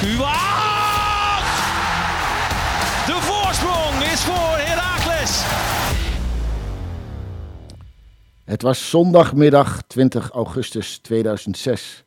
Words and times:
Kuwaat! 0.00 1.44
De 3.06 3.18
voorsprong 3.20 4.12
is 4.12 4.24
voor 4.24 4.56
Heracles. 4.56 5.42
Het 8.44 8.62
was 8.62 8.90
zondagmiddag 8.90 9.82
20 9.82 10.30
augustus 10.30 10.98
2006. 10.98 12.04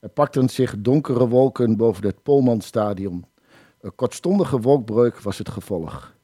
Er 0.00 0.08
pakten 0.08 0.48
zich 0.48 0.74
donkere 0.78 1.28
wolken 1.28 1.76
boven 1.76 2.06
het 2.06 2.22
Polmanstadion. 2.22 3.24
Een 3.80 3.94
kortstondige 3.94 4.60
wolkbreuk 4.60 5.20
was 5.20 5.38
het 5.38 5.48
gevolg. 5.48 6.14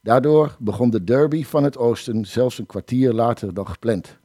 Daardoor 0.00 0.56
begon 0.58 0.90
de 0.90 1.04
derby 1.04 1.44
van 1.44 1.64
het 1.64 1.78
oosten 1.78 2.24
zelfs 2.24 2.58
een 2.58 2.66
kwartier 2.66 3.12
later 3.12 3.54
dan 3.54 3.68
gepland. 3.68 4.20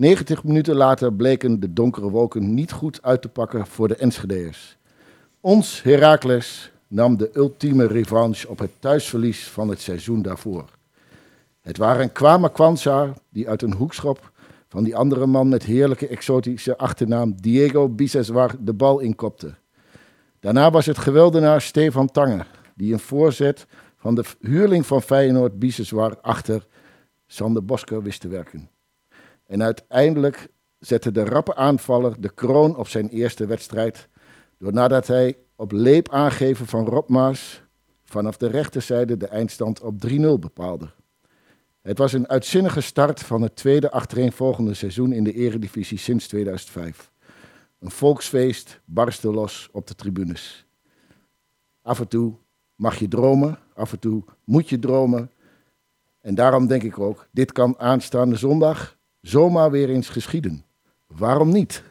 90 0.00 0.44
minuten 0.44 0.76
later 0.76 1.12
bleken 1.12 1.60
de 1.60 1.72
donkere 1.72 2.10
wolken 2.10 2.54
niet 2.54 2.72
goed 2.72 3.02
uit 3.02 3.22
te 3.22 3.28
pakken 3.28 3.66
voor 3.66 3.88
de 3.88 3.96
Enschedeërs. 3.96 4.76
Ons 5.40 5.82
Heracles 5.82 6.72
nam 6.88 7.16
de 7.16 7.30
ultieme 7.34 7.86
revanche 7.86 8.48
op 8.48 8.58
het 8.58 8.70
thuisverlies 8.78 9.48
van 9.48 9.68
het 9.68 9.80
seizoen 9.80 10.22
daarvoor. 10.22 10.64
Het 11.60 11.76
waren 11.76 12.12
Kwame 12.12 13.12
die 13.30 13.48
uit 13.48 13.62
een 13.62 13.72
hoekschop 13.72 14.32
van 14.68 14.84
die 14.84 14.96
andere 14.96 15.26
man 15.26 15.48
met 15.48 15.62
heerlijke 15.62 16.08
exotische 16.08 16.78
achternaam 16.78 17.34
Diego 17.40 17.88
Biseswar 17.88 18.54
de 18.60 18.72
bal 18.72 18.98
inkopte. 18.98 19.54
Daarna 20.38 20.70
was 20.70 20.86
het 20.86 20.98
geweldenaar 20.98 21.60
Stefan 21.60 22.10
Tange 22.10 22.44
die 22.74 22.92
een 22.92 22.98
voorzet 22.98 23.66
van 23.96 24.14
de 24.14 24.24
huurling 24.40 24.86
van 24.86 25.02
Feyenoord 25.02 25.58
Biseswar 25.58 26.18
achter 26.20 26.66
Sander 27.26 27.64
Bosker 27.64 28.02
wist 28.02 28.20
te 28.20 28.28
werken. 28.28 28.70
En 29.50 29.62
uiteindelijk 29.62 30.48
zette 30.78 31.12
de 31.12 31.24
rappe 31.24 31.54
aanvaller 31.54 32.20
de 32.20 32.34
kroon 32.34 32.76
op 32.76 32.88
zijn 32.88 33.08
eerste 33.08 33.46
wedstrijd 33.46 34.08
door 34.58 34.72
nadat 34.72 35.06
hij 35.06 35.36
op 35.56 35.72
leep 35.72 36.08
aangeven 36.08 36.66
van 36.66 36.86
Rob 36.86 37.08
Maas 37.08 37.62
vanaf 38.02 38.36
de 38.36 38.46
rechterzijde 38.46 39.16
de 39.16 39.26
eindstand 39.26 39.80
op 39.80 39.94
3-0 40.08 40.10
bepaalde. 40.40 40.90
Het 41.82 41.98
was 41.98 42.12
een 42.12 42.28
uitzinnige 42.28 42.80
start 42.80 43.20
van 43.20 43.42
het 43.42 43.56
tweede 43.56 43.90
achtereenvolgende 43.90 44.74
seizoen 44.74 45.12
in 45.12 45.24
de 45.24 45.32
Eredivisie 45.32 45.98
sinds 45.98 46.28
2005. 46.28 47.12
Een 47.78 47.90
volksfeest 47.90 48.80
barstte 48.84 49.30
los 49.30 49.68
op 49.72 49.86
de 49.86 49.94
tribunes. 49.94 50.66
Af 51.82 52.00
en 52.00 52.08
toe 52.08 52.34
mag 52.74 52.98
je 52.98 53.08
dromen, 53.08 53.58
af 53.74 53.92
en 53.92 53.98
toe 53.98 54.24
moet 54.44 54.68
je 54.68 54.78
dromen. 54.78 55.30
En 56.20 56.34
daarom 56.34 56.66
denk 56.66 56.82
ik 56.82 56.98
ook, 56.98 57.28
dit 57.30 57.52
kan 57.52 57.78
aanstaande 57.78 58.36
zondag 58.36 58.98
zomaar 59.20 59.70
weer 59.70 59.90
eens 59.90 60.08
geschieden. 60.08 60.64
Waarom 61.06 61.52
niet? 61.52 61.82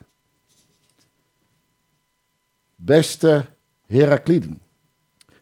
Beste 2.75 3.45
Herakliden, 3.85 4.61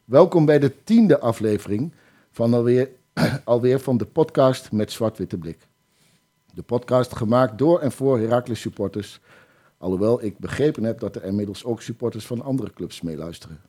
welkom 0.05 0.45
bij 0.45 0.59
de 0.59 0.83
tiende 0.83 1.19
aflevering 1.19 1.93
van 2.31 2.53
alweer, 2.53 2.89
alweer 3.43 3.79
van 3.79 3.97
de 3.97 4.05
podcast 4.05 4.71
met 4.71 4.91
Zwart-Witte 4.91 5.37
Blik. 5.37 5.67
De 6.53 6.61
podcast 6.61 7.15
gemaakt 7.15 7.57
door 7.57 7.79
en 7.79 7.91
voor 7.91 8.19
Heracles 8.19 8.61
supporters, 8.61 9.19
alhoewel 9.77 10.23
ik 10.23 10.37
begrepen 10.37 10.83
heb 10.83 10.99
dat 10.99 11.15
er 11.15 11.23
inmiddels 11.23 11.63
ook 11.63 11.81
supporters 11.81 12.25
van 12.25 12.41
andere 12.41 12.73
clubs 12.73 13.01
meeluisteren. 13.01 13.61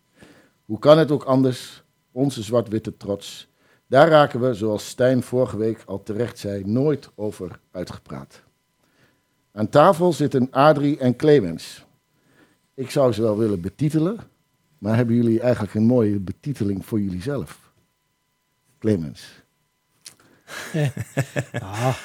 Hoe 0.64 0.78
kan 0.78 0.98
het 0.98 1.10
ook 1.10 1.24
anders? 1.24 1.82
Onze 2.12 2.42
zwart-witte 2.42 2.96
trots. 2.96 3.48
Daar 3.88 4.08
raken 4.08 4.40
we, 4.40 4.54
zoals 4.54 4.88
Stijn 4.88 5.22
vorige 5.22 5.56
week 5.56 5.82
al 5.86 6.02
terecht 6.02 6.38
zei, 6.38 6.64
nooit 6.64 7.10
over 7.14 7.60
uitgepraat. 7.70 8.42
Aan 9.52 9.68
tafel 9.68 10.12
zitten 10.12 10.50
Adrie 10.50 10.98
en 10.98 11.16
Clemens. 11.16 11.84
Ik 12.74 12.90
zou 12.90 13.12
ze 13.12 13.22
wel 13.22 13.38
willen 13.38 13.60
betitelen, 13.60 14.18
maar 14.78 14.96
hebben 14.96 15.14
jullie 15.14 15.40
eigenlijk 15.40 15.74
een 15.74 15.86
mooie 15.86 16.18
betiteling 16.18 16.86
voor 16.86 17.00
jullie 17.00 17.22
zelf? 17.22 17.72
Clemens. 18.78 19.42
Ah, 21.52 21.96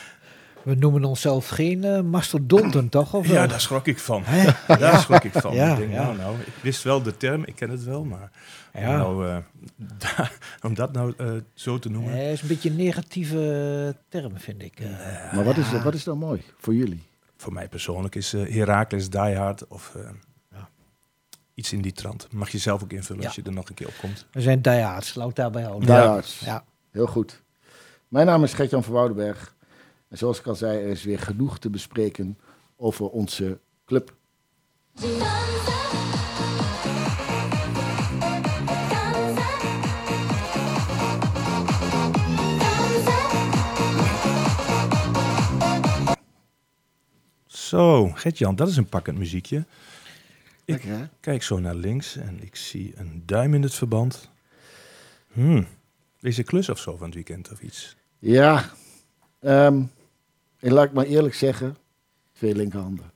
we 0.63 0.75
noemen 0.75 1.03
onszelf 1.05 1.47
geen 1.49 1.83
eh, 1.83 2.01
mastodonten, 2.01 2.89
toch? 2.89 3.13
Of 3.13 3.27
Ja, 3.27 3.47
daar 3.47 3.61
schrok 3.61 3.87
ik 3.87 3.99
van. 3.99 4.21
Hè? 4.25 4.51
Daar 4.77 4.99
schrok 4.99 5.23
ik 5.23 5.31
van. 5.31 5.53
Ja, 5.55 5.71
ik 5.71 5.77
denk, 5.77 5.91
ja. 5.91 6.03
nou, 6.03 6.17
nou, 6.17 6.35
ik 6.39 6.53
wist 6.61 6.83
wel 6.83 7.01
de 7.01 7.17
term, 7.17 7.43
ik 7.45 7.55
ken 7.55 7.69
het 7.69 7.83
wel, 7.83 8.03
maar 8.05 8.31
Ja. 8.73 9.05
om, 9.05 9.17
nou, 9.17 9.29
eh, 9.29 9.37
da- 10.17 10.29
om 10.61 10.73
dat 10.73 10.91
nou 10.93 11.13
eh, 11.17 11.31
zo 11.53 11.79
te 11.79 11.89
noemen. 11.89 12.13
Eh, 12.13 12.31
is 12.31 12.41
een 12.41 12.47
beetje 12.47 12.69
een 12.69 12.75
negatieve 12.75 13.95
term, 14.09 14.37
vind 14.39 14.61
ik. 14.61 14.79
eh. 14.79 15.33
Maar 15.33 15.43
wat 15.43 15.57
is, 15.57 15.71
wat 15.83 15.93
is 15.93 16.03
dan 16.03 16.17
mooi 16.17 16.41
voor 16.57 16.73
jullie? 16.75 17.03
Voor 17.37 17.53
mij 17.53 17.67
persoonlijk 17.67 18.15
is 18.15 18.31
Heracles 18.31 19.09
Die 19.09 19.35
Hard 19.35 19.67
of 19.67 19.95
eh, 19.95 20.01
Ja. 20.51 20.69
iets 21.53 21.73
in 21.73 21.81
die 21.81 21.91
trant. 21.91 22.27
Mag 22.31 22.49
je 22.49 22.57
zelf 22.57 22.83
ook 22.83 22.91
invullen 22.91 23.21
Ja. 23.21 23.27
als 23.27 23.35
je 23.35 23.41
er 23.43 23.51
nog 23.53 23.69
een 23.69 23.75
keer 23.75 23.87
op 23.87 23.97
komt. 24.01 24.25
we 24.31 24.41
zijn 24.41 24.61
diehards, 24.61 25.15
laat 25.15 25.29
ik 25.29 25.35
daarbij 25.35 25.63
houden. 25.63 25.85
Die 25.87 25.95
Ja. 25.95 26.07
Hards. 26.07 26.39
Ja. 26.39 26.63
Heel 26.91 27.07
goed. 27.07 27.41
Mijn 28.07 28.25
naam 28.25 28.43
is 28.43 28.53
Gertjan 28.53 28.83
van 28.83 28.93
Woudenberg. 28.93 29.53
En 30.13 30.19
zoals 30.19 30.39
ik 30.39 30.47
al 30.47 30.55
zei, 30.55 30.83
er 30.83 30.89
is 30.89 31.03
weer 31.03 31.19
genoeg 31.19 31.59
te 31.59 31.69
bespreken 31.69 32.37
over 32.75 33.09
onze 33.09 33.59
club. 33.85 34.15
Zo, 47.45 48.09
Gert-Jan, 48.09 48.55
dat 48.55 48.67
is 48.67 48.77
een 48.77 48.89
pakkend 48.89 49.17
muziekje. 49.17 49.57
Ik 49.57 49.65
Lekker, 50.65 51.09
kijk 51.19 51.43
zo 51.43 51.59
naar 51.59 51.75
links 51.75 52.15
en 52.15 52.43
ik 52.43 52.55
zie 52.55 52.93
een 52.95 53.23
duim 53.25 53.53
in 53.53 53.61
het 53.61 53.73
verband. 53.73 54.29
Hmm. 55.31 55.67
Deze 56.19 56.43
klus 56.43 56.69
of 56.69 56.79
zo 56.79 56.97
van 56.97 57.05
het 57.05 57.15
weekend 57.15 57.51
of 57.51 57.61
iets. 57.61 57.95
Ja, 58.19 58.69
ehm, 59.39 59.83
en 60.63 60.73
laat 60.73 60.85
ik 60.85 60.93
maar 60.93 61.05
eerlijk 61.05 61.33
zeggen, 61.35 61.77
twee 62.31 62.55
linkerhanden. 62.55 63.11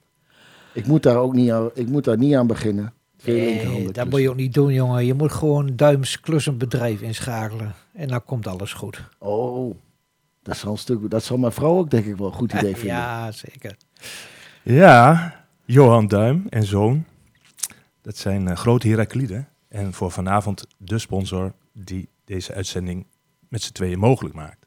Ik 0.73 0.87
moet 0.87 1.03
daar 1.03 1.17
ook 1.17 1.33
niet 1.33 1.51
aan, 1.51 1.69
ik 1.73 1.87
moet 1.87 2.03
daar 2.03 2.17
niet 2.17 2.35
aan 2.35 2.47
beginnen. 2.47 2.93
Twee 3.17 3.35
Nee, 3.39 3.49
linkerhanden. 3.49 3.93
dat 3.93 4.09
moet 4.09 4.19
je 4.21 4.29
ook 4.29 4.35
niet 4.35 4.53
doen, 4.53 4.73
jongen. 4.73 5.05
Je 5.05 5.13
moet 5.13 5.31
gewoon 5.31 5.75
duims 5.75 6.19
klussenbedrijf 6.19 7.01
inschakelen. 7.01 7.73
En 7.93 8.07
dan 8.07 8.23
komt 8.23 8.47
alles 8.47 8.73
goed. 8.73 9.03
Oh, 9.17 9.75
dat 10.43 10.57
zal, 10.57 10.71
een 10.71 10.77
stuk, 10.77 11.09
dat 11.09 11.23
zal 11.23 11.37
mijn 11.37 11.51
vrouw 11.51 11.77
ook 11.77 11.89
denk 11.89 12.05
ik 12.05 12.15
wel 12.17 12.27
een 12.27 12.33
goed 12.33 12.53
idee 12.53 12.75
vinden. 12.83 12.95
Ja, 12.97 13.31
zeker. 13.31 13.77
Ja, 14.63 15.35
Johan 15.65 16.07
Duim 16.07 16.45
en 16.49 16.63
zoon. 16.63 17.05
Dat 18.01 18.17
zijn 18.17 18.47
eh, 18.47 18.55
grote 18.55 18.87
Herakliden. 18.87 19.47
En 19.67 19.93
voor 19.93 20.11
vanavond 20.11 20.67
de 20.77 20.97
sponsor 20.97 21.53
die 21.73 22.09
deze 22.25 22.53
uitzending 22.53 23.05
met 23.49 23.61
z'n 23.61 23.71
tweeën 23.71 23.99
mogelijk 23.99 24.35
maakt. 24.35 24.65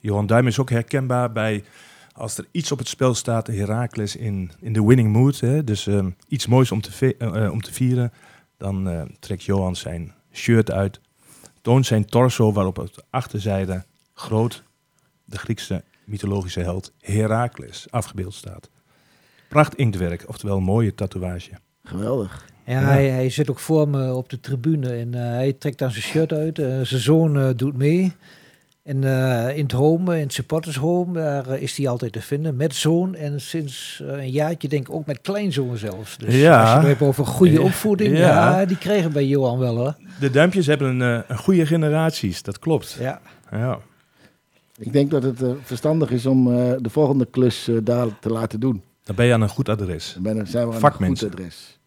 Johan 0.00 0.26
Duim 0.26 0.46
is 0.46 0.58
ook 0.58 0.70
herkenbaar 0.70 1.32
bij, 1.32 1.64
als 2.12 2.38
er 2.38 2.46
iets 2.50 2.72
op 2.72 2.78
het 2.78 2.88
spel 2.88 3.14
staat, 3.14 3.46
Heracles 3.46 4.16
in, 4.16 4.50
in 4.60 4.72
de 4.72 4.84
winning 4.84 5.12
mood. 5.12 5.40
Hè, 5.40 5.64
dus 5.64 5.86
ehm, 5.86 6.10
iets 6.28 6.46
moois 6.46 6.72
om 6.72 6.80
te, 6.80 7.16
eh, 7.18 7.44
eh, 7.44 7.52
om 7.52 7.60
te 7.60 7.72
vieren. 7.72 8.12
Dan 8.56 8.88
eh, 8.88 9.02
trekt 9.18 9.42
Johan 9.42 9.76
zijn 9.76 10.14
shirt 10.32 10.70
uit, 10.70 11.00
toont 11.62 11.86
zijn 11.86 12.04
torso 12.04 12.52
waarop 12.52 12.78
op 12.78 12.94
de 12.94 13.02
achterzijde 13.10 13.84
groot 14.14 14.62
de 15.24 15.38
Griekse 15.38 15.84
mythologische 16.04 16.60
held 16.60 16.92
Heracles 17.00 17.86
afgebeeld 17.90 18.34
staat. 18.34 18.70
Pracht 19.48 19.74
inktwerk, 19.74 20.24
oftewel 20.28 20.60
mooie 20.60 20.94
tatoeage. 20.94 21.50
Geweldig. 21.84 22.48
Ja, 22.64 22.80
Ja. 22.80 22.86
Hij, 22.86 23.08
hij 23.08 23.30
zit 23.30 23.50
ook 23.50 23.58
voor 23.58 23.88
me 23.88 24.14
op 24.14 24.28
de 24.28 24.40
tribune 24.40 24.92
en 24.92 25.14
eh, 25.14 25.20
hij 25.20 25.52
trekt 25.52 25.78
dan 25.78 25.90
zijn 25.90 26.04
shirt 26.04 26.32
uit. 26.32 26.56
Zijn 26.56 27.00
zoon 27.00 27.38
eh, 27.38 27.48
doet 27.56 27.76
mee. 27.76 28.12
En 28.90 29.04
eh, 29.04 29.56
in 29.56 29.62
het 29.62 29.72
home, 29.72 30.14
in 30.16 30.22
het 30.22 30.32
supporters 30.32 30.76
home, 30.76 31.12
daar 31.12 31.48
eh, 31.48 31.62
is 31.62 31.76
hij 31.76 31.88
altijd 31.88 32.12
te 32.12 32.20
vinden 32.22 32.56
met 32.56 32.74
zoon. 32.74 33.14
En 33.14 33.40
sinds 33.40 34.02
eh, 34.06 34.12
een 34.12 34.30
jaartje 34.30 34.68
denk 34.68 34.88
ik 34.88 34.94
ook 34.94 35.06
met 35.06 35.20
kleinzoon 35.20 35.76
zelfs. 35.76 36.16
Dus 36.18 36.34
Ja. 36.34 36.60
als 36.60 36.70
je 36.70 36.76
het 36.76 36.86
hebt 36.86 37.02
over 37.02 37.26
goede 37.26 37.62
opvoeding, 37.62 38.18
Ja. 38.18 38.58
ja. 38.58 38.64
die 38.64 38.78
kregen 38.78 39.12
bij 39.12 39.26
Johan 39.26 39.58
wel 39.58 39.76
hoor. 39.76 39.96
De 40.20 40.30
duimpjes 40.30 40.66
hebben 40.66 41.00
een, 41.00 41.24
een 41.28 41.38
goede 41.38 41.66
generaties, 41.66 42.42
dat 42.42 42.58
klopt. 42.58 42.96
Ja. 43.00 43.20
Ja. 43.50 43.78
Ik 44.78 44.92
denk 44.92 45.10
dat 45.10 45.22
het 45.22 45.42
verstandig 45.62 46.10
is 46.10 46.26
om 46.26 46.56
eh, 46.58 46.72
de 46.78 46.90
volgende 46.90 47.26
klus 47.26 47.68
daar 47.82 48.06
te 48.20 48.30
laten 48.30 48.60
doen. 48.60 48.82
Dan 49.04 49.16
ben 49.16 49.26
je 49.26 49.32
aan 49.32 49.40
een 49.42 49.48
goed 49.48 49.68
adres. 49.68 50.12
Dan 50.12 50.22
ben- 50.22 50.46
zijn 50.46 50.68
we 50.68 50.74
aan 50.74 50.92
een 50.98 51.06
goed 51.06 51.24
adres. 51.24 51.78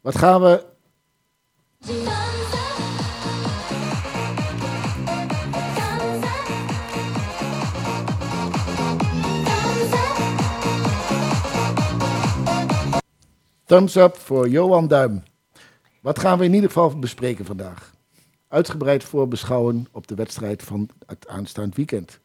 Wat 0.00 0.16
gaan 0.18 0.40
we... 0.40 0.64
Thumbs 13.64 13.96
up 13.96 14.16
voor 14.16 14.48
Johan 14.48 14.88
Duim. 14.88 15.22
Wat 16.00 16.18
gaan 16.18 16.38
we 16.38 16.44
in 16.44 16.54
ieder 16.54 16.68
geval 16.68 16.98
bespreken 16.98 17.44
vandaag? 17.44 17.92
Uitgebreid 18.48 19.04
voorbeschouwen 19.04 19.86
op 19.92 20.06
de 20.06 20.14
wedstrijd 20.14 20.62
van 20.62 20.88
het 21.06 21.28
aanstaand 21.28 21.76
weekend. 21.76 22.20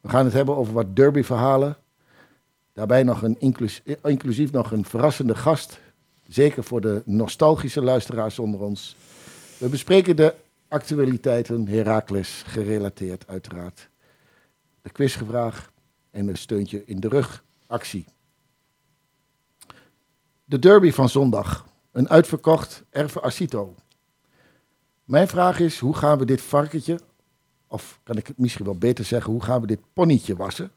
We 0.00 0.08
gaan 0.08 0.24
het 0.24 0.34
hebben 0.34 0.56
over 0.56 0.72
wat 0.72 0.96
derby-verhalen. 0.96 1.76
Daarbij 2.72 3.02
nog 3.02 3.22
een 3.22 3.36
inclus- 3.40 3.82
inclusief 4.02 4.52
nog 4.52 4.70
een 4.70 4.84
verrassende 4.84 5.34
gast. 5.34 5.80
Zeker 6.28 6.64
voor 6.64 6.80
de 6.80 7.02
nostalgische 7.04 7.82
luisteraars 7.82 8.38
onder 8.38 8.60
ons. 8.60 8.96
We 9.58 9.68
bespreken 9.68 10.16
de 10.16 10.34
actualiteiten, 10.68 11.68
Heracles 11.68 12.42
gerelateerd 12.46 13.24
uiteraard. 13.26 13.88
De 14.82 14.90
quizgevraag 14.90 15.70
en 16.10 16.28
een 16.28 16.36
steuntje 16.36 16.82
in 16.86 17.00
de 17.00 17.08
rug 17.08 17.44
actie. 17.66 18.04
De 20.52 20.58
derby 20.58 20.90
van 20.90 21.08
zondag. 21.08 21.66
Een 21.92 22.08
uitverkocht 22.08 22.84
Erve 22.90 23.22
Acito. 23.22 23.74
Mijn 25.04 25.28
vraag 25.28 25.60
is, 25.60 25.78
hoe 25.78 25.94
gaan 25.94 26.18
we 26.18 26.24
dit 26.24 26.40
varkentje, 26.42 27.00
of 27.66 28.00
kan 28.02 28.16
ik 28.16 28.26
het 28.26 28.38
misschien 28.38 28.64
wel 28.64 28.78
beter 28.78 29.04
zeggen, 29.04 29.32
hoe 29.32 29.42
gaan 29.42 29.60
we 29.60 29.66
dit 29.66 29.80
ponnetje 29.92 30.36
wassen? 30.36 30.70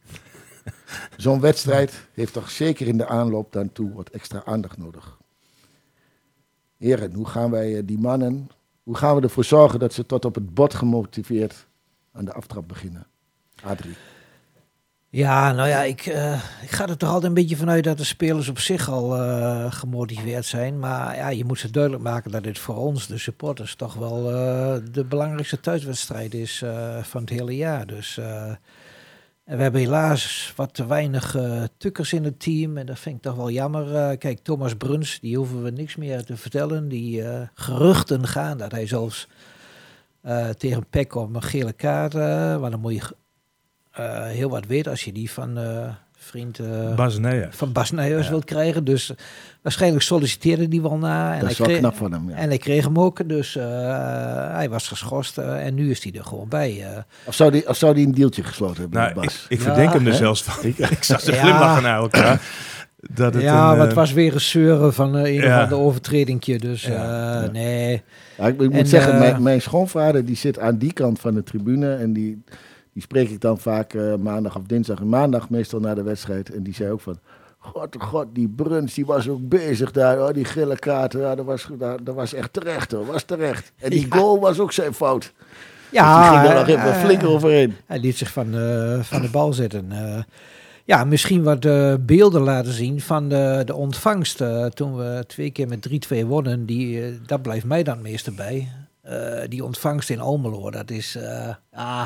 Zo'n 1.18 1.40
wedstrijd 1.40 2.08
heeft 2.14 2.34
toch 2.34 2.50
zeker 2.50 2.88
in 2.88 2.98
de 2.98 3.08
aanloop 3.08 3.54
daartoe 3.54 3.94
wat 3.94 4.10
extra 4.10 4.44
aandacht 4.46 4.78
nodig. 4.78 5.18
Heren, 6.78 7.14
hoe 7.14 7.28
gaan 7.28 7.52
wij 7.52 7.78
eh, 7.78 7.84
die 7.86 8.00
mannen, 8.00 8.50
hoe 8.84 8.98
gaan 8.98 9.16
we 9.16 9.22
ervoor 9.22 9.44
zorgen 9.44 9.80
dat 9.80 9.94
ze 9.94 10.06
tot 10.06 10.26
op 10.26 10.36
het 10.36 10.54
bot 10.54 10.74
gemotiveerd 10.74 11.68
aan 12.12 12.26
de 12.26 12.34
aftrap 12.34 12.68
beginnen? 12.68 13.08
Adrie. 13.64 13.96
Ja, 15.16 15.52
nou 15.52 15.68
ja, 15.70 15.84
ik, 15.84 16.06
eh, 16.06 16.44
ik 16.62 16.72
ga 16.72 16.88
er 16.88 16.98
toch 16.98 17.10
altijd 17.10 17.26
een 17.26 17.34
beetje 17.34 17.56
vanuit 17.56 17.84
dat 17.84 17.98
de 17.98 18.04
spelers 18.04 18.50
op 18.50 18.60
zich 18.60 18.90
al 18.90 19.16
eh, 19.16 19.72
gemotiveerd 19.72 20.46
zijn. 20.46 20.80
Maar 20.80 21.16
ja, 21.16 21.30
je 21.30 21.46
moet 21.46 21.60
ze 21.60 21.72
duidelijk 21.72 22.04
maken 22.04 22.32
dat 22.32 22.44
dit 22.44 22.60
voor 22.60 22.76
ons, 22.76 23.08
de 23.08 23.18
supporters, 23.18 23.76
toch 23.76 23.94
wel 23.94 24.32
eh, 24.32 24.76
de 24.92 25.06
belangrijkste 25.06 25.60
thuiswedstrijd 25.60 26.34
is 26.34 26.64
van 27.02 27.22
het 27.22 27.30
hele 27.30 27.56
jaar. 27.56 27.86
Dus 27.86 28.16
we 28.16 29.56
hebben 29.56 29.82
helaas 29.82 30.54
wat 30.56 30.74
te 30.74 30.86
weinig 30.88 31.36
tukkers 31.78 32.14
in 32.14 32.24
het 32.24 32.40
team. 32.40 32.78
En 32.78 32.86
dat 32.86 33.00
vind 33.00 33.16
ik 33.16 33.22
toch 33.22 33.36
wel 33.36 33.50
jammer. 33.50 34.18
Kijk, 34.18 34.40
Thomas 34.40 34.76
Bruns, 34.76 35.20
die 35.20 35.38
hoeven 35.38 35.64
we 35.64 35.70
niks 35.70 35.96
meer 35.96 36.24
te 36.24 36.38
vertellen. 36.38 36.88
Die 36.88 37.24
geruchten 37.54 38.28
gaan 38.28 38.58
dat 38.58 38.72
hij 38.72 38.88
zelfs 38.88 39.28
eh, 40.26 40.50
tegen 40.50 40.86
Peck 40.90 41.16
op 41.16 41.36
een 41.36 41.42
gele 41.42 41.74
kaart. 41.74 42.16
eh 42.16 42.58
want 42.58 42.72
dan 42.72 42.82
heel 44.04 44.50
wat 44.50 44.66
weten 44.68 44.92
als 44.92 45.04
je 45.04 45.12
die 45.12 45.32
van 45.32 45.58
eh, 45.58 45.88
vriend 46.18 46.60
eh, 46.60 46.96
Bas 46.96 47.18
Nijers. 47.20 47.56
van 47.56 47.72
Bas 47.72 47.92
Nijers 47.92 48.24
Ja. 48.26 48.30
wilt 48.32 48.46
krijgen. 48.46 48.84
Dus 48.84 49.10
eh, 49.10 49.18
waarschijnlijk 49.62 50.04
solliciteerde 50.04 50.68
die 50.68 50.82
wel 50.82 50.98
na. 50.98 51.34
En 51.34 51.40
Dat 51.42 51.50
is 51.52 51.58
wel 51.58 51.68
kreeg, 51.68 51.80
knap 51.80 51.96
van 51.96 52.12
hem. 52.12 52.30
Ja. 52.30 52.36
en 52.36 52.48
hij 52.50 52.58
kreeg 52.58 52.84
hem 52.84 53.00
ook. 53.00 53.30
Dus 53.30 53.56
eh, 53.56 53.66
hij 54.54 54.70
was 54.70 54.88
geschorst 54.88 55.38
eh, 55.38 55.66
en 55.66 55.74
nu 55.76 55.90
is 55.92 56.04
hij 56.04 56.12
er 56.18 56.24
gewoon 56.26 56.48
bij. 56.50 56.84
eh. 56.84 56.98
Of 57.26 57.36
zou 57.36 57.52
die, 57.52 57.68
of 57.70 57.78
zou 57.78 57.94
die 57.94 58.06
een 58.06 58.14
deeltje 58.14 58.44
gesloten 58.44 58.82
hebben 58.82 59.00
Nou, 59.00 59.14
met 59.16 59.24
ik, 59.24 59.30
Bas? 59.30 59.46
ik 59.50 59.58
Ja, 59.58 59.64
verdenk 59.64 59.94
hem 59.94 60.06
er 60.06 60.12
hè? 60.12 60.18
zelfs 60.18 60.44
van. 60.44 60.66
ik 60.70 61.04
zag 61.04 61.22
ze 61.22 61.32
Ja. 61.32 61.38
glimlachen 61.42 61.84
naar 61.84 61.98
elkaar. 61.98 62.42
Dat 63.14 63.34
het 63.34 63.44
ja, 63.44 63.72
een, 63.72 63.78
wat 63.78 63.88
eh, 63.90 63.94
was 63.94 64.14
weer 64.14 64.34
een 64.34 64.42
zeuren 64.42 64.94
van 64.94 65.18
eh, 65.18 65.24
een 65.26 65.34
ja. 65.34 65.56
of 65.58 65.64
ander 65.64 65.78
overtredingje. 65.78 66.60
Dus 66.60 66.84
Ja, 66.86 66.94
eh, 67.38 67.44
ja. 67.46 67.52
nee. 67.52 68.04
Ja, 68.38 68.48
ik, 68.48 68.54
ik 68.62 68.70
moet 68.70 68.80
En, 68.80 68.88
zeggen, 68.88 69.14
eh, 69.14 69.20
mijn, 69.20 69.44
mijn 69.44 69.62
schoonvader 69.62 70.26
die 70.26 70.36
zit 70.36 70.60
aan 70.60 70.78
die 70.78 70.94
kant 70.94 71.20
van 71.20 71.34
de 71.34 71.44
tribune. 71.44 71.96
En 71.96 72.14
die, 72.14 72.44
die 72.96 73.04
spreek 73.04 73.30
ik 73.30 73.42
dan 73.42 73.58
vaak 73.60 73.94
eh, 73.94 74.16
maandag 74.16 74.56
of 74.56 74.64
dinsdag. 74.64 75.00
En 75.00 75.10
maandag 75.10 75.50
meestal 75.50 75.80
na 75.80 75.94
de 75.94 76.04
wedstrijd. 76.04 76.54
En 76.54 76.64
die 76.64 76.74
zei 76.74 76.92
ook 76.92 77.02
van... 77.02 77.20
God, 77.58 77.96
god, 78.00 78.26
die 78.34 78.48
Bruns, 78.50 78.94
die 78.94 79.06
was 79.06 79.28
ook 79.30 79.50
bezig 79.50 79.92
daar. 79.92 80.22
Oh, 80.28 80.34
die 80.34 80.46
gele 80.46 80.80
kaarten, 80.80 81.20
ja, 81.20 81.36
dat, 81.36 81.46
was, 81.46 81.68
dat, 81.80 82.00
dat 82.06 82.16
was 82.16 82.34
echt 82.34 82.54
terecht 82.54 82.92
hoor, 82.92 83.06
was 83.06 83.24
terecht. 83.24 83.72
En 83.78 83.90
die 83.90 84.08
Ja. 84.10 84.18
goal 84.18 84.40
was 84.40 84.60
ook 84.60 84.72
zijn 84.72 84.94
fout. 84.94 85.34
Ja, 85.92 86.18
dus 86.20 86.30
die 86.30 86.38
ging 86.40 86.50
er 86.50 86.60
nog 86.60 86.68
even 86.68 86.94
eh, 86.94 87.04
flink 87.04 87.24
overheen. 87.24 87.74
Hij 87.86 88.00
liet 88.00 88.18
zich 88.18 88.32
van, 88.32 88.56
eh, 88.56 89.00
van 89.00 89.22
de 89.22 89.30
bal 89.30 89.54
zetten. 89.54 89.92
Eh, 89.92 90.24
ja, 90.86 91.04
misschien 91.04 91.44
wat 91.44 91.66
eh, 91.66 91.94
beelden 92.00 92.42
laten 92.42 92.72
zien 92.74 93.02
van 93.02 93.30
de, 93.30 93.62
de 93.66 93.76
ontvangst. 93.76 94.42
eh, 94.42 94.66
toen 94.66 94.96
we 94.96 95.24
twee 95.28 95.52
keer 95.52 95.68
met 95.68 95.82
3-2 96.14 96.26
wonnen. 96.26 96.66
Die, 96.66 97.02
eh, 97.04 97.12
dat 97.26 97.42
blijft 97.42 97.66
mij 97.66 97.84
dan 97.84 97.94
het 97.94 98.04
meeste 98.04 98.32
bij. 98.32 98.68
Eh, 99.02 99.40
die 99.50 99.64
ontvangst 99.64 100.10
in 100.10 100.20
Almelo, 100.20 100.72
dat 100.72 100.92
is... 100.92 101.16
eh 101.16 101.50
ah, 101.74 102.06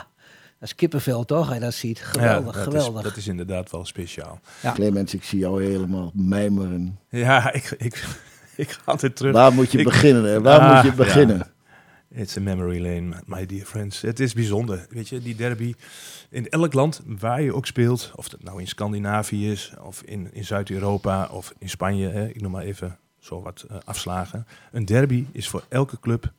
dat 0.60 0.70
is 0.70 0.76
kippenvel 0.76 1.26
toch? 1.26 1.46
Als 1.46 1.54
je 1.56 1.60
dat 1.62 1.74
ziet. 1.74 2.02
Geweldig, 2.02 2.56
ja, 2.56 2.64
dat 2.64 2.74
geweldig. 2.74 2.98
Is, 3.04 3.08
dat 3.10 3.18
is 3.18 3.28
inderdaad 3.28 3.72
wel 3.72 3.86
speciaal. 3.86 4.40
Ja. 4.62 4.72
Clemens, 4.74 5.14
ik 5.14 5.24
zie 5.24 5.40
jou 5.40 5.64
helemaal 5.64 6.12
mijmeren. 6.14 7.00
Ja, 7.10 7.54
ik, 7.54 7.76
ik, 7.78 8.06
ik 8.56 8.70
ga 8.72 8.82
altijd 8.86 9.16
terug. 9.16 9.34
Waar 9.34 9.54
moet 9.54 9.72
je 9.72 9.78
Ik- 9.78 9.84
beginnen? 9.84 10.24
Hè? 10.24 10.42
Waar 10.42 10.60
Ah, 10.60 10.74
moet 10.74 10.84
je 10.84 10.90
ja. 10.90 10.96
beginnen? 10.96 11.48
It's 12.12 12.38
a 12.38 12.42
memory 12.42 12.82
lane, 12.82 13.16
my 13.26 13.46
dear 13.46 13.66
friends. 13.66 14.02
Het 14.02 14.20
is 14.20 14.34
bijzonder, 14.34 14.88
weet 14.90 15.10
je, 15.10 15.20
die 15.20 15.36
derby. 15.36 15.74
In 16.30 16.50
elk 16.50 16.74
land 16.74 17.02
waar 17.06 17.42
je 17.42 17.54
ook 17.56 17.66
speelt, 17.66 18.12
of 18.16 18.30
dat 18.30 18.44
nou 18.44 18.60
in 18.60 18.68
Scandinavië 18.68 19.52
is, 19.52 19.74
of 19.82 20.02
in, 20.02 20.30
in 20.34 20.46
Zuid-Europa, 20.46 21.28
of 21.32 21.54
in 21.60 21.70
Spanje, 21.70 22.08
hè, 22.10 22.28
ik 22.28 22.42
noem 22.42 22.52
maar 22.52 22.64
even 22.64 22.98
zo 23.20 23.42
wat 23.42 23.66
eh, 23.70 23.78
afslagen. 23.86 24.48
Een 24.72 24.86
derby 24.86 25.26
is 25.32 25.48
voor 25.50 25.64
elke 25.68 26.00
club, 26.00 26.32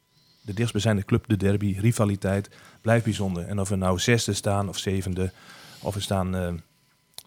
de 0.50 0.56
dichtstbijzijnde 0.56 1.04
club, 1.04 1.24
de 1.28 1.36
derby, 1.36 1.76
rivaliteit, 1.80 2.50
blijft 2.80 3.04
bijzonder. 3.04 3.46
En 3.46 3.60
of 3.60 3.68
we 3.68 3.76
nou 3.76 3.98
zesde 3.98 4.32
staan 4.32 4.68
of 4.68 4.78
zevende, 4.78 5.32
of 5.80 5.94
we 5.94 6.00
staan 6.00 6.36
eh, 6.36 6.52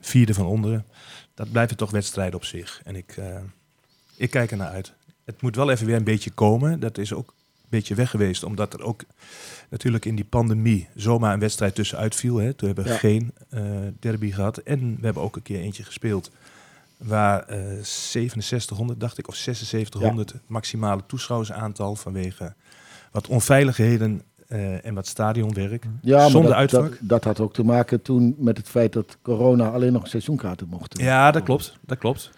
vierde 0.02 0.34
van 0.34 0.46
onderen, 0.46 0.86
dat 1.34 1.52
blijven 1.52 1.78
toch 1.78 1.92
wedstrijden 1.92 2.36
op 2.36 2.46
zich. 2.46 2.82
En 2.84 2.96
ik, 2.96 3.18
eh, 3.18 3.38
ik 4.16 4.30
kijk 4.30 4.52
er 4.52 4.58
naar 4.58 4.70
uit. 4.70 4.94
Het 5.26 5.42
moet 5.42 5.56
wel 5.56 5.70
even 5.72 5.86
weer 5.86 5.96
een 5.96 6.04
beetje 6.04 6.30
komen. 6.32 6.80
Dat 6.80 6.98
is 6.98 7.14
ook 7.14 7.28
een 7.28 7.70
beetje 7.70 7.96
weg 7.96 8.10
geweest, 8.10 8.44
omdat 8.44 8.74
er 8.74 8.82
ook 8.84 9.04
natuurlijk 9.70 10.06
in 10.06 10.16
die 10.16 10.26
pandemie 10.26 10.88
zomaar 10.96 11.34
een 11.34 11.40
wedstrijd 11.40 11.76
tussenuit 11.76 12.16
viel. 12.16 12.38
Hè. 12.38 12.54
Toen 12.54 12.68
hebben 12.68 12.86
we 12.86 12.92
Ja. 12.92 12.98
geen 12.98 13.32
eh, 13.50 13.62
derby 14.00 14.32
gehad. 14.32 14.58
En 14.58 14.96
we 15.00 15.06
hebben 15.06 15.24
ook 15.24 15.36
een 15.36 15.42
keer 15.42 15.60
eentje 15.60 15.84
gespeeld 15.84 16.32
waar 16.98 17.44
eh 17.44 17.84
6700, 17.84 19.00
dacht 19.00 19.18
ik, 19.18 19.28
of 19.28 19.36
7600 19.36 20.34
maximale 20.48 21.02
toeschouwersaantal 21.08 21.96
vanwege 21.96 22.54
wat 23.14 23.28
onveiligheden 23.28 24.22
eh, 24.48 24.86
en 24.86 24.94
wat 24.94 25.08
stadionwerk. 25.08 25.86
Ja, 26.02 26.18
maar 26.18 26.30
Zonder 26.30 26.50
dat, 26.50 26.60
uitvak. 26.60 26.90
Dat, 26.90 26.98
dat 27.02 27.24
had 27.24 27.40
ook 27.40 27.54
te 27.54 27.64
maken 27.64 28.02
toen 28.02 28.36
met 28.38 28.58
het 28.58 28.68
feit 28.70 28.94
dat 28.94 29.18
corona 29.22 29.70
alleen 29.70 29.94
nog 29.94 30.08
seizoenkaarten 30.08 30.68
mochten. 30.68 31.04
Ja, 31.04 31.32
dat 31.32 31.44
klopt. 31.44 31.78
Dat 31.82 31.98
klopt. 31.98 32.30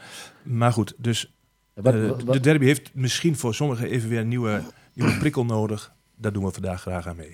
Maar 0.44 0.72
goed, 0.74 0.94
dus 0.98 1.34
Wat- 1.74 1.94
eh, 1.94 2.08
wat- 2.08 2.34
de 2.34 2.40
derby 2.40 2.66
heeft 2.66 2.90
misschien 2.94 3.36
voor 3.36 3.56
sommigen 3.56 3.88
even 3.90 4.10
weer 4.10 4.20
een 4.20 4.28
nieuwe, 4.28 4.62
nieuwe 4.94 5.18
prikkel 5.18 5.46
nodig. 5.46 5.94
Daar 6.16 6.34
doen 6.34 6.44
we 6.46 6.52
vandaag 6.52 6.82
graag 6.82 7.08
aan 7.08 7.16
mee. 7.16 7.34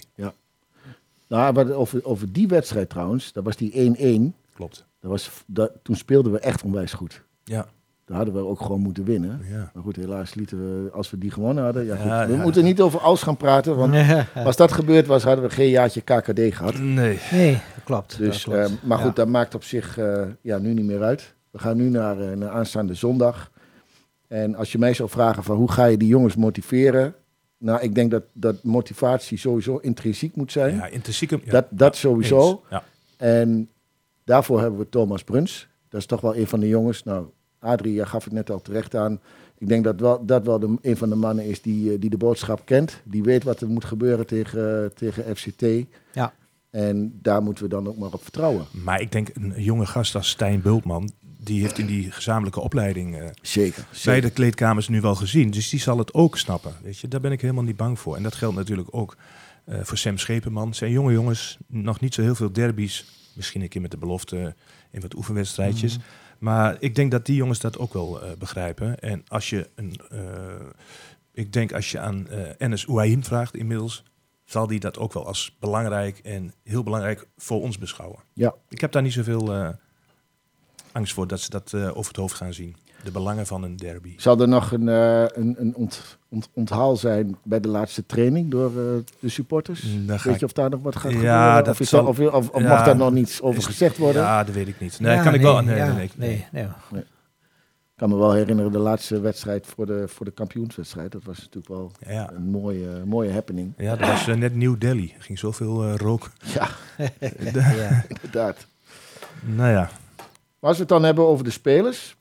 nou, 1.28 1.54
wat- 1.54 1.72
over, 1.72 2.06
over 2.06 2.32
die 2.32 2.48
wedstrijd 2.48 2.90
trouwens, 2.90 3.32
dat 3.34 3.44
was 3.44 3.56
die 3.56 3.72
1-1. 3.74 4.36
Klopt. 4.54 4.86
Dat 5.00 5.12
was, 5.12 5.30
dat, 5.46 5.72
toen 5.84 5.96
speelden 5.96 6.32
we 6.32 6.40
echt 6.40 6.64
onwijs 6.64 6.94
goed. 6.94 7.24
Ja. 7.44 7.68
Daar 8.12 8.26
hadden 8.26 8.44
we 8.44 8.50
ook 8.50 8.62
gewoon 8.62 8.80
moeten 8.82 9.04
winnen. 9.04 9.42
ja. 9.50 9.72
Maar 9.74 9.84
goed, 9.84 9.96
helaas 9.96 10.34
lieten 10.34 10.58
we, 10.84 10.92
als 10.92 11.10
we 11.12 11.18
die 11.18 11.32
gewonnen 11.32 11.64
hadden. 11.64 11.86
Ja, 11.86 11.96
goed, 11.96 12.06
Ja, 12.06 12.28
we 12.28 12.34
ja. 12.34 12.42
moeten 12.42 12.64
niet 12.64 12.82
over 12.82 13.00
als 13.00 13.24
gaan 13.24 13.38
praten, 13.38 13.76
want 13.76 13.96
als 14.46 14.56
dat 14.56 14.72
gebeurd 14.72 15.08
was, 15.08 15.24
hadden 15.24 15.44
we 15.44 15.50
geen 15.50 15.70
jaartje 15.70 16.02
KKD 16.02 16.40
gehad. 16.56 16.78
Nee. 16.80 17.20
Nee, 17.32 17.52
dat 17.54 17.84
klopt. 17.84 18.18
Dus, 18.18 18.44
dat 18.44 18.54
klopt. 18.56 18.70
eh, 18.70 18.76
maar 18.88 18.98
goed, 18.98 19.08
Ja. 19.08 19.14
dat 19.14 19.28
maakt 19.28 19.56
op 19.56 19.64
zich 19.64 19.98
eh, 19.98 20.24
ja, 20.42 20.58
nu 20.58 20.74
niet 20.74 20.86
meer 20.86 21.02
uit. 21.04 21.34
We 21.52 21.60
gaan 21.60 21.78
nu 21.78 21.90
naar, 21.90 22.20
eh, 22.22 22.38
naar 22.38 22.50
aanstaande 22.50 22.94
zondag. 22.94 23.52
En 24.28 24.56
als 24.56 24.72
je 24.72 24.78
mij 24.78 24.94
zou 24.94 25.10
vragen 25.10 25.44
van 25.44 25.56
hoe 25.58 25.72
ga 25.72 25.86
je 25.86 25.98
die 25.98 26.08
jongens 26.08 26.36
motiveren? 26.36 27.14
Nou, 27.58 27.82
ik 27.82 27.96
denk 27.96 28.12
dat, 28.12 28.24
dat 28.34 28.64
motivatie 28.64 29.38
sowieso 29.38 29.78
intrinsiek 29.78 30.36
moet 30.36 30.52
zijn. 30.52 30.76
Ja, 30.76 30.86
intrinsiek. 30.88 31.30
Ja. 31.30 31.38
Dat, 31.46 31.66
dat 31.70 31.96
sowieso. 31.96 32.62
Ja. 32.70 32.84
En 33.18 33.70
daarvoor 34.24 34.60
hebben 34.62 34.80
we 34.80 34.90
Thomas 34.90 35.24
Bruns. 35.24 35.68
Dat 35.90 36.00
is 36.00 36.06
toch 36.06 36.22
wel 36.22 36.36
een 36.36 36.48
van 36.48 36.60
de 36.60 36.68
jongens. 36.68 37.04
Nou, 37.04 37.26
Adrie, 37.62 37.94
jij 37.94 38.06
gaf 38.06 38.24
het 38.24 38.34
net 38.34 38.50
al 38.50 38.62
terecht 38.62 38.96
aan. 38.96 39.20
Ik 39.58 39.68
denk 39.68 39.84
dat 39.84 40.00
wel, 40.00 40.26
dat 40.26 40.46
wel 40.46 40.60
de, 40.60 40.78
een 40.82 40.98
van 40.98 41.10
de 41.10 41.16
mannen 41.16 41.46
is 41.46 41.62
die, 41.62 41.94
eh, 41.94 42.00
die 42.00 42.10
de 42.10 42.18
boodschap 42.18 42.62
kent. 42.66 43.02
Die 43.04 43.24
weet 43.24 43.44
wat 43.44 43.62
er 43.62 43.68
moet 43.68 43.86
gebeuren 43.86 44.28
tegen, 44.28 44.84
eh, 44.84 44.90
tegen 44.90 45.36
FCT. 45.36 45.66
Ja. 46.14 46.34
En 46.70 47.20
daar 47.22 47.42
moeten 47.42 47.64
we 47.64 47.70
dan 47.70 47.88
ook 47.88 47.98
maar 47.98 48.14
op 48.14 48.24
vertrouwen. 48.24 48.66
Maar 48.72 49.02
ik 49.02 49.12
denk 49.12 49.30
een 49.34 49.54
jonge 49.58 49.86
gast 49.86 50.16
als 50.16 50.30
Stijn 50.30 50.62
Bultman, 50.62 51.12
die 51.44 51.62
heeft 51.62 51.78
in 51.78 51.86
die 51.86 52.12
gezamenlijke 52.12 52.60
opleiding 52.60 53.18
eh, 53.18 53.28
Zeker. 53.42 53.86
bij 54.06 54.22
de 54.22 54.30
kleedkamers 54.30 54.88
nu 54.88 55.02
wel 55.02 55.16
gezien. 55.16 55.52
Dus 55.52 55.70
die 55.70 55.80
zal 55.80 55.98
het 55.98 56.14
ook 56.14 56.38
snappen. 56.38 56.74
Weet 56.84 56.98
je? 56.98 57.08
Daar 57.08 57.20
ben 57.20 57.32
ik 57.32 57.42
helemaal 57.42 57.64
niet 57.64 57.76
bang 57.76 58.00
voor. 58.00 58.16
En 58.16 58.24
dat 58.24 58.36
geldt 58.36 58.56
natuurlijk 58.56 58.88
ook 58.92 59.18
eh, 59.66 59.80
voor 59.84 59.98
Sam 59.98 60.18
Schepenman. 60.18 60.74
Zijn 60.74 60.92
jonge 60.92 61.12
jongens, 61.12 61.58
nog 61.68 62.00
niet 62.00 62.14
zo 62.14 62.22
heel 62.22 62.36
veel 62.36 62.52
derbies. 62.52 63.06
Misschien 63.34 63.62
een 63.62 63.70
keer 63.70 63.82
met 63.82 63.92
de 63.92 63.98
belofte 63.98 64.56
in 64.92 65.02
wat 65.02 65.16
oefenwedstrijdjes. 65.16 65.98
Mhm. 65.98 66.06
Maar 66.42 66.78
ik 66.80 66.96
denk 66.96 67.12
dat 67.12 67.26
die 67.26 67.36
jongens 67.36 67.60
dat 67.60 67.78
ook 67.78 67.94
wel 67.94 68.22
eh, 68.22 68.32
begrijpen. 68.38 69.00
En 69.00 69.24
als 69.28 69.50
je 69.50 69.70
een, 69.76 69.96
eh, 70.10 70.20
ik 71.34 71.54
denk 71.54 71.74
als 71.74 71.92
je 71.92 72.00
aan 72.00 72.28
eh 72.28 72.50
Enes 72.58 72.88
Ouahim 72.88 73.24
vraagt 73.24 73.56
inmiddels, 73.56 74.04
zal 74.46 74.68
die 74.68 74.80
dat 74.80 74.98
ook 74.98 75.14
wel 75.14 75.26
als 75.26 75.58
belangrijk 75.60 76.18
en 76.18 76.54
heel 76.64 76.84
belangrijk 76.84 77.28
voor 77.38 77.62
ons 77.62 77.78
beschouwen. 77.78 78.20
Ja. 78.34 78.56
Ik 78.70 78.82
heb 78.82 78.92
daar 78.92 79.02
niet 79.02 79.14
zoveel 79.14 79.76
angst 80.92 81.14
voor 81.14 81.28
dat 81.28 81.40
ze 81.40 81.50
dat 81.50 81.74
over 81.74 82.08
het 82.08 82.16
hoofd 82.16 82.36
gaan 82.36 82.54
zien. 82.54 82.76
De 83.04 83.12
belangen 83.12 83.46
van 83.48 83.64
een 83.64 83.76
derby. 83.78 84.14
Zal 84.18 84.40
er 84.40 84.48
nog 84.48 84.72
een, 84.72 84.90
eh, 84.90 85.22
een, 85.22 85.56
een 85.60 85.76
ont, 85.76 86.18
ont- 86.30 86.50
onthaal 86.54 86.96
zijn 86.98 87.36
bij 87.44 87.60
de 87.60 87.68
laatste 87.68 88.06
training 88.06 88.52
door 88.52 88.68
eh, 88.70 88.84
de 89.20 89.30
supporters? 89.30 89.84
Weet 90.06 90.26
ik- 90.26 90.40
je 90.40 90.46
of 90.46 90.52
daar 90.54 90.70
nog 90.70 90.82
wat 90.82 90.96
gaat 90.96 91.12
Ja, 91.12 91.18
gebeuren? 91.18 91.64
dat 91.64 91.80
of, 91.80 91.88
zal- 91.88 92.06
of, 92.06 92.20
of, 92.20 92.50
of 92.50 92.62
ja, 92.62 92.68
mag 92.68 92.86
daar 92.86 92.96
nog 92.96 93.12
niets 93.12 93.42
over 93.42 93.60
is- 93.60 93.66
gezegd 93.66 93.98
worden? 93.98 94.22
Ja, 94.22 94.44
dat 94.44 94.56
weet 94.56 94.68
ik 94.68 94.80
niet. 94.80 95.00
Nee, 95.00 95.16
Ja, 95.16 95.24
kan 95.24 95.34
ik 95.34 95.42
wel. 95.42 95.62
nee, 95.62 95.76
Nee, 95.76 95.86
nee, 95.94 96.10
nee. 96.16 96.46
nee, 96.52 96.68
nee. 96.92 97.04
Ik 97.92 98.08
kan 98.08 98.18
me 98.18 98.22
wel 98.26 98.34
herinneren, 98.34 98.72
de 98.72 98.78
laatste 98.78 99.20
wedstrijd 99.20 99.66
voor 99.68 99.86
de, 99.86 100.04
voor 100.08 100.26
de 100.26 100.32
kampioenswedstrijd. 100.32 101.12
Dat 101.12 101.24
was 101.24 101.38
natuurlijk 101.38 101.68
wel 101.68 101.92
Ja, 102.08 102.32
een 102.32 102.44
mooie, 102.50 102.88
mooie 103.06 103.32
happening. 103.32 103.74
ja, 103.78 103.96
dat 103.96 104.08
was 104.08 104.28
eh, 104.28 104.36
net 104.36 104.56
New 104.56 104.76
Delhi. 104.80 105.14
Er 105.18 105.24
ging 105.24 105.40
zoveel 105.40 105.84
eh, 105.84 105.96
rook. 105.96 106.32
Ja, 106.54 106.68
Ja. 107.78 108.04
inderdaad. 108.14 108.66
Nou 109.46 109.70
ja, 109.70 109.90
Maar 110.60 110.70
als 110.70 110.74
we 110.76 110.80
het 110.80 110.90
dan 110.90 111.04
hebben 111.04 111.28
over 111.28 111.44
de 111.44 111.50
spelers. 111.52 112.16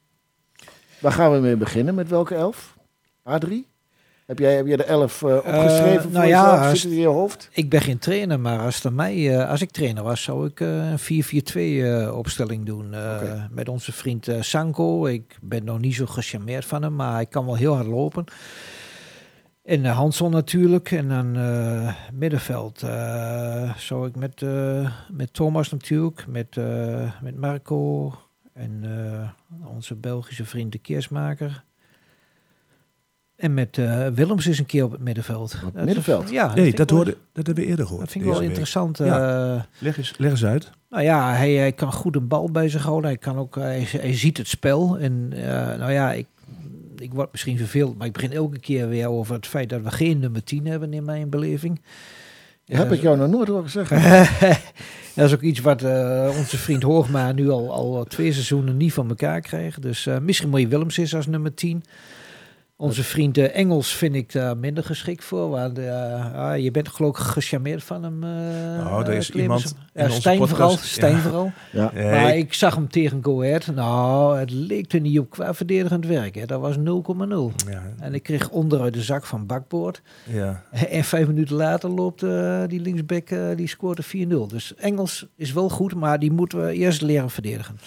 Waar 1.01 1.13
gaan 1.13 1.33
we 1.33 1.39
mee 1.39 1.57
beginnen? 1.57 1.95
Met 1.95 2.09
welke 2.09 2.35
elf? 2.35 2.77
Adrie? 3.23 3.69
Heb 4.27 4.39
jij, 4.39 4.57
heb 4.57 4.67
jij 4.67 4.77
de 4.77 4.85
elf 4.85 5.23
eh, 5.23 5.35
opgeschreven 5.37 6.03
voor 6.03 6.11
nou 6.11 6.27
ja, 6.27 6.43
jezelf? 6.51 6.71
als- 6.71 6.81
Zit 6.81 6.91
in 6.93 6.99
je 6.99 7.07
hoofd? 7.07 7.49
Ik 7.53 7.71
ben 7.71 7.81
geen 7.81 7.99
trainer, 7.99 8.41
maar 8.41 8.59
als, 8.61 8.83
mij, 8.93 9.39
eh, 9.39 9.51
als 9.51 9.61
ik 9.61 9.71
trainer 9.71 10.03
was, 10.03 10.23
zou 10.23 10.47
ik 10.47 10.61
eh, 10.61 10.91
een 10.91 10.99
4-4-2 10.99 11.85
eh, 11.85 12.17
opstelling 12.17 12.67
doen. 12.67 12.95
eh. 12.95 13.45
Met 13.51 13.69
onze 13.69 13.93
vriend 13.93 14.29
eh, 14.29 14.41
Sanko. 14.43 15.07
Ik 15.07 15.39
ben 15.43 15.65
nog 15.65 15.79
niet 15.81 15.95
zo 15.95 16.07
gecharmeerd 16.07 16.65
van 16.65 16.83
hem, 16.83 16.95
maar 16.97 17.13
hij 17.15 17.27
kan 17.27 17.45
wel 17.45 17.57
heel 17.57 17.75
hard 17.75 17.87
lopen. 17.87 18.25
En 19.65 19.85
Hanson 19.85 20.31
natuurlijk. 20.31 20.91
En 20.91 21.09
dan 21.09 21.37
eh, 21.37 21.95
middenveld 22.13 22.83
eh, 22.83 23.75
zou 23.77 24.07
ik 24.09 24.17
met, 24.17 24.43
eh, 24.43 24.91
met 25.13 25.35
Thomas 25.35 25.71
natuurlijk, 25.71 26.25
met, 26.29 26.57
eh, 26.57 27.11
met 27.23 27.37
Marco 27.37 28.13
en 28.61 28.81
eh, 28.83 29.29
onze 29.77 29.95
Belgische 29.95 30.45
vriend 30.45 30.73
de 30.73 30.79
Keersmaker. 30.79 31.65
En 33.37 33.55
met 33.55 33.79
eh, 33.79 34.07
Willems 34.07 34.47
is 34.47 34.59
een 34.59 34.67
keer 34.67 34.85
op 34.85 34.91
het 34.93 35.01
middenveld. 35.01 35.53
het 35.53 35.75
Dat- 35.75 35.85
middenveld? 35.85 36.31
Ja, 36.31 36.53
vind 36.53 36.67
ik 36.67 36.77
dat, 36.77 36.91
hoorde, 36.91 37.17
dat 37.33 37.47
hebben 37.47 37.65
we 37.65 37.71
eerder 37.71 37.85
gehoord. 37.87 38.05
dat 38.05 38.13
vind 38.13 38.25
ik 38.25 38.31
wel 38.31 38.41
week. 38.41 38.49
interessant. 38.49 38.99
Ja. 38.99 39.55
eh, 39.57 39.63
Leg 39.79 39.99
eens, 39.99 40.15
leg 40.19 40.31
eens 40.31 40.45
uit. 40.45 40.71
nou 40.91 41.03
ja, 41.03 41.33
hij, 41.35 41.53
hij 41.53 41.73
kan 41.73 41.93
goed 41.93 42.17
een 42.17 42.29
bal 42.29 42.51
bij 42.51 42.69
zich 42.69 42.83
houden. 42.83 43.11
Hij, 43.11 43.19
kan 43.19 43.37
ook, 43.37 43.55
hij, 43.55 43.87
hij 43.91 44.15
ziet 44.15 44.37
het 44.37 44.49
spel. 44.49 44.99
En 44.99 45.29
eh, 45.33 45.79
nou 45.79 45.93
ja, 45.93 46.13
ik, 46.13 46.27
ik 46.97 47.13
word 47.13 47.33
misschien 47.33 47.59
verveeld, 47.59 47.99
maar 47.99 48.07
ik 48.07 48.13
begin 48.13 48.33
elke 48.33 48.59
keer 48.59 48.89
weer 48.89 49.09
over 49.09 49.35
het 49.35 49.47
feit 49.47 49.69
dat 49.69 49.83
we 49.83 49.91
geen 49.91 50.19
nummer 50.19 50.45
10 50.45 50.67
hebben 50.67 50.93
in 50.93 51.05
mijn 51.05 51.29
beleving. 51.29 51.81
Dat 52.71 52.79
heb 52.79 52.89
Ja, 52.89 52.95
ik 52.95 53.03
jou 53.03 53.17
nog 53.17 53.29
nooit 53.29 53.49
horen 53.49 53.71
zeggen. 53.71 54.01
dat 55.15 55.27
is 55.27 55.35
ook 55.35 55.41
iets 55.41 55.61
wat 55.61 55.83
eh, 55.83 56.35
onze 56.39 56.59
vriend 56.59 56.83
Hoogma 56.83 57.33
nu 57.33 57.51
al, 57.51 57.73
al 57.73 58.05
twee 58.05 58.33
seizoenen 58.33 58.77
niet 58.77 58.93
van 58.93 59.09
elkaar 59.09 59.41
krijgt. 59.41 59.83
Dus 59.83 60.07
eh, 60.07 60.19
misschien 60.19 60.49
moet 60.49 60.61
je 60.61 60.69
Willems 60.69 60.99
is 60.99 61.15
als 61.15 61.27
nummer 61.27 61.55
10. 61.55 61.85
Onze 62.81 63.05
vriend 63.05 63.39
Engels 63.39 63.95
vind 63.95 64.15
ik 64.15 64.33
daar 64.33 64.57
minder 64.57 64.85
geschikt 64.85 65.25
voor. 65.25 65.49
Want 65.49 65.79
eh, 65.79 66.35
ah, 66.35 66.59
je 66.59 66.71
bent 66.71 66.89
geloof 66.89 67.19
ik 67.19 67.25
gecharmeerd 67.25 67.83
van 67.83 68.03
hem. 68.03 68.25
eh 68.25 68.85
Nou, 68.85 69.05
er 69.05 69.13
is 69.13 69.31
iemand 69.31 69.75
onze 69.95 70.21
Stijn 70.21 70.49
vooral. 70.49 70.71
Stijn 70.77 71.15
ja. 71.15 71.21
vooral. 71.21 71.53
Ja. 71.73 71.91
Maar 71.95 72.37
ik 72.37 72.55
zag 72.55 72.75
hem 72.75 72.89
tegen 72.89 73.19
Go 73.23 73.43
Ahead. 73.43 73.67
Nou, 73.67 74.39
het 74.39 74.51
leek 74.51 74.93
er 74.93 75.01
niet 75.01 75.19
op 75.19 75.31
qua 75.31 75.55
verdedigend 75.55 76.07
werk. 76.07 76.35
Hè. 76.35 76.47
Dat 76.47 76.61
was 76.61 76.77
0,0. 76.77 76.83
ja, 77.71 77.83
En 77.99 78.15
ik 78.15 78.23
kreeg 78.23 78.49
onderuit 78.49 78.95
de 78.95 79.03
zak 79.03 79.27
van 79.27 79.47
bakboord. 79.47 80.03
ja. 80.25 80.63
En 80.71 81.05
vijf 81.05 81.27
minuten 81.27 81.57
later 81.57 81.91
loopt 81.91 82.23
eh, 82.23 82.63
die 82.67 82.81
linksback, 82.81 83.31
eh, 83.31 83.57
die 83.57 83.69
scoorde 83.69 84.03
4-0. 84.03 84.47
Dus 84.47 84.75
Engels 84.75 85.27
is 85.37 85.53
wel 85.53 85.69
goed, 85.69 85.95
maar 85.95 86.19
die 86.19 86.33
moeten 86.33 86.67
we 86.67 86.73
eerst 86.73 87.03
leren 87.03 87.31
verdedigen. 87.31 87.79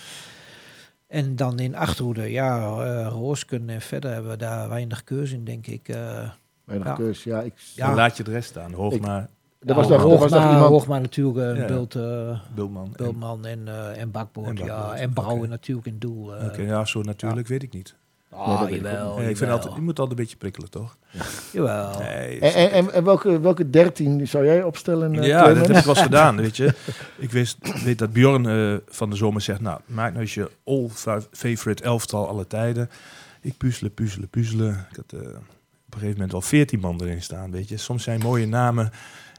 En 1.13 1.35
dan 1.35 1.59
in 1.59 1.75
achterhoede, 1.75 2.31
ja, 2.31 2.57
eh 2.79 3.07
Roosken 3.07 3.69
en 3.69 3.81
verder 3.81 4.11
hebben 4.13 4.31
we 4.31 4.37
daar 4.37 4.69
weinig 4.69 5.03
keuze 5.03 5.35
in, 5.35 5.43
denk 5.43 5.67
ik. 5.67 5.87
eh 5.89 6.29
Weinig 6.65 6.87
Ja. 6.87 6.93
keus. 6.93 7.23
Ja, 7.23 7.41
ik, 7.41 7.53
Ja. 7.75 7.85
Dan 7.87 7.95
laat 7.95 8.17
je 8.17 8.23
de 8.23 8.31
rest 8.31 8.49
staan. 8.49 8.73
Hoogma, 8.73 9.29
er 9.65 9.75
was 9.75 9.87
Hoogma. 9.89 10.57
Hoogma 10.57 10.99
natuurlijk, 10.99 11.37
eh, 11.57 11.61
Ja. 11.61 11.67
Bult, 11.67 11.95
eh, 11.95 12.39
Bultman. 12.55 12.85
en- 12.85 12.91
Bultman 12.95 13.45
en, 13.45 13.67
eh, 13.67 14.01
en 14.01 14.11
Bakboord. 14.11 14.59
En 14.59 14.65
ja, 14.65 14.93
en 14.95 15.13
Brouwer 15.13 15.37
oké. 15.39 15.47
natuurlijk 15.47 15.87
in 15.87 15.99
doel. 15.99 16.27
Oké, 16.45 16.61
ja, 16.61 16.85
zo 16.85 17.01
natuurlijk 17.01 17.47
weet 17.47 17.63
ik 17.63 17.73
niet. 17.73 17.95
Ah, 18.35 18.61
Nee, 18.61 18.73
ik 18.75 18.81
Nee, 19.17 19.35
vind 19.37 19.51
altijd, 19.51 19.75
je 19.75 19.81
moet 19.81 19.99
altijd 19.99 20.09
een 20.17 20.23
beetje 20.23 20.37
prikkelen, 20.37 20.69
toch? 20.69 20.97
Jawel. 21.51 21.99
Nee, 21.99 22.39
En, 22.39 22.53
en, 22.53 22.71
en, 22.71 22.93
en 22.93 23.03
welke, 23.03 23.39
welke 23.39 23.69
dertien 23.69 24.27
zou 24.27 24.45
jij 24.45 24.63
opstellen? 24.63 25.15
eh, 25.19 25.27
ja, 25.27 25.53
dat 25.53 25.67
heb 25.67 25.77
ik 25.77 25.83
wel 25.83 25.95
eens 25.95 26.03
gedaan, 26.11 26.35
weet 26.37 26.57
je. 26.57 26.73
Ik 27.17 27.31
wist, 27.31 27.83
weet 27.83 27.97
dat 27.99 28.13
Bjorn 28.13 28.45
eh, 28.45 28.75
van 28.87 29.09
de 29.09 29.15
zomer 29.15 29.41
zegt, 29.41 29.61
nou, 29.61 29.79
maak 29.85 30.09
nou 30.09 30.21
eens 30.21 30.33
je 30.33 30.51
all 30.65 30.87
fa- 30.89 31.21
favorite 31.31 31.83
elftal 31.83 32.27
alle 32.27 32.47
tijden. 32.47 32.89
Ik 33.41 33.57
puzzelen, 33.57 33.93
puzzelen, 33.93 34.29
puzzelen. 34.29 34.87
Ik 34.89 34.95
had 34.95 35.21
eh, 35.21 35.27
op 35.27 35.33
een 35.35 35.99
gegeven 35.99 36.11
moment 36.13 36.33
al 36.33 36.41
veertien 36.41 36.79
man 36.79 37.01
erin 37.01 37.21
staan, 37.21 37.51
weet 37.51 37.69
je. 37.69 37.77
Soms 37.77 38.03
zijn 38.03 38.19
mooie 38.19 38.47
namen, 38.47 38.91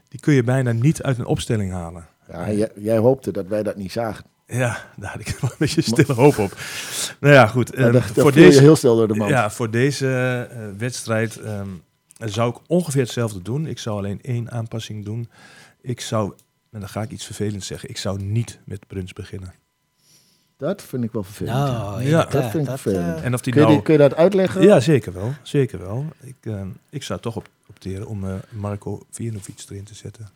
die 0.09 0.19
kun 0.19 0.33
je 0.33 0.43
bijna 0.43 0.71
niet 0.71 1.03
uit 1.03 1.17
een 1.17 1.25
opstelling 1.25 1.71
halen. 1.71 2.05
Ja, 2.31 2.51
jij, 2.51 2.69
jij 2.75 2.97
hoopte 2.97 3.31
dat 3.31 3.47
wij 3.47 3.63
dat 3.63 3.75
niet 3.75 3.91
zagen. 3.91 4.25
Ja, 4.47 4.85
daar 4.95 5.11
had 5.11 5.19
ik 5.19 5.37
wel 5.41 5.49
een 5.49 5.55
beetje 5.59 5.81
stille 5.81 6.13
hoop 6.13 6.37
op. 6.37 6.57
Nou 7.19 7.33
ja, 7.33 7.47
goed. 7.47 7.73
Ehm, 7.73 7.91
dat, 7.91 8.03
dat 8.13 8.23
voor 8.23 8.31
deze, 8.31 8.59
heel 8.59 8.75
snel 8.75 8.95
door 8.95 9.07
de 9.07 9.15
mand. 9.15 9.29
Ja, 9.29 9.49
voor 9.51 9.69
deze 9.71 10.07
eh, 10.51 10.59
wedstrijd 10.77 11.37
ehm, 11.37 11.69
zou 12.17 12.49
ik 12.49 12.61
ongeveer 12.67 13.01
hetzelfde 13.01 13.41
doen. 13.41 13.67
Ik 13.67 13.79
zou 13.79 13.97
alleen 13.97 14.19
één 14.21 14.51
aanpassing 14.51 15.05
doen. 15.05 15.29
Ik 15.81 16.01
zou, 16.01 16.33
en 16.71 16.79
dan 16.79 16.89
ga 16.89 17.01
ik 17.01 17.11
iets 17.11 17.25
vervelends 17.25 17.67
zeggen, 17.67 17.89
ik 17.89 17.97
zou 17.97 18.21
niet 18.21 18.59
met 18.63 18.87
Bruns 18.87 19.13
beginnen. 19.13 19.53
Dat 20.57 20.81
vind 20.81 21.03
ik 21.03 21.11
wel 21.11 21.23
vervelend. 21.23 21.55
ja. 21.57 21.71
Nou, 21.71 22.03
Ja, 22.03 22.25
dat 22.25 22.41
vind 22.43 22.63
ik 22.63 22.65
dat, 22.65 22.79
vervelend. 22.79 23.21
En 23.21 23.33
of 23.33 23.41
die 23.41 23.53
kun, 23.53 23.61
je 23.61 23.67
nou... 23.67 23.81
kun 23.81 23.93
je 23.93 23.99
dat 23.99 24.15
uitleggen? 24.15 24.61
Ja, 24.61 24.79
zeker 24.79 25.13
wel. 25.13 25.33
Zeker 25.41 25.79
wel. 25.79 26.05
Ik, 26.21 26.35
ehm, 26.41 26.67
ik 26.89 27.03
zou 27.03 27.19
toch 27.19 27.35
op, 27.35 27.47
opteren 27.69 28.07
om 28.07 28.25
eh, 28.29 28.33
Marco 28.49 29.05
Viernovic 29.11 29.65
erin 29.69 29.83
te 29.83 29.95
zetten. 29.95 30.29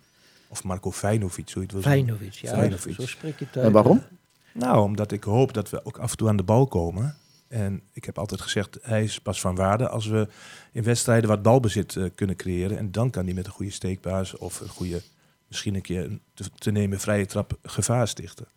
Of 0.49 0.63
Marco 0.63 0.91
Vijnovic, 0.91 1.49
zo 1.49 1.59
je 1.59 1.65
het 1.65 1.71
wil 1.71 1.81
zeggen. 1.81 2.05
Feyenoord, 2.05 2.37
ja, 2.37 2.49
Feyenoord. 2.49 2.81
zo 2.81 3.05
spreek 3.05 3.39
je 3.39 3.45
het 3.45 3.63
En 3.63 3.71
waarom? 3.71 4.03
Nou, 4.51 4.83
omdat 4.83 5.11
ik 5.11 5.23
hoop 5.23 5.53
dat 5.53 5.69
we 5.69 5.85
ook 5.85 5.97
af 5.97 6.11
en 6.11 6.17
toe 6.17 6.27
aan 6.27 6.37
de 6.37 6.43
bal 6.43 6.67
komen. 6.67 7.15
En 7.47 7.81
ik 7.93 8.05
heb 8.05 8.17
altijd 8.17 8.41
gezegd, 8.41 8.77
hij 8.81 9.03
is 9.03 9.19
pas 9.19 9.41
van 9.41 9.55
waarde 9.55 9.89
als 9.89 10.05
we 10.05 10.27
in 10.71 10.83
wedstrijden 10.83 11.29
wat 11.29 11.41
balbezit 11.41 11.95
eh, 11.95 12.05
kunnen 12.15 12.35
creëren. 12.35 12.77
En 12.77 12.91
dan 12.91 13.09
kan 13.09 13.25
hij 13.25 13.33
met 13.33 13.45
een 13.45 13.51
goede 13.51 13.71
steekbaas 13.71 14.37
of 14.37 14.59
een 14.59 14.69
goede, 14.69 15.01
misschien 15.47 15.75
een 15.75 15.81
keer 15.81 16.03
een 16.03 16.21
te, 16.33 16.43
te 16.57 16.71
nemen 16.71 16.99
vrije 16.99 17.25
trap 17.25 17.57
gevaar 17.63 18.07
stichten. 18.07 18.47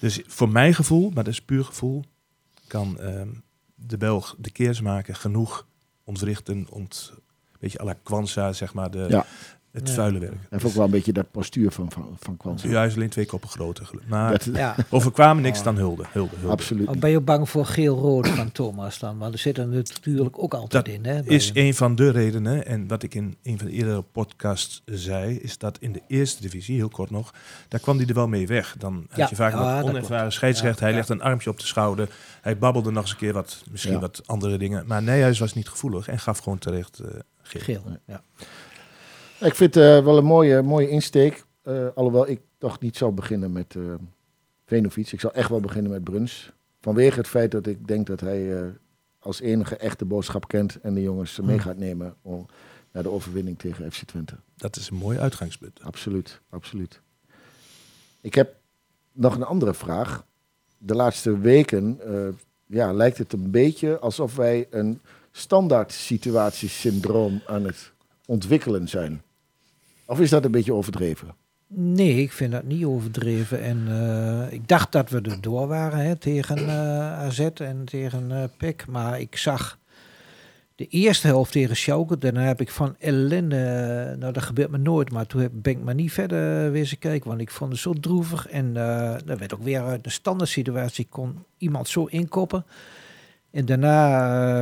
Dus 0.00 0.22
voor 0.26 0.48
mijn 0.48 0.74
gevoel, 0.74 1.10
maar 1.10 1.24
dat 1.24 1.32
is 1.32 1.42
puur 1.42 1.64
gevoel, 1.64 2.04
kan 2.66 3.00
ehm, 3.00 3.28
de 3.74 3.96
Belg 3.96 4.34
de 4.38 4.50
keersmaker 4.50 5.14
genoeg 5.14 5.66
ontwrichten, 6.04 6.66
ont, 6.70 7.12
weet 7.58 7.72
je, 7.72 7.80
à 7.80 7.84
la 7.84 7.96
Kwanza, 8.02 8.52
zeg 8.52 8.74
maar, 8.74 8.90
de, 8.90 9.06
Ja. 9.08 9.26
Het 9.72 9.88
Ja. 9.88 9.94
vuile 9.94 10.18
werk. 10.18 10.36
Heeft 10.50 10.64
ook 10.64 10.72
wel 10.72 10.84
een 10.84 10.90
beetje 10.90 11.12
dat 11.12 11.30
postuur 11.30 11.70
van, 11.70 11.92
van, 11.92 12.16
van 12.20 12.36
Kwanza. 12.36 12.68
Juist 12.68 12.96
alleen 12.96 13.08
twee 13.08 13.26
koppen 13.26 13.48
groter. 13.48 13.90
Maar 14.08 14.30
Dat- 14.30 14.44
Ja. 14.44 14.74
overkwamen 14.90 15.42
niks 15.42 15.62
dan 15.62 15.76
hulde. 15.76 16.04
hulde, 16.10 16.36
hulde. 16.36 16.52
absoluut. 16.52 16.86
Maar 16.86 16.98
ben 16.98 17.10
je 17.10 17.20
bang 17.20 17.48
voor 17.48 17.66
geel-rood 17.66 18.28
van 18.28 18.52
Thomas 18.52 18.98
dan? 18.98 19.18
Want 19.18 19.32
er 19.32 19.38
zit 19.38 19.58
er 19.58 19.66
natuurlijk 19.66 20.38
ook 20.42 20.54
altijd 20.54 20.84
Dat 20.84 20.94
in. 20.94 21.04
Hè, 21.04 21.22
bij 21.22 21.34
is 21.36 21.50
een 21.54 21.74
van 21.74 21.94
de 21.94 22.10
redenen. 22.10 22.66
En 22.66 22.88
wat 22.88 23.02
ik 23.02 23.14
in 23.14 23.36
een 23.42 23.58
van 23.58 23.66
de 23.66 23.72
eerdere 23.72 24.02
podcasts 24.02 24.82
zei, 24.84 25.36
is 25.38 25.58
dat 25.58 25.78
in 25.80 25.92
de 25.92 26.02
eerste 26.08 26.42
divisie, 26.42 26.76
heel 26.76 26.88
kort 26.88 27.10
nog, 27.10 27.34
daar 27.68 27.80
kwam 27.80 27.96
hij 27.98 28.06
er 28.06 28.14
wel 28.14 28.28
mee 28.28 28.46
weg. 28.46 28.74
Dan 28.78 29.06
had 29.08 29.18
Ja, 29.18 29.26
je 29.30 29.36
vaak 29.36 29.52
ja, 29.52 29.58
een 29.58 29.64
dat 29.76 29.84
onervaren. 29.88 30.52
Ja, 30.64 30.74
hij 30.78 30.92
legt 30.92 31.08
een 31.08 31.22
armpje 31.22 31.50
op 31.50 31.58
de 31.58 31.66
schouder. 31.66 32.08
Hij 32.40 32.58
babbelde 32.58 32.90
nog 32.90 33.02
eens 33.02 33.10
een 33.10 33.16
keer 33.16 33.32
wat, 33.32 33.62
misschien 33.70 33.92
Ja. 33.92 33.98
wat 34.00 34.22
andere 34.26 34.58
dingen. 34.58 34.84
Maar 34.86 35.02
Nijhuis 35.02 35.38
was 35.38 35.54
niet 35.54 35.68
gevoelig 35.68 36.08
en 36.08 36.18
gaf 36.18 36.38
gewoon 36.38 36.58
terecht 36.58 36.98
eh 36.98 37.06
geel. 37.42 37.60
Geel, 37.62 37.82
ja. 38.06 38.22
Ik 39.40 39.54
vind 39.54 39.74
het 39.74 39.84
eh, 39.84 40.04
wel 40.04 40.18
een 40.18 40.24
mooie, 40.24 40.62
mooie 40.62 40.88
insteek. 40.88 41.44
Eh, 41.62 41.86
alhoewel 41.94 42.28
ik 42.28 42.40
toch 42.58 42.80
niet 42.80 42.96
zou 42.96 43.12
beginnen 43.12 43.52
met 43.52 43.76
eh 43.76 43.82
Venovic. 44.66 45.12
Ik 45.12 45.20
zou 45.20 45.34
echt 45.34 45.48
wel 45.48 45.60
beginnen 45.60 45.90
met 45.90 46.04
Bruns. 46.04 46.52
Vanwege 46.80 47.18
het 47.18 47.28
feit 47.28 47.50
dat 47.50 47.66
ik 47.66 47.88
denk 47.88 48.06
dat 48.06 48.20
hij 48.20 48.72
als 49.18 49.40
enige 49.40 49.76
echte 49.76 50.04
boodschap 50.04 50.48
kent. 50.48 50.80
En 50.80 50.94
de 50.94 51.02
jongens 51.02 51.38
mee 51.38 51.48
Hmm. 51.48 51.58
gaat 51.58 51.76
nemen 51.76 52.14
om, 52.22 52.46
naar 52.92 53.02
de 53.02 53.10
overwinning 53.10 53.58
tegen 53.58 53.92
FC 53.92 54.02
Twente. 54.04 54.34
Dat 54.56 54.76
is 54.76 54.90
een 54.90 54.96
mooi 54.96 55.18
uitgangspunt. 55.18 55.80
Absoluut, 55.82 56.40
absoluut. 56.50 57.00
Ik 58.20 58.34
heb 58.34 58.54
nog 59.12 59.34
een 59.34 59.44
andere 59.44 59.74
vraag. 59.74 60.24
De 60.78 60.94
laatste 60.94 61.38
weken 61.38 62.00
ja, 62.66 62.92
lijkt 62.92 63.18
het 63.18 63.32
een 63.32 63.50
beetje 63.50 63.98
alsof 63.98 64.36
wij 64.36 64.66
een 64.70 65.00
standaard 65.30 65.92
situatiesyndroom 65.92 67.42
aan 67.46 67.64
het 67.64 67.92
ontwikkelen 68.26 68.88
zijn. 68.88 69.22
Of 70.10 70.20
is 70.20 70.30
dat 70.30 70.44
een 70.44 70.50
beetje 70.50 70.72
overdreven? 70.72 71.34
Nee, 71.66 72.22
ik 72.22 72.32
vind 72.32 72.52
dat 72.52 72.64
niet 72.64 72.84
overdreven. 72.84 73.62
En 73.62 73.86
eh, 73.88 74.52
ik 74.52 74.68
dacht 74.68 74.92
dat 74.92 75.10
we 75.10 75.20
er 75.20 75.40
door 75.40 75.66
waren 75.66 75.98
hè, 75.98 76.16
tegen 76.16 76.58
eh, 76.58 77.18
AZ 77.18 77.38
en 77.38 77.84
tegen 77.84 78.32
eh 78.32 78.44
PEC. 78.56 78.86
Maar 78.86 79.20
ik 79.20 79.36
zag 79.36 79.78
de 80.74 80.86
eerste 80.86 81.26
helft 81.26 81.52
tegen 81.52 81.76
Schalke. 81.76 82.18
Daarna 82.18 82.42
heb 82.42 82.60
ik 82.60 82.70
van 82.70 82.96
ellende... 82.98 84.16
nou, 84.18 84.32
dat 84.32 84.42
gebeurt 84.42 84.70
me 84.70 84.78
nooit. 84.78 85.10
Maar 85.10 85.26
toen 85.26 85.48
ben 85.52 85.72
ik 85.72 85.82
maar 85.82 85.94
niet 85.94 86.12
verder 86.12 86.70
weer 86.70 86.80
eens 86.80 86.98
kijken. 86.98 87.28
Want 87.28 87.40
ik 87.40 87.50
vond 87.50 87.72
het 87.72 87.80
zo 87.80 87.92
droevig. 87.92 88.48
En 88.48 88.76
er 88.76 89.38
werd 89.38 89.54
ook 89.54 89.62
weer 89.62 89.82
uit 89.82 90.04
de 90.04 90.10
standaard 90.10 90.50
situatie... 90.50 91.06
kon 91.10 91.44
iemand 91.58 91.88
zo 91.88 92.04
inkoppen. 92.04 92.64
En 93.50 93.64
daarna 93.66 94.16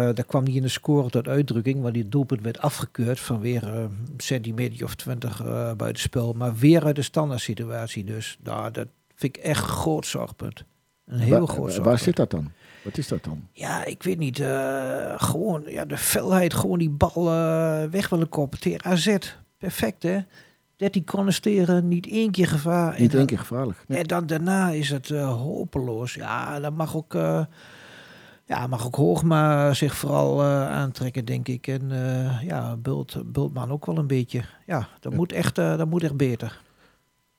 eh, 0.09 0.15
daar 0.15 0.25
kwam 0.25 0.45
hij 0.45 0.53
in 0.55 0.63
de 0.63 0.69
score 0.69 1.11
tot 1.11 1.29
uitdrukking, 1.29 1.81
want 1.83 1.95
die 1.95 2.09
doelpunt 2.09 2.43
werd 2.43 2.59
afgekeurd 2.61 3.21
van 3.21 3.41
weer 3.41 3.63
eh, 3.75 3.81
een 3.81 3.91
centimeter 4.17 4.85
of 4.85 4.95
twintig 4.95 5.43
uh, 5.45 5.73
buitenspel. 5.73 6.33
Maar 6.33 6.55
weer 6.57 6.85
uit 6.85 6.97
de 6.97 7.03
standaard 7.03 7.41
situatie. 7.41 8.05
Dus 8.05 8.39
nou, 8.43 8.71
dat 8.71 8.87
vind 9.15 9.37
ik 9.37 9.43
echt 9.43 9.63
een 9.63 9.69
groot 9.69 10.07
zorgpunt. 10.07 10.65
Een 11.07 11.19
heel 11.19 11.39
Waar- 11.39 11.49
groot 11.49 11.65
Waar 11.65 11.73
zorgpunt. 11.73 12.01
zit 12.01 12.17
dat 12.17 12.31
dan? 12.31 12.51
Wat 12.85 12.99
is 12.99 13.09
dat 13.09 13.25
dan? 13.25 13.49
Ja, 13.53 13.85
ik 13.85 14.03
weet 14.03 14.19
niet. 14.19 14.41
eh, 14.41 15.13
gewoon 15.17 15.63
ja, 15.67 15.85
de 15.85 15.97
felheid, 15.97 16.55
gewoon 16.55 16.79
die 16.79 16.91
bal 16.91 17.29
eh, 17.33 17.83
weg 17.91 18.09
willen 18.09 18.29
koppen. 18.29 18.61
Tegen 18.61 18.85
AZ, 18.85 19.17
perfect 19.59 20.03
hè. 20.03 20.19
13 20.77 21.05
cornersteren, 21.05 21.89
niet 21.89 22.07
één 22.09 22.31
keer 22.31 22.47
gevaar. 22.49 23.01
Niet 23.01 23.15
één 23.15 23.27
keer 23.27 23.39
gevaarlijk. 23.39 23.85
Nee. 23.87 23.99
en 23.99 24.07
dan 24.07 24.27
daarna 24.27 24.71
is 24.71 24.91
het 24.91 25.11
eh, 25.11 25.33
hopeloos. 25.37 26.15
Ja, 26.15 26.61
dan 26.61 26.75
mag 26.75 26.97
ook, 26.97 27.15
eh 27.15 27.45
ja, 28.49 28.67
mag 28.67 28.87
ook 28.87 28.95
Hoogma 28.95 29.75
zich 29.75 29.97
vooral 29.97 30.41
eh, 30.41 30.71
aantrekken, 30.71 31.25
denk 31.25 31.49
ik. 31.49 31.67
En 31.67 31.93
eh, 31.93 32.43
ja, 32.43 32.77
Bult, 32.77 33.33
Bultman 33.33 33.71
ook 33.71 33.87
wel 33.87 33.99
een 33.99 34.07
beetje. 34.07 34.45
Ja, 34.67 34.89
dat, 35.01 35.15
Moet, 35.15 35.33
echt, 35.33 35.59
eh, 35.59 35.77
dat 35.77 35.89
moet 35.89 36.03
echt 36.03 36.17
beter. 36.17 36.61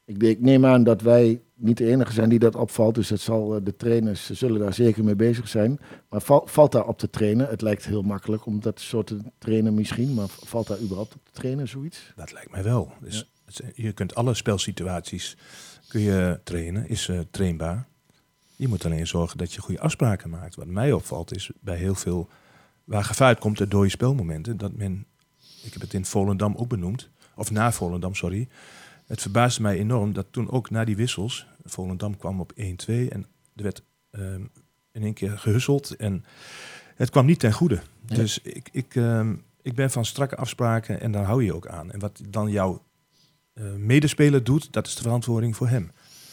Ik, 0.06 0.24
ik 0.24 0.42
neem 0.42 0.66
aan 0.66 0.84
dat 0.84 1.01
wij 1.01 1.42
niet 1.56 1.78
de 1.78 1.86
enige 1.86 2.12
zijn 2.13 2.30
die 2.30 2.39
dat 2.39 2.56
opvalt. 2.56 2.96
Dus 2.96 3.10
het 3.10 3.22
zal, 3.22 3.63
de 3.63 3.75
trainers 3.75 4.30
zullen 4.30 4.60
daar 4.60 4.74
zeker 4.74 5.04
mee 5.04 5.16
bezig 5.16 5.48
zijn. 5.48 5.80
Maar 6.10 6.22
val- 6.22 6.48
valt 6.48 6.72
daar 6.72 6.88
op 6.88 6.98
te 6.98 7.10
trainen? 7.10 7.48
Het 7.48 7.62
lijkt 7.62 7.86
heel 7.86 8.01
makkelijk 8.01 8.46
om 8.46 8.60
dat 8.60 8.80
soort 8.80 9.08
te 9.08 9.20
trainen 9.38 9.74
misschien. 9.74 10.13
Maar 10.13 10.28
valt 10.28 10.68
daar 10.68 10.80
überhaupt 10.80 11.16
op 11.16 11.25
te 11.25 11.32
trainen, 11.32 11.68
zoiets? 11.68 12.13
Dat 12.16 12.32
lijkt 12.32 12.51
mij 12.51 12.63
wel. 12.63 12.92
Dus 13.01 13.30
je 13.74 13.92
kunt 13.92 14.16
alle 14.16 14.34
spelsituaties 14.34 15.38
kun 15.88 16.01
je 16.01 16.39
trainen, 16.44 16.89
is 16.89 17.08
eh, 17.10 17.20
trainbaar. 17.32 17.88
Je 18.60 18.68
moet 18.68 18.86
alleen 18.86 19.08
zorgen 19.08 19.38
dat 19.38 19.54
je 19.54 19.62
goede 19.62 19.80
afspraken 19.80 20.30
maakt. 20.30 20.56
Wat 20.56 20.68
mij 20.68 20.92
opvalt 20.92 21.36
is 21.36 21.51
bij 21.60 21.78
heel 21.78 21.96
veel 21.96 22.30
waar 22.84 23.04
gevaar 23.04 23.28
uitkomt 23.28 23.58
door 23.58 23.70
dode 23.70 23.89
spelmomenten, 23.89 24.58
dat 24.58 24.74
men, 24.74 25.06
ik 25.63 25.74
heb 25.74 25.82
het 25.82 25.94
in 25.94 26.06
Volendam 26.06 26.56
ook 26.56 26.68
benoemd, 26.68 27.10
of 27.36 27.51
na 27.51 27.72
Volendam, 27.72 28.16
sorry. 28.16 28.48
Het 29.06 29.22
verbaasde 29.22 29.62
mij 29.62 29.78
enorm 29.78 30.13
dat 30.13 30.25
toen 30.32 30.51
ook 30.51 30.70
na 30.70 30.86
die 30.86 30.96
wissels, 30.96 31.48
Volendam 31.63 32.18
kwam 32.18 32.39
op 32.39 32.51
1-2 32.51 32.56
en 32.86 33.25
er 33.56 33.63
werd 33.63 33.84
ehm, 34.12 34.44
in 34.92 35.04
één 35.04 35.13
keer 35.13 35.38
gehusseld 35.38 35.96
en 35.96 36.25
het 36.96 37.10
kwam 37.10 37.25
niet 37.25 37.39
ten 37.39 37.54
goede. 37.54 37.82
Dus 38.06 38.39
ik, 38.39 38.70
ik, 38.72 38.96
ehm, 38.96 39.36
ik 39.62 39.75
ben 39.75 39.92
van 39.92 40.06
strakke 40.06 40.36
afspraken 40.36 41.01
en 41.01 41.12
daar 41.12 41.25
hou 41.25 41.44
je 41.44 41.56
ook 41.56 41.68
aan. 41.68 41.92
En 41.92 42.00
wat 42.00 42.22
dan 42.30 42.51
jouw 42.51 42.84
eh, 43.54 43.74
medespeler 43.74 44.44
doet, 44.44 44.74
dat 44.74 44.88
is 44.88 44.96
de 44.96 45.01
verantwoording 45.01 45.56
voor 45.56 45.68
hem. 45.68 45.92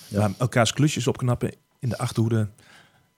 Ja. 0.09 0.21
Maar 0.21 0.31
elkaars 0.39 0.73
klusjes 0.73 1.07
opknappen 1.07 1.55
in 1.79 1.89
de 1.89 1.99
achterhoede. 1.99 2.49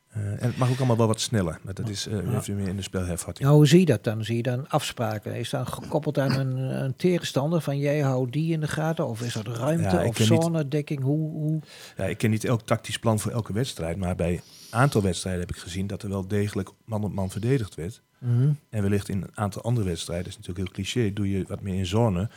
eh, 0.08 0.22
en 0.22 0.38
het 0.48 0.56
mag 0.56 0.70
ook 0.70 0.76
allemaal 0.78 0.96
wel 0.96 1.06
wat 1.06 1.20
sneller. 1.20 1.58
Maar 1.62 1.74
dat 1.74 1.88
is 1.88 2.04
Ja. 2.10 2.38
even 2.38 2.56
meer 2.56 2.68
in 2.68 2.76
de 2.76 2.82
spelhervatting. 2.82 3.44
Nou, 3.46 3.54
hoe 3.56 3.66
zie 3.66 3.78
je 3.80 3.84
dat 3.86 4.04
dan? 4.04 4.24
Zie 4.24 4.36
je 4.36 4.42
dan 4.42 4.68
afspraken? 4.68 5.34
Is 5.34 5.50
dat 5.50 5.68
gekoppeld 5.68 6.18
aan 6.18 6.32
een, 6.38 6.56
een 6.84 6.96
tegenstander 6.96 7.60
van 7.60 7.78
jij 7.78 8.00
houdt 8.00 8.32
die 8.32 8.52
in 8.52 8.60
de 8.60 8.68
gaten? 8.68 9.06
Of 9.08 9.22
is 9.22 9.32
dat 9.32 9.46
ruimte 9.46 9.96
Ja, 9.96 10.06
of 10.06 10.16
zone-dekking? 10.16 11.02
Hoe, 11.02 11.30
hoe? 11.30 11.60
Ja, 11.96 12.04
ik 12.04 12.18
ken 12.18 12.30
niet 12.30 12.44
elk 12.44 12.62
tactisch 12.62 12.98
plan 12.98 13.18
voor 13.20 13.32
elke 13.32 13.52
wedstrijd. 13.52 13.96
Maar 13.96 14.14
bij 14.16 14.32
een 14.32 14.40
aantal 14.78 15.02
wedstrijden 15.02 15.40
heb 15.40 15.50
ik 15.56 15.62
gezien 15.62 15.86
dat 15.86 16.02
er 16.02 16.08
wel 16.08 16.28
degelijk 16.28 16.70
man 16.84 17.04
op 17.04 17.12
man 17.12 17.30
verdedigd 17.30 17.74
werd. 17.74 18.02
Mhm. 18.18 18.50
En 18.70 18.82
wellicht 18.82 19.08
in 19.08 19.22
een 19.22 19.30
aantal 19.36 19.62
andere 19.62 19.86
wedstrijden, 19.86 20.24
dat 20.24 20.32
is 20.38 20.38
natuurlijk 20.46 20.66
heel 20.66 20.84
cliché, 20.84 21.12
doe 21.12 21.30
je 21.30 21.44
wat 21.48 21.60
meer 21.60 21.74
in 21.74 21.86
zone. 21.86 22.28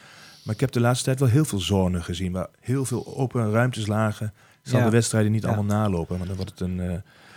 Maar 0.44 0.54
ik 0.54 0.60
heb 0.60 0.72
de 0.72 0.80
laatste 0.80 1.06
tijd 1.06 1.20
wel 1.20 1.30
heel 1.30 1.46
veel 1.46 1.60
zone 1.60 2.02
gezien, 2.02 2.32
waar 2.32 2.48
heel 2.60 2.86
veel 2.86 3.18
open 3.18 3.52
ruimtes 3.52 3.88
lagen. 3.88 4.34
Zal 4.62 4.80
Ja. 4.80 4.86
de 4.86 4.92
wedstrijden 4.92 5.32
niet 5.32 5.42
Ja. 5.44 5.48
allemaal 5.48 5.78
nalopen, 5.78 6.18
maar 6.18 6.28
dan 6.28 6.36
wordt 6.36 6.52
het 6.52 6.60
een, 6.60 6.80
eh, 6.80 6.94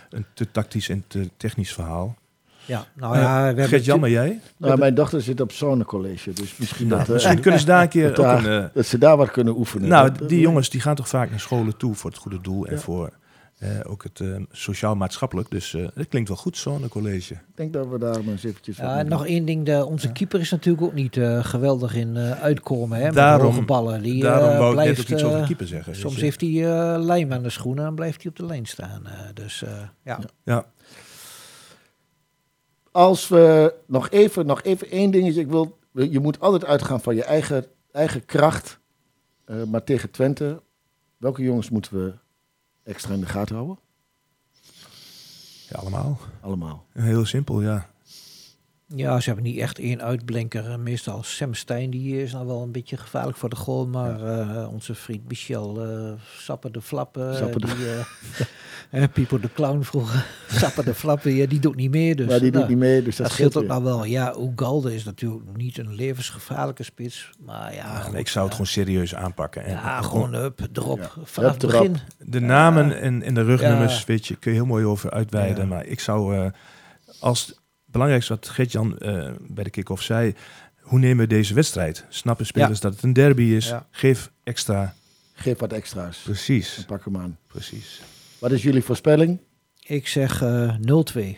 een 0.09 0.25
te 0.33 0.51
tactisch 0.51 0.89
en 0.89 1.03
te 1.07 1.29
technisch 1.37 1.73
verhaal. 1.73 2.15
Ja, 2.65 2.85
nou 2.93 3.17
ja, 3.17 3.39
we 3.39 3.45
hebben 3.45 3.67
Gert-Jan, 3.67 3.99
maar 3.99 4.09
jij? 4.09 4.39
Nou, 4.57 4.77
mijn 4.77 4.95
dochter 4.95 5.21
zit 5.21 5.41
op 5.41 5.51
zonnecollege. 5.51 6.33
Dus 6.33 6.57
misschien, 6.57 6.87
Nou, 6.87 6.99
dat, 6.99 7.07
eh, 7.07 7.13
misschien 7.13 7.39
kunnen 7.41 7.59
ze 7.59 7.65
daar 7.65 7.81
een 7.81 7.87
keer 7.89 8.07
dat 8.09 8.19
ook 8.19 8.25
daar- 8.25 8.45
een... 8.45 8.63
eh, 8.63 8.69
dat 8.73 8.85
ze 8.85 8.97
daar 8.97 9.17
wat 9.17 9.31
kunnen 9.31 9.57
oefenen. 9.57 9.89
nou, 9.89 10.11
Dat- 10.11 10.29
die 10.29 10.39
jongens 10.39 10.69
die 10.69 10.81
gaan 10.81 10.95
toch 10.95 11.07
vaak 11.09 11.29
naar 11.29 11.39
scholen 11.39 11.77
toe 11.77 11.95
voor 11.95 12.09
het 12.09 12.19
goede 12.19 12.41
doel 12.41 12.65
en 12.67 12.79
voor 12.79 13.05
eh, 13.07 13.13
ook 13.87 14.03
het 14.03 14.19
eh, 14.19 14.35
sociaal-maatschappelijk. 14.51 15.51
Dus 15.51 15.73
eh 15.73 15.87
dat 15.95 16.07
klinkt 16.07 16.27
wel 16.27 16.37
goed, 16.37 16.57
zo'n 16.57 16.87
college. 16.87 17.33
Ik 17.33 17.39
denk 17.55 17.73
dat 17.73 17.87
we 17.87 17.97
daar 17.99 18.23
maar 18.23 18.31
eens 18.33 18.43
eventjes... 18.43 18.77
Ja, 18.77 18.97
en 18.97 19.07
nog 19.07 19.25
één 19.25 19.45
ding, 19.45 19.65
de, 19.65 19.85
onze 19.85 20.11
keeper 20.11 20.39
is 20.39 20.51
natuurlijk 20.51 20.83
ook 20.85 20.93
niet 20.93 21.17
eh, 21.17 21.43
geweldig 21.43 21.95
in 21.95 22.15
eh, 22.17 22.31
uitkomen. 22.41 22.97
Hè, 22.97 23.05
met 23.05 23.13
Daarom- 23.13 23.45
hoge 23.51 23.61
ballen. 23.65 24.01
Die, 24.01 24.21
Daarom 24.21 24.49
eh, 24.49 24.57
wou 24.57 24.69
ik 24.71 24.75
net 24.75 24.83
blijft, 24.83 25.01
ook 25.01 25.07
iets 25.09 25.23
over 25.23 25.35
de 25.35 25.41
eh, 25.41 25.47
keeper 25.47 25.67
zeggen. 25.67 25.95
Soms 25.95 26.21
heeft 26.21 26.41
hij 26.41 26.49
eh, 26.49 27.03
lijm 27.03 27.33
aan 27.33 27.43
de 27.43 27.49
schoenen 27.49 27.85
en 27.85 27.95
blijft 27.95 28.21
hij 28.21 28.31
op 28.31 28.37
de 28.37 28.45
lijn 28.45 28.65
staan. 28.65 29.05
eh, 29.07 29.19
dus 29.33 29.63
eh, 29.63 29.71
ja. 30.03 30.19
Ja, 30.43 30.65
Als 32.91 33.27
we 33.27 33.73
nog 33.87 34.09
even, 34.09 34.45
nog 34.45 34.61
even 34.63 34.89
één 34.89 35.11
dingetje. 35.11 35.41
Ik 35.41 35.47
wil, 35.47 35.77
je 35.91 36.19
moet 36.19 36.39
altijd 36.39 36.65
uitgaan 36.65 37.01
van 37.01 37.15
je 37.15 37.23
eigen, 37.23 37.65
eigen 37.91 38.25
kracht. 38.25 38.79
Eh, 39.45 39.63
maar 39.63 39.83
tegen 39.83 40.11
Twente, 40.11 40.61
welke 41.17 41.41
jongens 41.43 41.69
moeten 41.69 42.05
we 42.05 42.13
extra 42.85 43.13
in 43.13 43.19
de 43.19 43.25
gaten 43.25 43.55
houden? 43.55 43.77
ja, 45.69 45.79
allemaal. 45.79 46.19
Allemaal. 46.41 46.85
Heel 46.91 47.25
simpel, 47.25 47.61
ja. 47.61 47.89
Ja, 48.87 49.19
ze 49.19 49.25
hebben 49.25 49.43
niet 49.51 49.57
echt 49.59 49.79
één 49.79 50.01
uitblinker. 50.01 50.69
Eh, 50.69 50.75
Meestal 50.77 51.23
Sam 51.23 51.53
Stein, 51.53 51.89
die 51.89 52.21
is 52.21 52.31
nou 52.31 52.45
wel 52.47 52.61
een 52.61 52.71
beetje 52.71 52.97
gevaarlijk 52.97 53.37
voor 53.37 53.49
de 53.49 53.55
goal. 53.55 53.87
Maar 53.87 54.39
eh, 54.39 54.67
onze 54.73 54.95
vriend 54.95 55.27
Michel 55.27 55.83
eh 55.85 56.11
Sapper 56.37 56.71
de 56.71 56.81
Flappen, 56.81 57.35
Sapper 57.35 57.61
de- 57.61 57.67
die... 57.67 59.07
Pipo 59.13 59.39
de 59.39 59.49
Clown 59.53 59.81
vroeger. 59.81 60.25
Sapper 60.59 60.85
de 60.85 60.93
Flappen, 60.93 61.33
ja, 61.33 61.45
die 61.45 61.59
doet 61.59 61.75
niet 61.75 61.91
meer. 61.91 62.15
Dus, 62.15 62.27
maar 62.27 62.39
die 62.39 62.49
nou, 62.51 62.59
doet 62.61 62.69
niet 62.69 62.79
mee, 62.83 63.01
dus 63.03 63.15
dat, 63.15 63.25
Dat 63.25 63.35
scheelt 63.35 63.55
ook 63.55 63.61
weer. 63.61 63.71
nou 63.71 63.83
wel. 63.83 64.03
Ja, 64.05 64.35
Ugalde 64.39 64.95
is 64.95 65.03
natuurlijk 65.03 65.43
niet 65.57 65.77
een 65.77 65.93
levensgevaarlijke 65.95 66.83
spits. 66.83 67.29
Maar 67.45 67.73
ja, 67.73 67.77
Ja, 67.93 67.99
goed, 67.99 68.13
ik 68.15 68.27
zou 68.27 68.45
het 68.49 68.57
ja. 68.57 68.65
gewoon 68.65 68.85
serieus 68.85 69.15
aanpakken. 69.15 69.63
En 69.65 69.71
Ja, 69.71 70.01
gewoon 70.01 70.33
up, 70.33 70.59
erop. 70.73 70.99
Ja. 70.99 71.09
Vanaf 71.23 71.51
het 71.51 71.65
begin. 71.71 71.95
De 72.19 72.39
namen 72.39 72.99
en, 73.01 73.21
en 73.23 73.33
de 73.33 73.43
rugnummers, 73.43 73.97
Ja. 73.99 74.03
weet 74.05 74.27
je, 74.27 74.35
kun 74.35 74.51
je 74.51 74.57
heel 74.57 74.65
mooi 74.67 74.85
over 74.85 75.11
uitweiden. 75.11 75.63
Ja. 75.63 75.69
Maar 75.69 75.85
ik 75.85 75.99
zou, 75.99 76.35
eh, 76.37 76.45
als 77.19 77.59
belangrijkste 77.97 78.33
wat 78.33 78.49
Gert-Jan 78.49 78.97
eh, 78.97 79.29
bij 79.47 79.63
de 79.63 79.69
kick-off 79.69 80.01
zei, 80.03 80.33
hoe 80.81 80.99
nemen 80.99 81.17
we 81.17 81.27
deze 81.27 81.53
wedstrijd? 81.53 82.05
Snappen 82.09 82.45
spelers 82.45 82.79
dat 82.79 82.93
het 82.93 83.03
een 83.03 83.13
derby 83.13 83.43
is? 83.43 83.67
Ja. 83.67 83.85
Geef 83.91 84.31
extra. 84.43 84.93
Geef 85.33 85.59
wat 85.59 85.71
extra's 85.73 86.17
Precies, 86.23 86.77
en 86.77 86.85
pak 86.85 87.05
hem 87.05 87.17
aan. 87.17 87.37
precies. 87.47 88.01
Wat 88.39 88.51
is 88.51 88.63
jullie 88.63 88.83
voorspelling? 88.83 89.39
Ik 89.85 90.07
zeg 90.07 90.41
eh 90.41 90.73
0-2. 91.15 91.37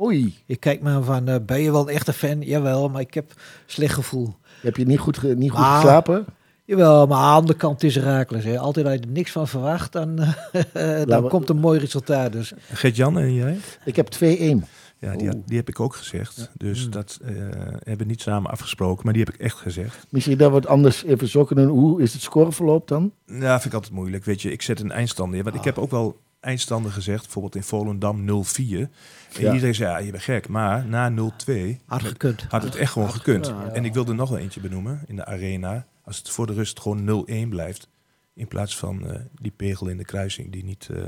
Oei, 0.00 0.34
Ik 0.46 0.60
kijk 0.60 0.80
maar 0.80 1.02
van, 1.02 1.28
eh, 1.28 1.36
ben 1.46 1.60
je 1.60 1.72
wel 1.72 1.88
een 1.88 1.94
echte 1.94 2.12
fan? 2.12 2.40
Jawel, 2.40 2.88
maar 2.88 3.00
ik 3.00 3.14
heb 3.14 3.32
slecht 3.66 3.94
gevoel. 3.94 4.34
heb 4.62 4.76
je 4.76 4.86
niet 4.86 4.98
goed, 4.98 5.18
ge- 5.18 5.34
niet 5.36 5.50
goed 5.50 5.64
geslapen? 5.64 6.24
Jawel, 6.64 7.06
maar 7.06 7.18
aan 7.18 7.30
de 7.32 7.38
andere 7.40 7.58
kant 7.58 7.82
is 7.82 7.94
Herakles. 7.94 8.44
Hè. 8.44 8.58
Altijd 8.58 8.86
als 8.86 8.94
je 8.94 9.00
er 9.00 9.06
niks 9.08 9.30
van 9.30 9.48
verwacht, 9.48 9.92
dan, 9.92 10.16
dan 11.06 11.28
komt 11.28 11.48
een 11.48 11.56
mooi 11.58 11.78
resultaat. 11.78 12.32
Dus 12.32 12.52
Gert-Jan 12.72 13.18
en 13.18 13.34
jij? 13.34 13.56
Ik 13.84 13.96
heb 13.96 14.08
2-1. 14.24 14.64
Ja, 15.00 15.16
die, 15.46 15.56
heb 15.56 15.68
ik 15.68 15.80
ook 15.80 15.94
gezegd. 15.94 16.50
Dus 16.56 16.80
Hmm. 16.82 16.90
dat 16.90 17.18
eh, 17.22 17.32
hebben 17.34 17.98
we 17.98 18.04
niet 18.04 18.20
samen 18.20 18.50
afgesproken, 18.50 19.04
maar 19.04 19.12
die 19.12 19.22
heb 19.24 19.34
ik 19.34 19.40
echt 19.40 19.56
gezegd. 19.58 20.06
Misschien 20.10 20.38
dat 20.38 20.50
we 20.50 20.56
het 20.56 20.66
anders 20.66 21.04
even 21.04 21.28
zo 21.28 21.44
kunnen 21.44 21.66
doen. 21.66 21.78
Hoe 21.78 22.02
is 22.02 22.12
het 22.12 22.22
scoreverloop 22.22 22.88
dan? 22.88 23.12
Ja, 23.26 23.52
vind 23.52 23.64
ik 23.64 23.72
altijd 23.74 23.92
moeilijk. 23.92 24.24
Weet 24.24 24.42
je, 24.42 24.52
ik 24.52 24.62
zet 24.62 24.80
een 24.80 24.90
eindstand 24.90 25.30
neer. 25.32 25.42
Want 25.44 25.56
ik 25.56 25.64
heb 25.64 25.78
ook 25.78 25.90
wel 25.90 26.20
eindstanden 26.40 26.92
gezegd, 26.92 27.22
bijvoorbeeld 27.22 27.54
in 27.54 27.62
Volendam 27.62 28.24
0-4. 28.24 28.88
En 29.34 29.42
Ja. 29.42 29.52
iedereen 29.52 29.74
zei, 29.74 29.90
ja, 29.90 29.98
je 29.98 30.10
bent 30.10 30.22
gek. 30.22 30.48
Maar 30.48 30.86
na 30.86 31.08
0-2 31.10 31.80
hard 31.86 32.04
gekund. 32.04 32.44
had 32.48 32.62
het 32.62 32.74
echt 32.76 32.92
gewoon 32.92 33.10
gekund. 33.12 33.46
Ja. 33.46 33.68
En 33.72 33.84
ik 33.84 33.94
wilde 33.94 34.12
nog 34.12 34.28
wel 34.28 34.38
eentje 34.38 34.60
benoemen 34.60 35.02
in 35.06 35.16
de 35.16 35.24
arena. 35.24 35.86
Als 36.04 36.18
het 36.18 36.30
voor 36.30 36.46
de 36.46 36.52
rust 36.52 36.80
gewoon 36.80 37.04
0-1 37.04 37.48
blijft. 37.48 37.88
In 38.34 38.48
plaats 38.48 38.76
van 38.76 39.06
eh, 39.06 39.20
die 39.34 39.52
pegel 39.56 39.88
in 39.88 39.96
de 39.96 40.04
kruising 40.04 40.52
die 40.52 40.64
niet, 40.64 40.88
eh, 40.92 41.02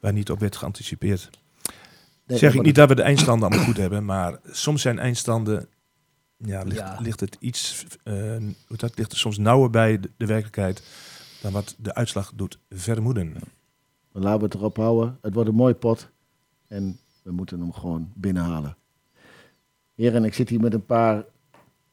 waar 0.00 0.12
niet 0.12 0.30
op 0.30 0.40
werd 0.40 0.56
geanticipeerd. 0.56 1.30
Zeg 2.26 2.54
ik 2.54 2.62
niet 2.62 2.74
dat 2.74 2.88
we 2.88 2.94
de 2.94 3.02
eindstanden 3.02 3.48
allemaal 3.48 3.66
goed 3.66 3.76
hebben. 3.76 4.04
Maar 4.04 4.38
soms 4.50 4.82
zijn 4.82 4.98
eindstanden... 4.98 5.68
Ja, 6.36 6.62
ligt, 6.62 6.76
Ja. 6.80 6.96
ligt 7.00 7.20
het 7.20 7.36
iets... 7.40 7.84
eh, 8.02 8.36
dat 8.76 8.96
ligt 8.98 9.12
er 9.12 9.18
soms 9.18 9.38
nauwer 9.38 9.70
bij 9.70 10.00
de, 10.00 10.10
de 10.16 10.26
werkelijkheid... 10.26 10.82
dan 11.42 11.52
wat 11.52 11.74
de 11.78 11.94
uitslag 11.94 12.32
doet 12.34 12.58
vermoeden. 12.70 13.34
Laten 14.12 14.38
we 14.38 14.44
het 14.44 14.54
erop 14.54 14.76
houden. 14.76 15.18
Het 15.22 15.34
wordt 15.34 15.48
een 15.48 15.54
mooi 15.54 15.74
pot. 15.74 16.10
En 16.68 16.98
we 17.22 17.32
moeten 17.32 17.60
hem 17.60 17.72
gewoon 17.72 18.10
binnenhalen. 18.14 18.76
Heren, 19.94 20.24
ik 20.24 20.34
zit 20.34 20.48
hier 20.48 20.60
met 20.60 20.74
een 20.74 20.86
paar 20.86 21.24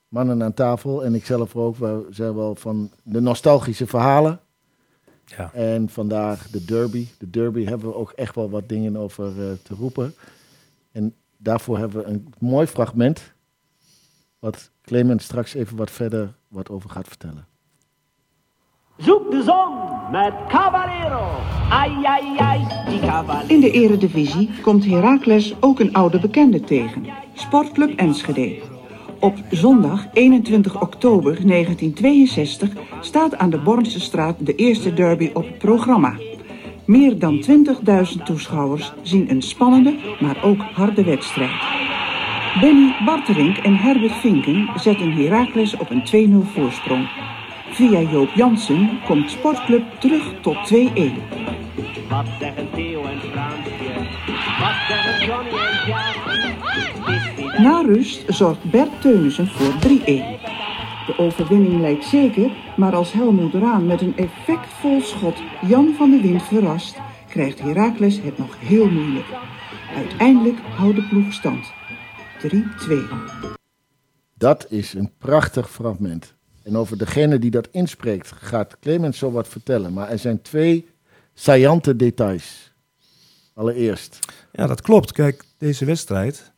mannen 0.07 0.43
aan 0.43 0.53
tafel. 0.53 1.05
En 1.05 1.15
ik 1.15 1.25
zelf 1.25 1.55
ook. 1.55 1.75
We 1.77 2.07
zijn 2.09 2.35
wel 2.35 2.55
van 2.55 2.91
de 3.03 3.21
nostalgische 3.21 3.87
verhalen. 3.87 4.39
Ja. 5.25 5.53
En 5.53 5.89
vandaag 5.89 6.49
de 6.49 6.65
derby. 6.65 7.07
De 7.17 7.29
derby 7.29 7.65
hebben 7.65 7.87
we 7.87 7.95
ook 7.95 8.11
echt 8.11 8.35
wel 8.35 8.49
wat 8.49 8.69
dingen 8.69 8.97
over 8.97 9.27
eh, 9.27 9.51
te 9.63 9.75
roepen. 9.75 10.13
En 10.91 11.15
daarvoor 11.37 11.77
hebben 11.77 12.03
we 12.03 12.09
een 12.09 12.33
mooi 12.39 12.67
fragment. 12.67 13.33
Wat 14.39 14.71
Clement 14.81 15.21
straks 15.21 15.53
even 15.53 15.77
wat 15.77 15.91
verder 15.91 16.33
wat 16.47 16.69
over 16.69 16.89
gaat 16.89 17.07
vertellen. 17.07 17.47
Zoek 18.97 19.31
de 19.31 19.43
zon 19.43 20.11
met 20.11 20.33
Caballero. 20.47 21.29
Ai, 21.69 22.05
ai, 22.05 22.37
ai, 22.37 22.67
die 22.89 22.99
Caballero. 22.99 23.47
In 23.47 23.59
de 23.59 23.71
eredivisie 23.71 24.49
komt 24.61 24.85
Heracles 24.85 25.55
ook 25.59 25.79
een 25.79 25.93
oude 25.93 26.19
bekende 26.19 26.61
tegen. 26.61 27.05
Sportclub 27.33 27.97
Enschede. 27.97 28.72
Op 29.23 29.37
zondag 29.49 30.07
21 30.13 30.81
oktober 30.81 31.47
1962 31.47 32.69
staat 33.01 33.37
aan 33.37 33.49
de 33.49 33.57
Bornse 33.57 33.99
straat 33.99 34.45
de 34.45 34.55
eerste 34.55 34.93
derby 34.93 35.29
op 35.33 35.45
het 35.45 35.57
programma. 35.57 36.17
Meer 36.85 37.19
dan 37.19 37.45
20.000 38.17 38.23
toeschouwers 38.23 38.93
zien 39.01 39.29
een 39.29 39.41
spannende, 39.41 39.95
maar 40.19 40.43
ook 40.43 40.61
harde 40.61 41.03
wedstrijd. 41.03 41.61
Benny 42.61 42.95
Barterink 43.05 43.57
en 43.57 43.75
Herbert 43.75 44.13
Vinken 44.13 44.69
zetten 44.75 45.11
Heracles 45.11 45.77
op 45.77 45.89
een 45.89 46.43
2-0 46.45 46.47
voorsprong. 46.53 47.09
Via 47.69 47.99
Joop 47.99 48.29
Jansen 48.35 48.89
komt 49.05 49.31
Sportclub 49.31 49.83
terug 49.99 50.33
tot 50.41 50.55
2-1. 50.55 50.57
Wat 52.09 52.25
zeggen 52.39 52.67
Theo 52.73 53.03
en 53.03 53.19
Fransje? 53.19 53.71
Wat 54.59 54.75
zeggen 54.87 55.25
Johnny? 55.25 55.62
Na 57.57 57.81
rust 57.81 58.23
zorgt 58.27 58.71
Bert 58.71 59.01
Teunissen 59.01 59.47
voor 59.47 59.73
3-1. 59.73 59.75
De 61.05 61.13
overwinning 61.17 61.81
lijkt 61.81 62.05
zeker, 62.05 62.51
maar 62.77 62.95
als 62.95 63.11
Helmoet 63.11 63.53
Raan 63.53 63.85
met 63.85 64.01
een 64.01 64.17
effectvol 64.17 65.01
schot 65.01 65.35
Jan 65.67 65.93
van 65.97 66.09
de 66.09 66.21
Wind 66.21 66.43
verrast, 66.43 66.95
krijgt 67.29 67.59
Heracles 67.59 68.21
het 68.21 68.37
nog 68.37 68.59
heel 68.59 68.89
moeilijk. 68.89 69.25
Uiteindelijk 69.95 70.57
houdt 70.59 70.95
de 70.95 71.07
ploeg 71.07 71.33
stand. 71.33 71.71
3-2. 72.41 73.55
Dat 74.33 74.65
is 74.69 74.93
een 74.93 75.11
prachtig 75.17 75.71
fragment. 75.71 76.35
En 76.63 76.77
over 76.77 76.97
degene 76.97 77.39
die 77.39 77.51
dat 77.51 77.67
inspreekt 77.71 78.31
gaat 78.31 78.79
Clemens 78.79 79.17
zo 79.17 79.31
wat 79.31 79.47
vertellen. 79.47 79.93
Maar 79.93 80.09
er 80.09 80.19
zijn 80.19 80.41
twee 80.41 80.89
saillante 81.33 81.95
details. 81.95 82.73
Allereerst. 83.53 84.19
Ja, 84.51 84.67
dat 84.67 84.81
klopt. 84.81 85.11
Kijk, 85.11 85.43
deze 85.57 85.85
wedstrijd, 85.85 86.52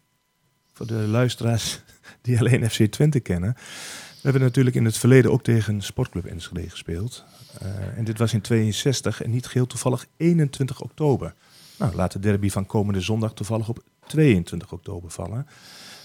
voor 0.76 0.88
de 0.88 0.94
luisteraars 1.08 1.82
die 2.22 2.40
alleen 2.40 2.70
FC 2.70 2.86
Twente 2.86 3.20
kennen. 3.20 3.54
We 3.54 4.32
hebben 4.32 4.42
natuurlijk 4.42 4.76
in 4.76 4.86
het 4.86 4.98
verleden 4.98 5.32
ook 5.32 5.44
tegen 5.44 5.82
Sportclub 5.82 6.26
Enschede 6.26 6.70
gespeeld. 6.70 7.26
Eh, 7.60 7.98
en 7.98 8.04
dit 8.04 8.18
was 8.18 8.34
in 8.34 8.42
62 8.42 9.22
en 9.22 9.30
niet 9.30 9.46
geheel 9.46 9.68
toevallig 9.68 10.06
21 10.18 10.82
oktober. 10.82 11.34
Nou, 11.78 11.96
laat 11.96 12.12
de 12.12 12.20
derby 12.20 12.50
van 12.50 12.66
komende 12.66 13.02
zondag 13.02 13.34
toevallig 13.34 13.70
op 13.70 13.84
22 14.08 14.72
oktober 14.72 15.12
vallen. 15.12 15.48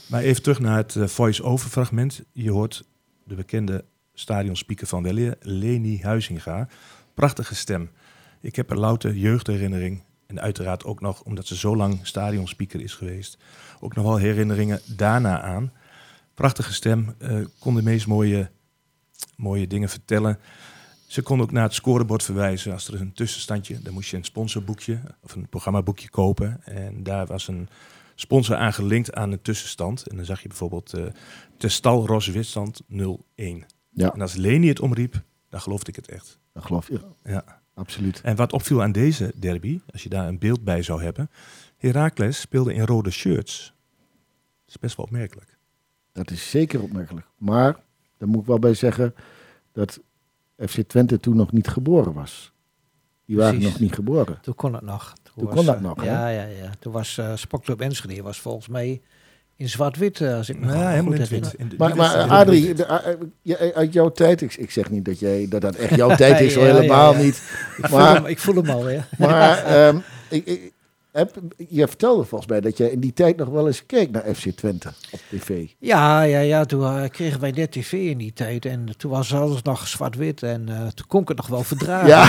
Maar 0.07 0.23
even 0.23 0.43
terug 0.43 0.59
naar 0.59 0.77
het 0.77 0.97
eh, 0.97 1.07
voice-over 1.07 1.71
fragment. 1.71 2.23
Je 2.33 2.51
hoort 2.51 2.85
de 3.25 3.35
bekende 3.35 3.85
stadionspeaker 4.15 4.87
van 4.87 5.03
Weleer, 5.03 5.37
Leni 5.41 6.03
Huizinga. 6.03 6.69
Prachtige 7.15 7.55
stem. 7.55 7.91
Ik 8.41 8.57
heb 8.57 8.71
een 8.71 8.79
louter 8.79 9.15
jeugdherinnering. 9.15 10.03
En 10.31 10.41
uiteraard 10.41 10.85
ook 10.85 11.01
nog, 11.01 11.23
omdat 11.23 11.47
ze 11.47 11.57
zo 11.57 11.77
lang 11.77 12.07
stadionspeaker 12.07 12.81
is 12.81 12.95
geweest, 12.95 13.39
ook 13.81 13.95
nog 13.95 14.05
wel 14.05 14.17
herinneringen 14.17 14.81
daarna 14.97 15.41
aan. 15.41 15.73
Prachtige 16.35 16.73
stem, 16.73 17.15
eh, 17.19 17.39
kon 17.59 17.75
de 17.75 17.83
meest 17.83 18.07
mooie, 18.07 18.51
mooie 19.37 19.67
dingen 19.67 19.89
vertellen. 19.89 20.39
Ze 21.07 21.23
kon 21.23 21.41
ook 21.41 21.53
naar 21.53 21.63
het 21.63 21.75
scorebord 21.75 22.23
verwijzen 22.23 22.73
als 22.73 22.89
er 22.89 23.01
een 23.01 23.13
tussenstandje. 23.13 23.81
Dan 23.83 23.93
moest 23.93 24.11
je 24.11 24.17
een 24.17 24.25
sponsorboekje 24.25 25.01
of 25.21 25.35
een 25.35 25.49
programmaboekje 25.49 26.11
kopen. 26.11 26.61
En 26.65 27.03
daar 27.03 27.27
was 27.27 27.49
een 27.49 27.69
sponsor 28.15 28.57
aan 28.57 28.73
gelinkt 28.73 29.15
aan 29.15 29.33
een 29.33 29.43
tussenstand. 29.43 30.07
En 30.07 30.17
dan 30.17 30.25
zag 30.25 30.43
je 30.43 30.49
bijvoorbeeld 30.49 30.99
uh, 30.99 31.05
Testal 31.57 32.07
Ros 32.07 32.27
Witstand 32.27 32.81
0-1. 32.83 32.87
Ja, 33.91 34.13
En 34.13 34.21
als 34.21 34.35
Leni 34.35 34.69
het 34.69 34.81
omriep, 34.81 35.23
dan 35.49 35.61
geloofde 35.61 35.91
ik 35.91 35.97
het 35.97 36.09
echt. 36.09 36.39
dat 36.53 36.65
geloof 36.65 36.89
je. 36.89 37.01
Ja. 37.25 37.60
Absoluut. 37.75 38.21
En 38.21 38.37
wat 38.37 38.53
opviel 38.53 38.83
aan 38.83 38.93
deze 38.93 39.33
derby, 39.37 39.81
als 39.93 40.03
je 40.03 40.09
daar 40.09 40.29
een 40.29 40.39
beeld 40.39 40.65
bij 40.65 40.83
zou 40.83 41.03
hebben. 41.03 41.31
Heracles 41.77 42.41
speelde 42.41 42.75
in 42.75 42.85
rode 42.85 43.11
shirts. 43.11 43.75
Dat 44.65 44.69
is 44.69 44.79
best 44.79 44.97
wel 44.97 45.07
opmerkelijk. 45.07 45.59
Dat 46.13 46.31
is 46.31 46.51
zeker 46.51 46.83
opmerkelijk. 46.83 47.27
Maar, 47.37 47.77
daar 48.19 48.29
moet 48.29 48.41
ik 48.41 48.47
wel 48.47 48.59
bij 48.59 48.75
zeggen 48.75 49.15
dat 49.73 50.01
FC 50.57 50.81
Twente 50.81 51.21
toen 51.21 51.37
nog 51.37 51.53
niet 51.53 51.69
geboren 51.69 52.13
was. 52.13 52.53
Die 53.25 53.37
waren 53.37 53.55
Precies. 53.55 53.73
nog 53.73 53.81
niet 53.81 53.95
geboren. 53.95 54.39
Toen 54.41 54.55
kon 54.55 54.75
het 54.75 54.83
nog. 54.83 55.13
Toen 55.23 55.45
was, 55.45 55.55
kon 55.55 55.65
dat 55.65 55.77
eh, 55.77 55.83
nog, 55.83 56.01
hè? 56.01 56.07
Ja, 56.07 56.29
ja, 56.29 56.45
ja. 56.45 56.71
Toen 56.79 56.93
was 56.93 57.19
uh, 57.19 57.37
Sportclub 57.37 57.81
Enschede 57.81 58.23
was 58.23 58.41
volgens 58.41 58.69
mij 58.69 59.03
in 59.61 59.69
zwart-wit, 59.69 60.21
eh, 60.21 60.37
als 60.37 60.49
ik 60.49 60.59
me 60.61 60.67
Ja, 60.67 60.73
goed 60.73 60.79
helemaal 60.91 61.13
in 61.57 61.69
die 61.69 61.79
Maar, 61.79 61.97
maar 61.97 62.17
Adrie, 62.17 62.75
de- 62.75 62.91
a- 62.91 63.03
je- 63.43 63.73
uit 63.75 63.93
jouw 63.93 64.11
tijd, 64.13 64.41
ik, 64.41 64.55
ik 64.55 64.71
zeg 64.71 64.91
niet 64.91 65.05
dat, 65.05 65.19
jij, 65.19 65.47
dat 65.49 65.61
dat 65.61 65.75
echt 65.75 65.95
jouw 65.95 66.15
tijd 66.17 66.41
is, 66.41 66.53
Ja, 66.55 66.59
hoor, 66.61 66.69
helemaal 66.69 67.13
ja. 67.13 67.19
niet. 67.23 67.43
Ik 67.77 67.87
voel, 67.87 67.99
Maar, 67.99 68.15
hem, 68.15 68.27
ik 68.27 68.39
voel 68.39 68.55
hem 68.55 68.71
al, 68.71 68.91
ja. 68.91 69.07
maar 69.19 69.65
ehm, 69.65 69.97
ik, 70.29 70.47
ik, 70.47 70.73
heb, 71.13 71.39
je 71.69 71.89
vertelde 71.89 72.25
volgens 72.25 72.51
mij 72.51 72.61
dat 72.61 72.77
jij 72.77 72.89
in 72.89 73.01
die 73.01 73.13
tijd 73.13 73.37
nog 73.37 73.49
wel 73.49 73.67
eens 73.67 73.87
keek 73.87 74.11
naar 74.11 74.35
FC 74.35 74.49
Twente 74.49 74.89
op 75.11 75.21
tv. 75.31 75.69
Ja, 75.79 76.23
ja, 76.23 76.39
ja. 76.39 76.65
Toen 76.65 76.83
eh, 76.83 77.09
kregen 77.09 77.41
wij 77.41 77.51
net 77.51 77.73
tv 77.73 77.93
in 77.93 78.19
die 78.19 78.33
tijd. 78.33 78.65
En 78.65 78.97
toen 78.97 79.11
was 79.11 79.35
alles 79.35 79.63
nog 79.63 79.89
zwart-wit. 79.89 80.43
En 80.43 80.69
eh, 80.69 80.87
toen 80.87 81.07
kon 81.07 81.23
ik 81.23 81.29
het 81.29 81.37
nog 81.37 81.47
wel 81.47 81.63
verdragen. 81.63 82.09
Ja. 82.09 82.25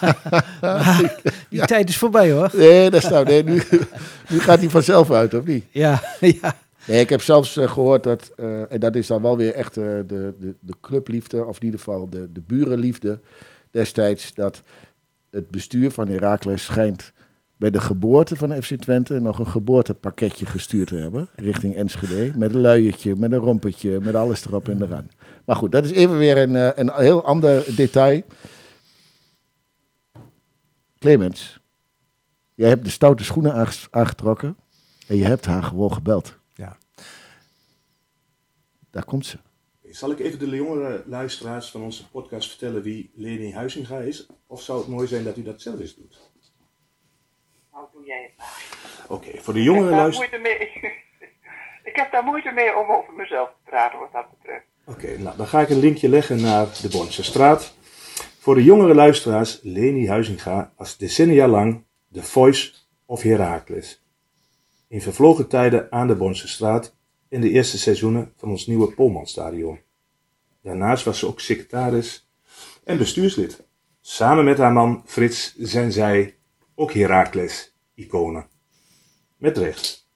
Ja. 0.00 0.44
Maar 0.60 1.14
die 1.48 1.64
tijd 1.64 1.88
is 1.88 1.96
voorbij, 1.96 2.32
hoor. 2.32 2.50
Nee, 2.52 2.90
dat 2.90 3.02
is 3.02 3.08
nou, 3.08 3.24
nee, 3.24 3.44
nu, 3.44 3.62
nu 4.30 4.40
gaat 4.40 4.58
hij 4.58 4.70
vanzelf 4.70 5.10
uit, 5.10 5.34
of 5.34 5.44
niet? 5.44 5.64
Ja, 5.70 6.02
ja. 6.40 6.56
Nee, 6.86 7.00
ik 7.00 7.08
heb 7.08 7.22
zelfs 7.22 7.56
eh, 7.56 7.70
gehoord 7.70 8.02
dat, 8.02 8.32
en 8.68 8.80
dat 8.80 8.94
is 8.94 9.06
dan 9.06 9.22
wel 9.22 9.36
weer 9.36 9.54
echt 9.54 9.74
de, 9.74 10.04
de, 10.06 10.54
de 10.60 10.74
clubliefde, 10.80 11.44
of 11.44 11.56
in 11.56 11.64
ieder 11.64 11.78
geval 11.78 12.08
de, 12.10 12.32
de 12.32 12.42
burenliefde 12.46 13.20
destijds, 13.70 14.34
dat 14.34 14.62
het 15.30 15.50
bestuur 15.50 15.90
van 15.90 16.08
Heracles 16.08 16.64
schijnt 16.64 17.12
bij 17.56 17.70
de 17.70 17.80
geboorte 17.80 18.36
van 18.36 18.62
FC 18.62 18.74
Twente 18.74 19.20
nog 19.20 19.38
een 19.38 19.46
geboortepakketje 19.46 20.46
gestuurd 20.46 20.88
te 20.88 20.96
hebben, 20.96 21.28
richting 21.34 21.76
Enschede, 21.76 22.32
met 22.38 22.54
een 22.54 22.60
luiertje, 22.60 23.16
met 23.16 23.32
een 23.32 23.38
rompetje, 23.38 24.00
met 24.00 24.14
alles 24.14 24.46
erop 24.46 24.68
en 24.68 24.82
eraan. 24.82 25.10
Maar 25.44 25.56
goed, 25.56 25.72
dat 25.72 25.84
is 25.84 25.90
even 25.90 26.18
weer 26.18 26.38
een, 26.38 26.56
eh, 26.56 26.70
een 26.74 26.92
heel 26.92 27.24
ander 27.24 27.76
detail. 27.76 28.22
Clemens, 30.98 31.60
jij 32.54 32.68
hebt 32.68 32.84
de 32.84 32.90
stoute 32.90 33.24
schoenen 33.24 33.68
aangetrokken 33.90 34.56
en 35.06 35.16
je 35.16 35.24
hebt 35.24 35.46
haar 35.46 35.62
gewoon 35.62 35.92
gebeld. 35.92 36.38
Ja. 36.54 36.76
Daar 38.90 39.04
komt 39.04 39.26
ze. 39.26 39.38
Zal 39.90 40.10
ik 40.10 40.18
even 40.18 40.38
de 40.38 40.56
jongere 40.56 41.02
luisteraars 41.06 41.70
van 41.70 41.82
onze 41.82 42.08
podcast 42.08 42.48
vertellen 42.48 42.82
wie 42.82 43.10
Leni 43.14 43.52
Huizinga 43.52 43.98
is? 43.98 44.26
Of 44.46 44.62
zou 44.62 44.78
het 44.78 44.88
mooi 44.88 45.06
zijn 45.06 45.24
dat 45.24 45.36
u 45.36 45.42
dat 45.42 45.60
zelf 45.60 45.80
eens 45.80 45.94
doet? 45.94 46.32
Oké, 49.08 49.30
voor 49.40 49.54
de 49.54 49.62
jongere 49.62 49.90
luisteraars... 49.90 50.32
ik 51.90 51.96
heb 51.96 52.12
daar 52.12 52.24
moeite 52.24 52.50
mee 52.50 52.76
om 52.76 52.90
over 52.90 53.14
mezelf 53.14 53.48
te 53.48 53.70
praten 53.70 53.98
wat 53.98 54.12
dat 54.12 54.26
betreft. 54.30 54.64
Oké, 54.84 55.18
nou 55.18 55.36
dan 55.36 55.46
ga 55.46 55.60
ik 55.60 55.68
een 55.68 55.78
linkje 55.78 56.08
leggen 56.08 56.40
naar 56.40 56.66
de 56.82 56.88
Bornse 56.88 57.22
straat. 57.22 57.74
Voor 58.38 58.54
de 58.54 58.64
jongere 58.64 58.94
luisteraars, 58.94 59.60
Leni 59.62 60.08
Huizinga 60.08 60.72
was 60.76 60.96
decennia 60.96 61.48
lang 61.48 61.84
de 62.08 62.22
voice 62.22 62.72
of 63.06 63.22
Heracles. 63.22 64.02
In 64.88 65.00
vervlogen 65.00 65.48
tijden 65.48 65.92
aan 65.92 66.06
de 66.06 66.14
Bornse 66.14 66.48
straat 66.48 66.94
in 67.28 67.40
de 67.40 67.50
eerste 67.50 67.78
seizoenen 67.78 68.32
van 68.36 68.48
ons 68.50 68.66
nieuwe 68.66 68.92
Polmanstadion. 68.92 69.80
Daarnaast 70.62 71.04
was 71.04 71.18
ze 71.18 71.26
ook 71.26 71.40
secretaris 71.40 72.30
en 72.84 72.98
bestuurslid. 72.98 73.66
Samen 74.00 74.44
met 74.44 74.58
haar 74.58 74.72
man 74.72 75.02
Frits 75.06 75.54
zijn 75.56 75.92
zij 75.92 76.36
ook 76.74 76.90
Heracles-iconen. 77.94 78.46
Met 79.36 79.58
recht. 79.58 80.08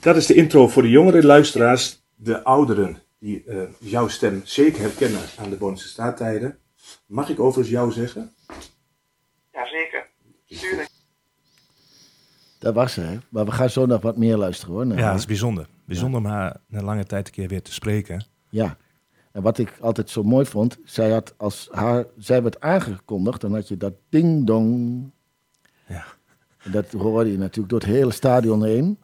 Dat 0.00 0.16
is 0.16 0.26
de 0.26 0.34
intro 0.34 0.68
voor 0.68 0.82
de 0.82 0.90
jongere 0.90 1.24
luisteraars. 1.24 2.02
De 2.14 2.44
ouderen 2.44 3.02
die 3.18 3.44
eh, 3.44 3.62
jouw 3.78 4.08
stem 4.08 4.40
zeker 4.44 4.80
herkennen 4.80 5.20
aan 5.38 5.50
de 5.50 5.56
Bornse 5.56 5.88
straattijden. 5.88 6.58
Mag 7.06 7.28
ik 7.28 7.40
overigens 7.40 7.74
jou 7.74 7.92
zeggen? 7.92 8.32
Jazeker. 9.52 10.06
Tuurlijk. 10.46 10.88
Dat 12.58 12.74
was 12.74 12.92
ze, 12.92 13.00
hè? 13.00 13.18
Maar 13.28 13.44
we 13.44 13.52
gaan 13.52 13.70
zo 13.70 13.86
nog 13.86 14.02
wat 14.02 14.16
meer 14.16 14.36
luisteren, 14.36 14.74
hoor. 14.74 14.86
Ja, 14.86 15.10
dat 15.10 15.18
is 15.18 15.26
bijzonder. 15.26 15.66
Bijzonder 15.84 16.20
om 16.20 16.26
haar 16.26 16.60
na 16.66 16.82
lange 16.82 17.04
tijd 17.04 17.26
een 17.26 17.32
keer 17.32 17.48
weer 17.48 17.62
te 17.62 17.72
spreken. 17.72 18.26
Ja. 18.50 18.76
En 19.32 19.42
wat 19.42 19.58
ik 19.58 19.78
altijd 19.80 20.10
zo 20.10 20.22
mooi 20.22 20.46
vond, 20.46 20.78
zij 20.84 21.10
had 21.10 21.34
als 21.36 21.68
haar, 21.72 22.06
zij 22.18 22.42
werd 22.42 22.60
aangekondigd, 22.60 23.40
dan 23.40 23.54
had 23.54 23.68
je 23.68 23.76
dat 23.76 23.94
ding-dong. 24.08 25.10
Ja. 25.86 26.04
Dat 26.64 26.92
hoorde 26.92 27.30
je 27.32 27.38
natuurlijk 27.38 27.68
door 27.68 27.80
het 27.80 27.88
hele 27.88 28.10
stadion 28.12 28.64
heen. 28.64 28.98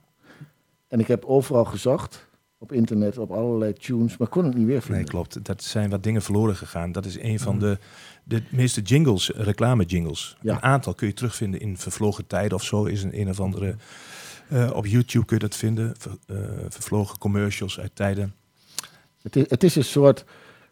En 0.88 1.00
ik 1.00 1.06
heb 1.06 1.24
overal 1.24 1.64
gezocht, 1.64 2.26
op 2.58 2.72
internet, 2.72 3.18
op 3.18 3.30
allerlei 3.30 3.72
tunes, 3.72 4.16
maar 4.16 4.28
kon 4.28 4.44
het 4.44 4.54
niet 4.54 4.66
weer 4.66 4.80
vinden. 4.82 5.00
Nee, 5.00 5.10
klopt. 5.10 5.44
Dat 5.44 5.62
zijn 5.62 5.90
wat 5.90 6.02
dingen 6.02 6.22
verloren 6.22 6.56
gegaan. 6.56 6.92
Dat 6.92 7.04
is 7.04 7.18
een 7.20 7.38
van 7.40 7.58
de, 7.58 7.78
de 8.24 8.42
meeste 8.50 8.80
jingles, 8.80 9.28
reclame 9.34 9.84
jingles. 9.84 10.36
Ja. 10.40 10.54
Een 10.54 10.62
aantal 10.62 10.94
kun 10.94 11.06
je 11.06 11.12
terugvinden 11.12 11.60
in 11.60 11.76
vervlogen 11.78 12.26
tijden 12.26 12.52
of 12.58 12.62
zo. 12.64 12.84
Is 12.84 13.02
een, 13.02 13.20
een 13.20 13.28
of 13.28 13.40
andere. 13.40 13.76
eh, 14.48 14.70
op 14.74 14.86
YouTube 14.86 15.24
kun 15.26 15.36
je 15.36 15.42
dat 15.42 15.56
vinden. 15.56 15.94
Ver- 15.98 16.16
eh, 16.26 16.36
vervlogen 16.68 17.18
commercials 17.18 17.80
uit 17.80 17.90
tijden. 17.94 18.34
Het 19.22 19.36
is, 19.36 19.44
het 19.48 19.62
is 19.64 19.76
een 19.76 19.84
soort 19.84 20.24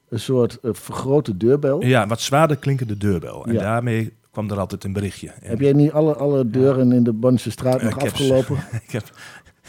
een 0.09 0.21
soort 0.21 0.61
eh, 0.61 0.71
vergrote 0.75 1.37
deurbel. 1.37 1.85
Ja, 1.85 2.07
wat 2.07 2.21
zwaarder 2.21 2.57
klinkende 2.57 2.97
deurbel. 2.97 3.47
En 3.47 3.53
Ja. 3.53 3.61
daarmee 3.61 4.13
kwam 4.35 4.51
er 4.51 4.59
altijd 4.59 4.85
een 4.85 4.93
berichtje. 4.93 5.29
En 5.29 5.49
Heb 5.51 5.61
jij 5.61 5.73
niet 5.73 5.91
alle, 5.93 6.15
alle 6.15 6.51
deuren 6.51 6.93
in 6.93 7.03
de 7.05 7.13
Bonse 7.13 7.51
straat 7.51 7.83
nog 7.83 7.95
Ik 7.95 8.01
heb- 8.01 8.11
afgelopen? 8.13 8.57
ik 8.87 8.91
heb, 8.91 9.05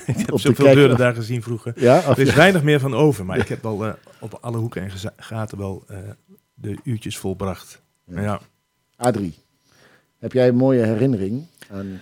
ik 0.06 0.18
heb 0.18 0.40
zoveel 0.40 0.74
deuren 0.74 0.98
daar 0.98 1.14
gezien 1.16 1.42
vroeger. 1.44 1.74
Ja, 1.76 2.04
Er 2.04 2.20
is 2.20 2.30
ja. 2.30 2.36
weinig 2.36 2.64
meer 2.64 2.80
van 2.80 2.94
over, 2.94 3.26
maar 3.26 3.38
ik 3.38 3.48
heb 3.48 3.64
wel 3.64 3.86
eh, 3.86 3.94
op 4.20 4.38
alle 4.42 4.58
hoeken 4.58 4.82
en 4.82 4.92
gaten 5.18 5.58
wel 5.58 5.84
eh, 5.88 5.98
de 6.54 6.78
uurtjes 6.84 7.18
volbracht. 7.18 7.82
Ja. 8.06 8.22
Ja. 8.22 8.40
Adrie, 8.96 9.34
heb 10.18 10.34
jij 10.34 10.48
een 10.48 10.56
mooie 10.56 10.84
herinnering 10.86 11.46
aan 11.72 12.00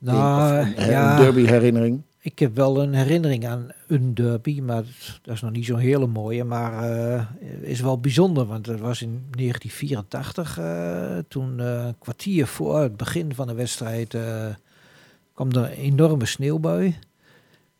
Nou, 0.00 0.54
een, 0.54 0.72
of 0.74 0.78
een, 0.78 0.90
ja. 0.90 1.10
een 1.18 1.22
derby 1.24 1.44
herinnering? 1.46 2.02
Ik 2.24 2.38
heb 2.38 2.54
wel 2.54 2.82
een 2.82 2.94
herinnering 2.94 3.46
aan 3.46 3.68
een 3.86 4.14
derby, 4.14 4.60
maar 4.60 4.82
dat- 5.22 5.34
is 5.34 5.40
nog 5.40 5.50
niet 5.50 5.64
zo'n 5.64 5.78
hele 5.78 6.06
mooie. 6.06 6.44
Maar 6.44 6.90
eh, 6.90 7.24
is 7.60 7.80
wel 7.80 7.98
bijzonder, 8.00 8.44
want 8.46 8.64
dat 8.64 8.80
was 8.80 9.02
in 9.02 9.22
1984. 9.30 10.58
eh, 10.58 11.18
toen 11.28 11.60
eh, 11.60 11.84
een 11.86 11.98
kwartier 11.98 12.46
voor 12.46 12.80
het 12.80 12.96
begin 12.96 13.34
van 13.34 13.46
de 13.46 13.54
wedstrijd 13.54 14.14
eh, 14.14 14.46
kwam 15.34 15.50
er 15.50 15.56
een 15.56 15.68
enorme 15.70 16.26
sneeuwbui. 16.26 16.94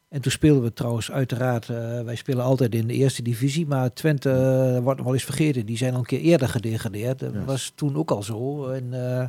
En 0.09 0.21
toen 0.21 0.33
speelden 0.33 0.63
we 0.63 0.73
trouwens 0.73 1.11
uiteraard, 1.11 1.69
eh, 1.69 2.01
wij 2.03 2.15
spelen 2.17 2.45
altijd 2.45 2.75
in 2.75 2.87
de 2.87 2.95
eerste 2.95 3.23
divisie, 3.23 3.67
maar 3.67 3.93
Twente 3.93 4.31
eh, 4.31 4.79
wordt 4.83 4.97
nog 4.97 5.05
wel 5.07 5.15
eens 5.15 5.25
vergeten. 5.25 5.67
Die 5.67 5.77
zijn 5.77 5.93
al 5.93 5.99
een 5.99 6.05
keer 6.05 6.21
eerder 6.21 6.49
gedegradeerd. 6.49 7.19
Dat 7.19 7.33
was 7.45 7.73
toen 7.75 7.97
ook 7.97 8.11
al 8.11 8.23
zo. 8.23 8.67
En 8.69 9.19
eh, 9.21 9.27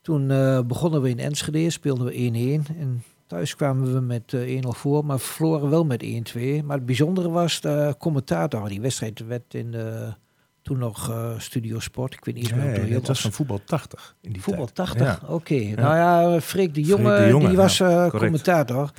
toen 0.00 0.30
eh, 0.30 0.60
begonnen 0.60 1.02
we 1.02 1.08
in 1.08 1.18
Enschede, 1.18 1.70
speelden 1.70 2.06
we 2.06 2.12
1-1. 2.12 2.76
En 2.78 3.02
thuis 3.26 3.56
kwamen 3.56 3.94
we 3.94 4.00
met 4.00 4.32
eh, 4.32 4.62
1-0 4.62 4.68
voor, 4.68 5.04
maar 5.04 5.18
verloren 5.20 5.70
wel 5.70 5.84
met 5.84 6.04
1-2. 6.04 6.40
Maar 6.64 6.76
het 6.76 6.86
bijzondere 6.86 7.30
was 7.30 7.60
de 7.60 7.94
commentator. 7.98 8.68
Die 8.68 8.80
wedstrijd 8.80 9.26
werd 9.26 9.54
in 9.54 9.70
de, 9.70 10.14
toen 10.62 10.78
nog 10.78 11.10
eh, 11.10 11.30
Studio 11.38 11.78
Sport. 11.78 12.12
Ik 12.14 12.24
weet 12.24 12.34
niet 12.34 12.44
eens 12.44 12.54
meer 12.54 12.64
Nee, 12.64 12.80
hoe 12.80 12.88
het 12.88 12.98
was. 12.98 13.08
was 13.08 13.20
van 13.20 13.32
voetbal 13.32 13.60
80 13.64 14.14
in 14.20 14.32
die 14.32 14.42
Voetbal 14.42 14.64
tijd. 14.64 14.74
80, 14.88 15.06
Ja. 15.06 15.28
oké. 15.28 15.54
Nou 15.54 15.96
ja, 15.96 16.40
Freek 16.40 16.74
de 16.74 16.84
Freek 16.84 16.98
Jonge, 16.98 17.16
de 17.18 17.28
Jonge, 17.28 17.48
die 17.48 17.56
was 17.56 17.78
ja, 17.78 18.04
eh, 18.04 18.10
commentator. 18.10 18.90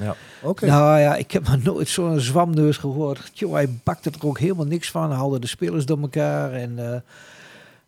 Oké. 0.43 0.65
Nou 0.65 0.99
ja, 0.99 1.15
ik 1.15 1.31
heb 1.31 1.47
nog 1.47 1.63
nooit 1.63 1.87
zo'n 1.87 2.19
zwamneus 2.19 2.77
gehoord. 2.77 3.29
Tjoh, 3.33 3.53
hij 3.53 3.69
bakte 3.83 4.09
er 4.19 4.27
ook 4.27 4.39
helemaal 4.39 4.65
niks 4.65 4.91
van. 4.91 5.11
Haalde 5.11 5.39
de 5.39 5.47
spelers 5.47 5.85
door 5.85 5.99
elkaar. 6.01 6.51
En 6.53 6.93
eh, 6.93 6.99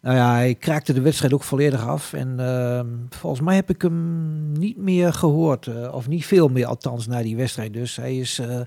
nou 0.01 0.15
ja, 0.15 0.33
hij 0.33 0.55
kraakte 0.55 0.93
de 0.93 1.01
wedstrijd 1.01 1.33
ook 1.33 1.43
volledig 1.43 1.87
af. 1.87 2.13
En 2.13 2.39
ehm, 2.39 2.87
volgens 3.09 3.41
mij 3.41 3.55
heb 3.55 3.69
ik 3.69 3.81
hem 3.81 4.51
niet 4.51 4.77
meer 4.77 5.13
gehoord. 5.13 5.67
eh, 5.67 5.93
of 5.93 6.07
niet 6.07 6.25
veel 6.25 6.47
meer, 6.47 6.65
althans, 6.65 7.07
na 7.07 7.21
die 7.21 7.35
wedstrijd. 7.35 7.73
Dus 7.73 7.95
hij 7.95 8.17
is... 8.17 8.39
eh, 8.39 8.59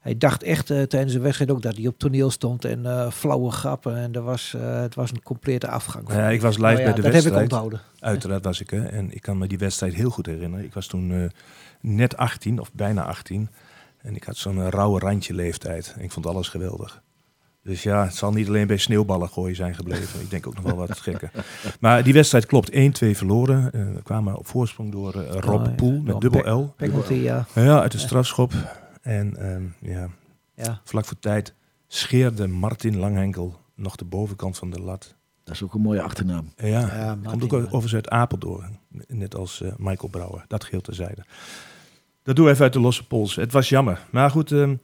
hij 0.00 0.18
dacht 0.18 0.42
echt 0.42 0.70
eh, 0.70 0.82
tijdens 0.82 1.12
de 1.12 1.20
wedstrijd 1.20 1.50
ook 1.50 1.62
dat 1.62 1.76
hij 1.76 1.86
op 1.86 1.98
toneel 1.98 2.30
stond 2.30 2.64
en 2.64 3.12
flauwe 3.12 3.50
grappen. 3.50 3.96
En 3.96 4.12
er 4.12 4.22
was, 4.22 4.54
het 4.58 4.94
was 4.94 5.10
een 5.10 5.22
complete 5.22 5.68
afgang. 5.68 6.12
Ja, 6.12 6.28
ik 6.28 6.40
was 6.40 6.56
live 6.56 6.66
Nou 6.68 6.78
ja, 6.78 6.84
bij 6.84 6.94
de 6.94 7.02
dat 7.02 7.12
wedstrijd. 7.12 7.24
heb 7.24 7.44
ik 7.44 7.52
onthouden. 7.52 7.80
Uiteraard 7.98 8.44
was 8.44 8.60
ik 8.60 8.70
hè. 8.70 8.84
En 8.84 9.14
ik 9.14 9.22
kan 9.22 9.38
me 9.38 9.46
die 9.46 9.58
wedstrijd 9.58 9.94
heel 9.94 10.10
goed 10.10 10.26
herinneren. 10.26 10.64
Ik 10.64 10.74
was 10.74 10.86
toen 10.86 11.30
net 11.80 12.16
18 12.16 12.60
of 12.60 12.72
bijna 12.72 13.04
18. 13.04 13.48
En 14.02 14.14
ik 14.16 14.24
had 14.24 14.36
zo'n 14.36 14.70
rauwe 14.70 14.98
randje 14.98 15.34
leeftijd. 15.34 15.94
En 15.96 16.02
ik 16.04 16.12
vond 16.12 16.26
alles 16.26 16.48
geweldig. 16.48 17.02
Dus 17.64 17.82
ja, 17.82 18.04
het 18.04 18.14
zal 18.14 18.32
niet 18.32 18.48
alleen 18.48 18.66
bij 18.66 18.76
sneeuwballen 18.76 19.28
gooien 19.28 19.56
zijn 19.56 19.74
gebleven. 19.74 20.20
Ik 20.20 20.30
denk 20.30 20.46
ook 20.46 20.54
nog 20.54 20.64
wel 20.64 20.76
wat 20.76 21.00
gekker. 21.00 21.30
Maar 21.80 22.02
die 22.02 22.12
wedstrijd 22.12 22.46
klopt. 22.46 22.70
1-2 22.72 22.74
verloren. 23.10 23.72
Eh, 23.72 23.94
we 23.94 24.02
kwamen 24.02 24.36
op 24.36 24.46
voorsprong 24.46 24.92
door 24.92 25.14
eh, 25.14 25.40
Rob 25.40 25.60
Oh, 25.60 25.66
ja. 25.66 25.70
Poel 25.70 26.00
met 26.00 26.20
dubbel 26.20 26.60
L. 26.60 26.74
Penalty, 26.76 27.14
ja. 27.14 27.46
Ja, 27.54 27.80
uit 27.80 27.92
de 27.92 27.98
strafschop. 27.98 28.52
En 29.02 29.36
ehm, 29.36 29.90
ja, 29.92 30.08
ja. 30.54 30.80
vlak 30.84 31.04
voor 31.04 31.18
tijd 31.18 31.54
scheerde 31.86 32.46
Martin 32.46 32.96
Langhenkel 32.96 33.60
nog 33.74 33.96
de 33.96 34.04
bovenkant 34.04 34.56
van 34.56 34.70
de 34.70 34.80
lat. 34.80 35.14
Dat 35.44 35.54
is 35.54 35.62
ook 35.62 35.74
een 35.74 35.80
mooie 35.80 36.02
achternaam. 36.02 36.52
Ja, 36.56 36.66
Ja, 36.66 37.18
komt 37.24 37.42
ook 37.42 37.52
overigens 37.52 37.94
uit 37.94 38.08
Apeldoorn. 38.08 38.78
Net 39.06 39.36
als 39.36 39.62
eh, 39.62 39.72
Michael 39.76 40.08
Brouwer. 40.08 40.44
Dat 40.48 40.64
geheel 40.64 40.80
terzijde. 40.80 41.24
Dat 42.22 42.36
doe 42.36 42.50
even 42.50 42.62
uit 42.62 42.72
de 42.72 42.80
losse 42.80 43.06
pols. 43.06 43.36
Het 43.36 43.52
was 43.52 43.68
jammer. 43.68 44.06
Maar 44.10 44.30
goed, 44.30 44.52
ehm 44.52 44.74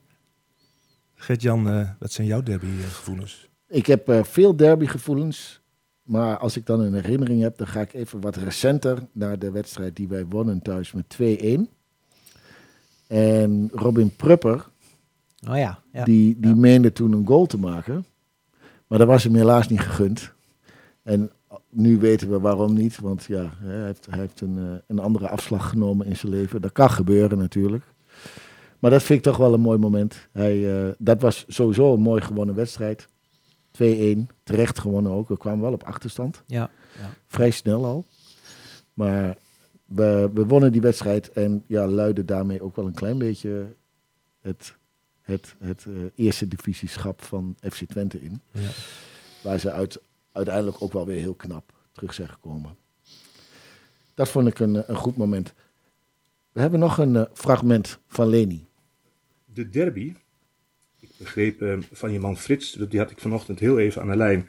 Gert-Jan, 1.20 1.68
eh, 1.68 1.88
wat 1.98 2.12
zijn 2.12 2.26
jouw 2.26 2.42
derbygevoelens? 2.42 3.48
Ik 3.68 3.86
heb 3.86 4.08
eh, 4.08 4.22
veel 4.24 4.56
derbygevoelens. 4.56 5.60
Maar 6.02 6.38
als 6.38 6.56
ik 6.56 6.66
dan 6.66 6.80
een 6.80 6.94
herinnering 6.94 7.42
heb, 7.42 7.58
dan 7.58 7.66
ga 7.66 7.80
ik 7.80 7.92
even 7.92 8.20
wat 8.20 8.36
recenter 8.36 8.98
naar 9.12 9.38
de 9.38 9.50
wedstrijd 9.50 9.96
die 9.96 10.08
wij 10.08 10.26
wonnen 10.26 10.62
thuis 10.62 10.92
met 10.92 11.08
2-1. 11.08 11.68
En 13.06 13.70
Robin 13.72 14.16
Prupper, 14.16 14.68
Oh 15.48 15.56
ja, 15.56 15.78
ja. 15.92 16.04
die, 16.04 16.40
die 16.40 16.54
meende 16.54 16.92
toen 16.92 17.12
een 17.12 17.26
goal 17.26 17.46
te 17.46 17.58
maken. 17.58 18.04
Maar 18.86 18.98
dat 18.98 19.08
was 19.08 19.24
hem 19.24 19.34
helaas 19.34 19.68
niet 19.68 19.80
gegund. 19.80 20.32
En 21.02 21.30
nu 21.68 21.98
weten 21.98 22.30
we 22.30 22.40
waarom 22.40 22.74
niet. 22.74 22.98
Want 23.00 23.24
ja, 23.24 23.52
hij 23.58 23.84
heeft, 23.84 24.06
hij 24.10 24.18
heeft 24.18 24.40
een, 24.40 24.58
eh, 24.58 24.78
een 24.86 24.98
andere 24.98 25.28
afslag 25.28 25.68
genomen 25.68 26.06
in 26.06 26.16
zijn 26.16 26.32
leven. 26.32 26.60
Dat 26.60 26.72
kan 26.72 26.90
gebeuren 26.90 27.38
natuurlijk. 27.38 27.84
Maar 28.80 28.90
dat 28.90 29.02
vind 29.02 29.18
ik 29.18 29.24
toch 29.24 29.36
wel 29.36 29.54
een 29.54 29.60
mooi 29.60 29.78
moment. 29.78 30.28
Hij, 30.32 30.82
eh, 30.84 30.92
dat 30.98 31.20
was 31.20 31.44
sowieso 31.48 31.94
een 31.94 32.00
mooi 32.00 32.20
gewonnen 32.20 32.54
wedstrijd. 32.54 33.08
2-1, 33.70 34.26
terecht 34.42 34.78
gewonnen 34.78 35.12
ook. 35.12 35.28
We 35.28 35.36
kwamen 35.36 35.60
wel 35.60 35.72
op 35.72 35.82
achterstand. 35.82 36.42
ja. 36.98 37.12
Vrij 37.26 37.50
snel 37.50 37.84
al. 37.84 38.06
Maar 38.94 39.36
we, 39.84 40.30
we 40.34 40.46
wonnen 40.46 40.72
die 40.72 40.80
wedstrijd 40.80 41.30
en 41.30 41.64
ja, 41.66 41.86
luiden 41.86 42.26
daarmee 42.26 42.62
ook 42.62 42.76
wel 42.76 42.86
een 42.86 42.94
klein 42.94 43.18
beetje 43.18 43.76
het, 44.40 44.76
het, 45.20 45.54
het 45.58 45.84
eh, 45.86 45.94
eerste 46.14 46.48
divisieschap 46.48 47.22
van 47.22 47.56
FC 47.60 47.84
Twente 47.84 48.22
in. 48.22 48.40
Ja. 48.50 48.68
Waar 49.42 49.58
ze 49.58 49.72
uit, 49.72 50.00
uiteindelijk 50.32 50.82
ook 50.82 50.92
wel 50.92 51.06
weer 51.06 51.20
heel 51.20 51.34
knap 51.34 51.72
terug 51.92 52.14
zijn 52.14 52.28
gekomen. 52.28 52.76
Dat 54.14 54.28
vond 54.28 54.46
ik 54.46 54.58
een, 54.58 54.90
een 54.90 54.96
goed 54.96 55.16
moment. 55.16 55.52
We 56.52 56.60
hebben 56.60 56.80
nog 56.80 56.98
een 56.98 57.16
eh, 57.16 57.24
fragment 57.32 57.98
van 58.06 58.28
Leni. 58.28 58.68
De 59.52 59.68
derby. 59.68 60.14
Ik 61.00 61.10
begreep 61.18 61.62
eh, 61.62 61.78
van 61.92 62.12
je 62.12 62.20
man 62.20 62.36
Frits, 62.36 62.72
die 62.72 62.98
had 62.98 63.10
ik 63.10 63.18
vanochtend 63.18 63.58
heel 63.58 63.78
even 63.78 64.02
aan 64.02 64.10
de 64.10 64.16
lijn. 64.16 64.48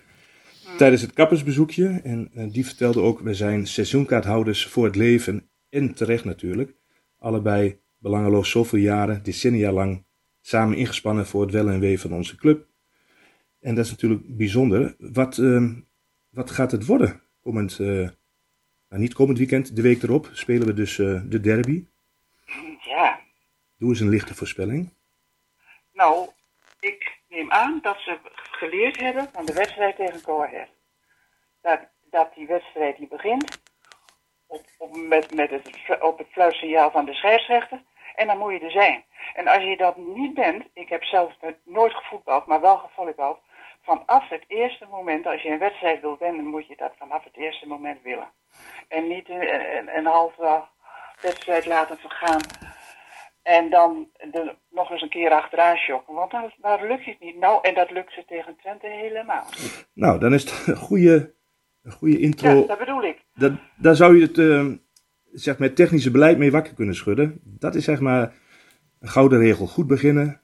Tijdens 0.77 1.01
het 1.01 1.13
kappersbezoekje. 1.13 1.99
En 2.03 2.29
eh, 2.33 2.51
die 2.51 2.65
vertelde 2.65 3.01
ook, 3.01 3.19
we 3.19 3.33
zijn 3.33 3.67
seizoenkaarthouders 3.67 4.67
voor 4.67 4.85
het 4.85 4.95
leven. 4.95 5.49
En 5.69 5.93
terecht 5.93 6.25
natuurlijk. 6.25 6.73
Allebei 7.17 7.79
belangeloos 7.97 8.49
zoveel 8.49 8.79
jaren, 8.79 9.23
decennia 9.23 9.71
lang, 9.71 10.03
samen 10.41 10.77
ingespannen 10.77 11.25
voor 11.25 11.41
het 11.41 11.51
wel 11.51 11.69
en 11.69 11.79
wee 11.79 11.99
van 11.99 12.13
onze 12.13 12.35
club. 12.35 12.67
En 13.59 13.75
dat 13.75 13.85
is 13.85 13.91
natuurlijk 13.91 14.37
bijzonder. 14.37 14.95
Wat, 14.97 15.37
eh, 15.37 15.71
wat 16.29 16.51
gaat 16.51 16.71
het 16.71 16.85
worden? 16.85 17.21
Komend, 17.41 17.79
eh, 17.79 17.87
nou, 18.89 19.01
niet 19.01 19.13
komend 19.13 19.37
weekend, 19.37 19.75
de 19.75 19.81
week 19.81 20.03
erop 20.03 20.29
spelen 20.33 20.67
we 20.67 20.73
dus 20.73 20.95
de 20.95 21.39
derby. 21.41 21.85
Ja, 22.79 23.19
Doe 23.81 23.89
eens 23.89 23.99
een 23.99 24.09
lichte 24.09 24.35
voorspelling. 24.35 24.93
nou, 25.91 26.29
ik 26.79 27.19
neem 27.27 27.51
aan 27.51 27.79
dat 27.81 27.99
ze 27.99 28.17
geleerd 28.33 28.99
hebben 28.99 29.29
van 29.33 29.45
de 29.45 29.53
wedstrijd 29.53 29.95
tegen 29.95 30.19
Go 30.19 30.43
Ahead. 30.43 30.67
Dat, 31.61 31.79
dat 32.01 32.33
die 32.35 32.47
wedstrijd 32.47 32.97
die 32.97 33.07
begint 33.07 33.61
op, 34.47 34.65
op, 34.77 34.95
met, 34.95 35.33
met 35.33 35.49
het, 35.49 36.01
op 36.01 36.17
het 36.17 36.27
fluitsignaal 36.31 36.91
van 36.91 37.05
de 37.05 37.13
scheidsrechter. 37.13 37.83
En 38.15 38.27
dan 38.27 38.37
moet 38.37 38.51
je 38.51 38.59
er 38.59 38.71
zijn. 38.71 39.03
En 39.33 39.47
als 39.47 39.63
je 39.63 39.77
dat 39.77 39.97
niet 39.97 40.33
bent, 40.33 40.65
ik 40.73 40.89
heb 40.89 41.03
zelf 41.03 41.33
nooit 41.63 41.93
gevoetbald, 41.93 42.45
maar 42.45 42.61
wel 42.61 42.77
gevolleybald. 42.77 43.39
Vanaf 43.81 44.29
het 44.29 44.43
eerste 44.47 44.85
moment, 44.85 45.25
als 45.25 45.41
je 45.41 45.49
een 45.49 45.59
wedstrijd 45.59 46.01
wil 46.01 46.17
winnen, 46.17 46.45
moet 46.45 46.67
je 46.67 46.75
dat 46.75 46.93
vanaf 46.97 47.23
het 47.23 47.37
eerste 47.37 47.67
moment 47.67 48.01
willen. 48.01 48.31
En 48.87 49.07
niet 49.07 49.29
een, 49.29 49.77
een, 49.77 49.97
een 49.97 50.05
halve 50.05 50.67
wedstrijd 51.21 51.65
laten 51.65 51.97
vergaan. 51.97 52.41
En 53.43 53.69
dan 53.69 54.07
er 54.31 54.55
nog 54.71 54.91
eens 54.91 55.01
een 55.01 55.09
keer 55.09 55.31
achteraan 55.31 55.77
shocken. 55.77 56.13
Want 56.13 56.31
dan, 56.31 56.51
dan 56.61 56.87
lukt 56.87 57.05
het 57.05 57.19
niet. 57.19 57.37
Nou, 57.39 57.59
en 57.67 57.75
dat 57.75 57.91
lukt 57.91 58.13
ze 58.13 58.23
tegen 58.27 58.55
Twente 58.61 58.87
helemaal. 58.87 59.45
Nou, 59.93 60.19
dan 60.19 60.33
is 60.33 60.43
het 60.43 60.67
een 60.67 60.75
goede, 60.75 61.33
een 61.83 61.91
goede 61.91 62.19
intro. 62.19 62.49
Ja, 62.49 62.67
dat 62.67 62.79
bedoel 62.79 63.03
ik. 63.03 63.23
Dat, 63.35 63.51
daar 63.77 63.95
zou 63.95 64.15
je 64.15 64.21
het 64.25 64.37
eh, 64.37 64.65
zeg 65.31 65.57
maar, 65.57 65.73
technische 65.73 66.11
beleid 66.11 66.37
mee 66.37 66.51
wakker 66.51 66.73
kunnen 66.73 66.95
schudden. 66.95 67.39
Dat 67.43 67.75
is 67.75 67.83
zeg 67.83 67.99
maar 67.99 68.33
een 68.99 69.09
gouden 69.09 69.39
regel. 69.39 69.67
Goed 69.67 69.87
beginnen. 69.87 70.41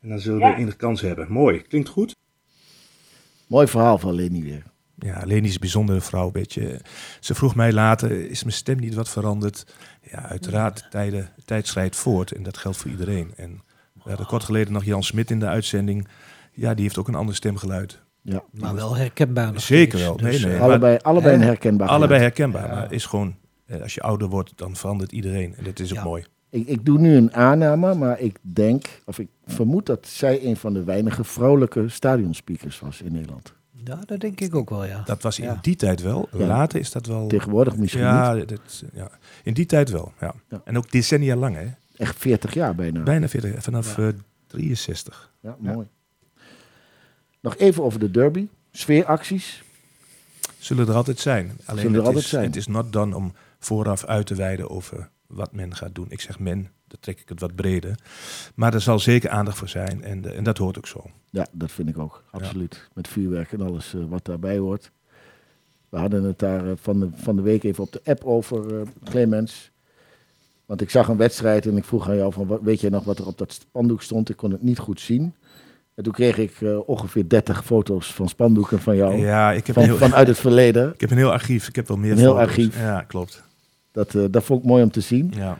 En 0.00 0.08
dan 0.08 0.18
zullen 0.18 0.40
Ja. 0.40 0.54
we 0.54 0.60
enige 0.60 0.76
kans 0.76 1.00
hebben. 1.00 1.32
Mooi. 1.32 1.62
Klinkt 1.62 1.88
goed. 1.88 2.16
Mooi 3.48 3.66
verhaal 3.66 3.98
van 3.98 4.12
Leni 4.14 4.42
weer. 4.42 4.62
Ja, 4.98 5.22
Leni 5.24 5.46
is 5.46 5.54
een 5.54 5.60
bijzondere 5.60 6.00
vrouw. 6.00 6.30
Beetje. 6.30 6.80
Ze 7.20 7.34
vroeg 7.34 7.54
mij 7.54 7.72
later, 7.72 8.30
is 8.30 8.42
mijn 8.42 8.54
stem 8.56 8.78
niet 8.78 8.94
wat 8.94 9.08
veranderd? 9.08 9.66
Ja, 10.10 10.22
uiteraard, 10.28 10.76
de 10.78 10.84
tijden, 10.90 11.30
de 11.36 11.42
tijd 11.44 11.66
schrijdt 11.66 11.96
voort 11.96 12.32
en 12.32 12.42
dat 12.42 12.56
geldt 12.56 12.76
voor 12.76 12.90
iedereen. 12.90 13.32
En 13.36 13.62
we 13.94 14.08
hadden 14.08 14.26
kort 14.26 14.44
geleden 14.44 14.72
nog 14.72 14.84
Jan 14.84 15.02
Smit 15.02 15.30
in 15.30 15.38
de 15.40 15.46
uitzending. 15.46 16.08
Ja, 16.52 16.74
die 16.74 16.82
heeft 16.84 16.98
ook 16.98 17.08
een 17.08 17.14
ander 17.14 17.34
stemgeluid. 17.34 18.02
Ja. 18.22 18.42
Maar 18.50 18.74
wel 18.74 18.96
herkenbaar 18.96 19.60
Zeker 19.60 19.98
wel. 19.98 20.14
Nee, 20.22 20.40
nee. 20.40 20.54
eh, 20.54 20.60
Allebei, 20.60 20.98
allebei 21.02 21.34
een 21.34 21.40
herkenbaar 21.42 21.88
Allebei 21.88 22.20
herkenbaar, 22.20 22.66
Ja. 22.68 22.74
maar 22.74 22.92
is 22.92 23.04
gewoon, 23.06 23.36
eh, 23.66 23.82
als 23.82 23.94
je 23.94 24.00
ouder 24.00 24.28
wordt, 24.28 24.52
dan 24.56 24.76
verandert 24.76 25.12
iedereen. 25.12 25.54
En 25.56 25.64
dat 25.64 25.78
is 25.78 25.90
ook 25.90 25.96
Ja. 25.96 26.04
mooi. 26.04 26.24
Ik, 26.50 26.66
ik 26.66 26.84
doe 26.84 26.98
nu 26.98 27.16
een 27.16 27.34
aanname, 27.34 27.94
maar 27.94 28.20
ik 28.20 28.38
denk, 28.40 28.86
of 29.04 29.18
ik 29.18 29.28
vermoed 29.46 29.86
dat 29.86 30.06
zij 30.06 30.44
een 30.44 30.56
van 30.56 30.72
de 30.72 30.84
weinige 30.84 31.24
vrouwelijke 31.24 31.88
stadionspeakers 31.88 32.78
was 32.80 33.02
in 33.02 33.12
Nederland. 33.12 33.52
Ja, 33.84 34.00
dat 34.06 34.20
denk 34.20 34.40
ik 34.40 34.54
ook 34.54 34.70
wel, 34.70 34.84
ja. 34.84 35.02
Dat 35.04 35.22
was 35.22 35.38
in 35.38 35.44
Ja. 35.44 35.58
die 35.62 35.76
tijd 35.76 36.02
wel. 36.02 36.28
Ja. 36.32 36.46
Later 36.46 36.78
is 36.80 36.90
dat 36.90 37.06
wel... 37.06 37.26
Tegenwoordig 37.26 37.76
misschien 37.76 38.02
ja, 38.02 38.32
niet. 38.34 38.48
dat, 38.48 38.84
ja, 38.92 39.10
in 39.42 39.54
die 39.54 39.66
tijd 39.66 39.90
wel. 39.90 40.12
Ja. 40.20 40.34
Ja. 40.48 40.60
En 40.64 40.76
ook 40.76 40.90
decennia 40.90 41.36
lang, 41.36 41.56
hè? 41.56 41.66
Echt 41.96 42.16
40 42.18 42.54
jaar 42.54 42.74
bijna. 42.74 43.02
Bijna 43.02 43.28
40, 43.28 43.62
vanaf 43.62 43.98
eh 43.98 44.08
63. 44.46 45.32
Ja, 45.40 45.56
mooi. 45.58 45.86
Nog 47.40 47.56
even 47.56 47.82
over 47.84 48.00
de 48.00 48.10
derby. 48.10 48.48
Sfeeracties. 48.72 49.62
Zullen 50.58 50.88
er 50.88 50.94
altijd 50.94 51.18
zijn. 51.18 51.46
Alleen 51.64 51.80
Zullen 51.80 51.84
er 51.92 51.96
het, 51.96 52.06
altijd 52.06 52.24
is, 52.24 52.30
zijn. 52.30 52.44
het 52.44 52.56
is 52.56 52.66
not 52.66 52.92
done 52.92 53.16
om 53.16 53.32
vooraf 53.58 54.04
uit 54.04 54.26
te 54.26 54.34
wijden 54.34 54.70
over 54.70 55.10
wat 55.26 55.52
men 55.52 55.76
gaat 55.76 55.94
doen. 55.94 56.06
Ik 56.08 56.20
zeg 56.20 56.38
men, 56.38 56.70
dan 56.88 57.00
trek 57.00 57.20
ik 57.20 57.28
het 57.28 57.40
wat 57.40 57.54
breder. 57.54 57.98
Maar 58.54 58.74
er 58.74 58.80
zal 58.80 58.98
zeker 58.98 59.30
aandacht 59.30 59.58
voor 59.58 59.68
zijn 59.68 60.04
en, 60.04 60.24
eh, 60.24 60.36
en 60.36 60.44
dat 60.44 60.58
hoort 60.58 60.78
ook 60.78 60.86
zo. 60.86 61.04
Ja, 61.30 61.46
dat 61.52 61.70
vind 61.72 61.88
ik 61.88 61.98
ook. 61.98 62.22
Absoluut. 62.30 62.88
Met 62.94 63.08
vuurwerk 63.08 63.52
en 63.52 63.60
alles 63.60 63.94
eh, 63.94 64.00
wat 64.08 64.24
daarbij 64.24 64.58
hoort. 64.58 64.90
We 65.88 65.98
hadden 65.98 66.24
het 66.24 66.38
daar 66.38 66.66
eh, 66.66 66.72
van, 66.80 67.00
de, 67.00 67.08
van 67.14 67.36
de 67.36 67.42
week 67.42 67.62
even 67.62 67.84
op 67.84 67.92
de 67.92 68.00
app 68.04 68.24
over, 68.24 68.86
Clemens. 69.04 69.70
Want 70.66 70.80
ik 70.80 70.90
zag 70.90 71.08
een 71.08 71.16
wedstrijd 71.16 71.66
en 71.66 71.76
ik 71.76 71.84
vroeg 71.84 72.08
aan 72.08 72.16
jou 72.16 72.32
van, 72.32 72.58
weet 72.62 72.80
jij 72.80 72.90
nog 72.90 73.04
wat 73.04 73.18
er 73.18 73.26
op 73.26 73.38
dat 73.38 73.52
spandoek 73.52 74.02
stond? 74.02 74.28
Ik 74.28 74.36
kon 74.36 74.50
het 74.50 74.62
niet 74.62 74.78
goed 74.78 75.00
zien. 75.00 75.34
En 75.94 76.04
toen 76.04 76.12
kreeg 76.12 76.38
ik 76.38 76.52
ongeveer 76.86 77.28
30 77.28 77.64
foto's 77.64 78.14
van 78.14 78.28
spandoeken 78.28 78.80
van 78.80 78.96
jou. 78.96 79.16
Ja, 79.16 79.52
ik 79.52 79.66
heb, 79.66 79.74
van, 79.74 79.84
heel, 79.84 79.96
vanuit 79.96 80.28
het 80.28 80.38
verleden. 80.38 80.90
ik 80.94 81.00
heb 81.00 81.10
een 81.10 81.16
heel 81.16 81.32
archief. 81.32 81.68
Ik 81.68 81.76
heb 81.76 81.88
wel 81.88 81.96
meer 81.96 82.10
Een 82.10 82.18
heel 82.18 82.34
foto's. 82.34 82.48
archief. 82.48 82.78
Ja, 82.78 83.02
klopt. 83.02 83.42
Dat, 83.92 84.16
dat 84.30 84.44
vond 84.44 84.60
ik 84.60 84.66
mooi 84.66 84.82
om 84.82 84.90
te 84.90 85.00
zien. 85.00 85.32
Ja. 85.36 85.58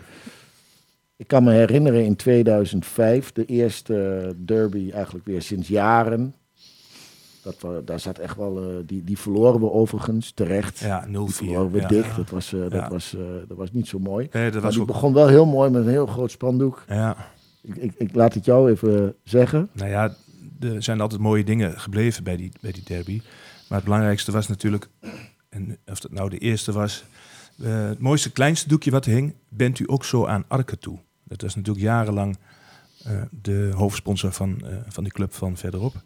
Ik 1.19 1.27
kan 1.27 1.45
me 1.45 1.53
herinneren 1.53 2.05
in 2.05 2.17
2005, 2.17 3.33
de 3.33 3.45
eerste 3.45 4.35
derby 4.45 4.91
eigenlijk 4.93 5.27
weer 5.27 5.43
sinds 5.43 5.69
jaren. 5.69 6.35
Dat 7.43 7.61
we, 7.61 7.83
daar 7.85 8.01
zat 8.01 8.19
echt 8.19 8.37
wel, 8.37 8.59
eh, 8.63 8.77
die, 8.87 9.05
die 9.05 9.19
verloren 9.19 9.61
we 9.61 9.71
overigens 9.73 10.33
terecht. 10.33 10.79
Ja, 10.79 11.01
Die 11.07 11.11
0-4. 11.29 11.35
verloren 11.35 11.71
we 11.71 11.81
ja. 11.81 11.89
dik, 11.89 12.07
dat 12.17 12.31
was, 12.31 12.53
eh, 12.53 12.61
dat, 12.61 12.73
Ja. 12.73 12.89
was, 12.89 13.15
eh, 13.15 13.21
dat 13.49 13.57
was 13.57 13.73
niet 13.73 13.89
zo 13.89 13.99
mooi. 13.99 14.29
Nee, 14.33 14.45
dat 14.45 14.53
Maar 14.53 14.63
was 14.63 14.73
die 14.73 14.81
ook... 14.81 14.87
begon 14.87 15.13
wel 15.13 15.29
heel 15.29 15.47
mooi 15.47 15.71
met 15.71 15.83
een 15.83 15.89
heel 15.91 16.07
groot 16.07 16.31
spandoek. 16.31 16.85
Ja, 16.89 17.17
Ik, 17.63 17.77
ik, 17.77 17.93
ik 17.97 18.15
laat 18.15 18.35
het 18.35 18.45
jou 18.45 18.71
even 18.71 19.15
zeggen. 19.25 19.69
nou 19.73 19.91
ja, 19.91 20.15
er 20.61 20.83
zijn 20.83 21.01
altijd 21.01 21.21
mooie 21.21 21.45
dingen 21.45 21.81
gebleven 21.81 22.25
bij 22.25 22.37
die, 22.37 22.53
bij 22.61 22.73
die 22.73 22.85
derby. 22.85 23.21
Maar 23.69 23.79
het 23.79 23.85
belangrijkste 23.87 24.33
was 24.33 24.49
natuurlijk, 24.49 24.89
en 25.49 25.79
of 25.87 26.01
dat 26.01 26.13
nou 26.13 26.31
de 26.31 26.39
eerste 26.39 26.73
was, 26.73 27.05
het 27.63 27.99
mooiste 27.99 28.33
kleinste 28.33 28.69
doekje 28.69 28.91
wat 28.91 29.05
hing, 29.05 29.35
bent 29.49 29.79
u 29.79 29.85
ook 29.89 30.05
zo 30.05 30.27
aan 30.27 30.45
Arke 30.49 30.79
toe. 30.79 30.99
Dat 31.29 31.43
was 31.43 31.55
natuurlijk 31.55 31.85
jarenlang 31.85 32.38
eh, 33.05 33.23
de 33.31 33.71
hoofdsponsor 33.75 34.33
van, 34.33 34.67
eh, 34.67 34.77
van 34.88 35.05
die 35.05 35.12
club 35.12 35.33
van 35.33 35.57
verderop. 35.57 36.03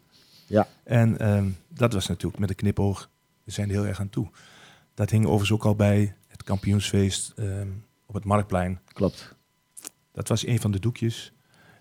Ja. 0.47 0.67
En 0.83 1.19
ehm, 1.19 1.49
dat 1.67 1.93
was 1.93 2.07
natuurlijk 2.07 2.39
met 2.39 2.49
een 2.49 2.55
knipoog, 2.55 3.09
we 3.43 3.51
zijn 3.51 3.69
er 3.69 3.73
heel 3.73 3.85
erg 3.85 3.99
aan 3.99 4.09
toe. 4.09 4.29
Dat 4.93 5.09
hing 5.09 5.25
overigens 5.25 5.51
ook 5.51 5.65
al 5.65 5.75
bij 5.75 6.15
het 6.27 6.43
kampioensfeest 6.43 7.33
ehm, 7.35 7.67
op 8.05 8.15
het 8.15 8.25
Marktplein. 8.25 8.79
Klopt. 8.93 9.35
Dat 10.11 10.27
was 10.27 10.45
een 10.45 10.59
van 10.59 10.71
de 10.71 10.79
doekjes. 10.79 11.33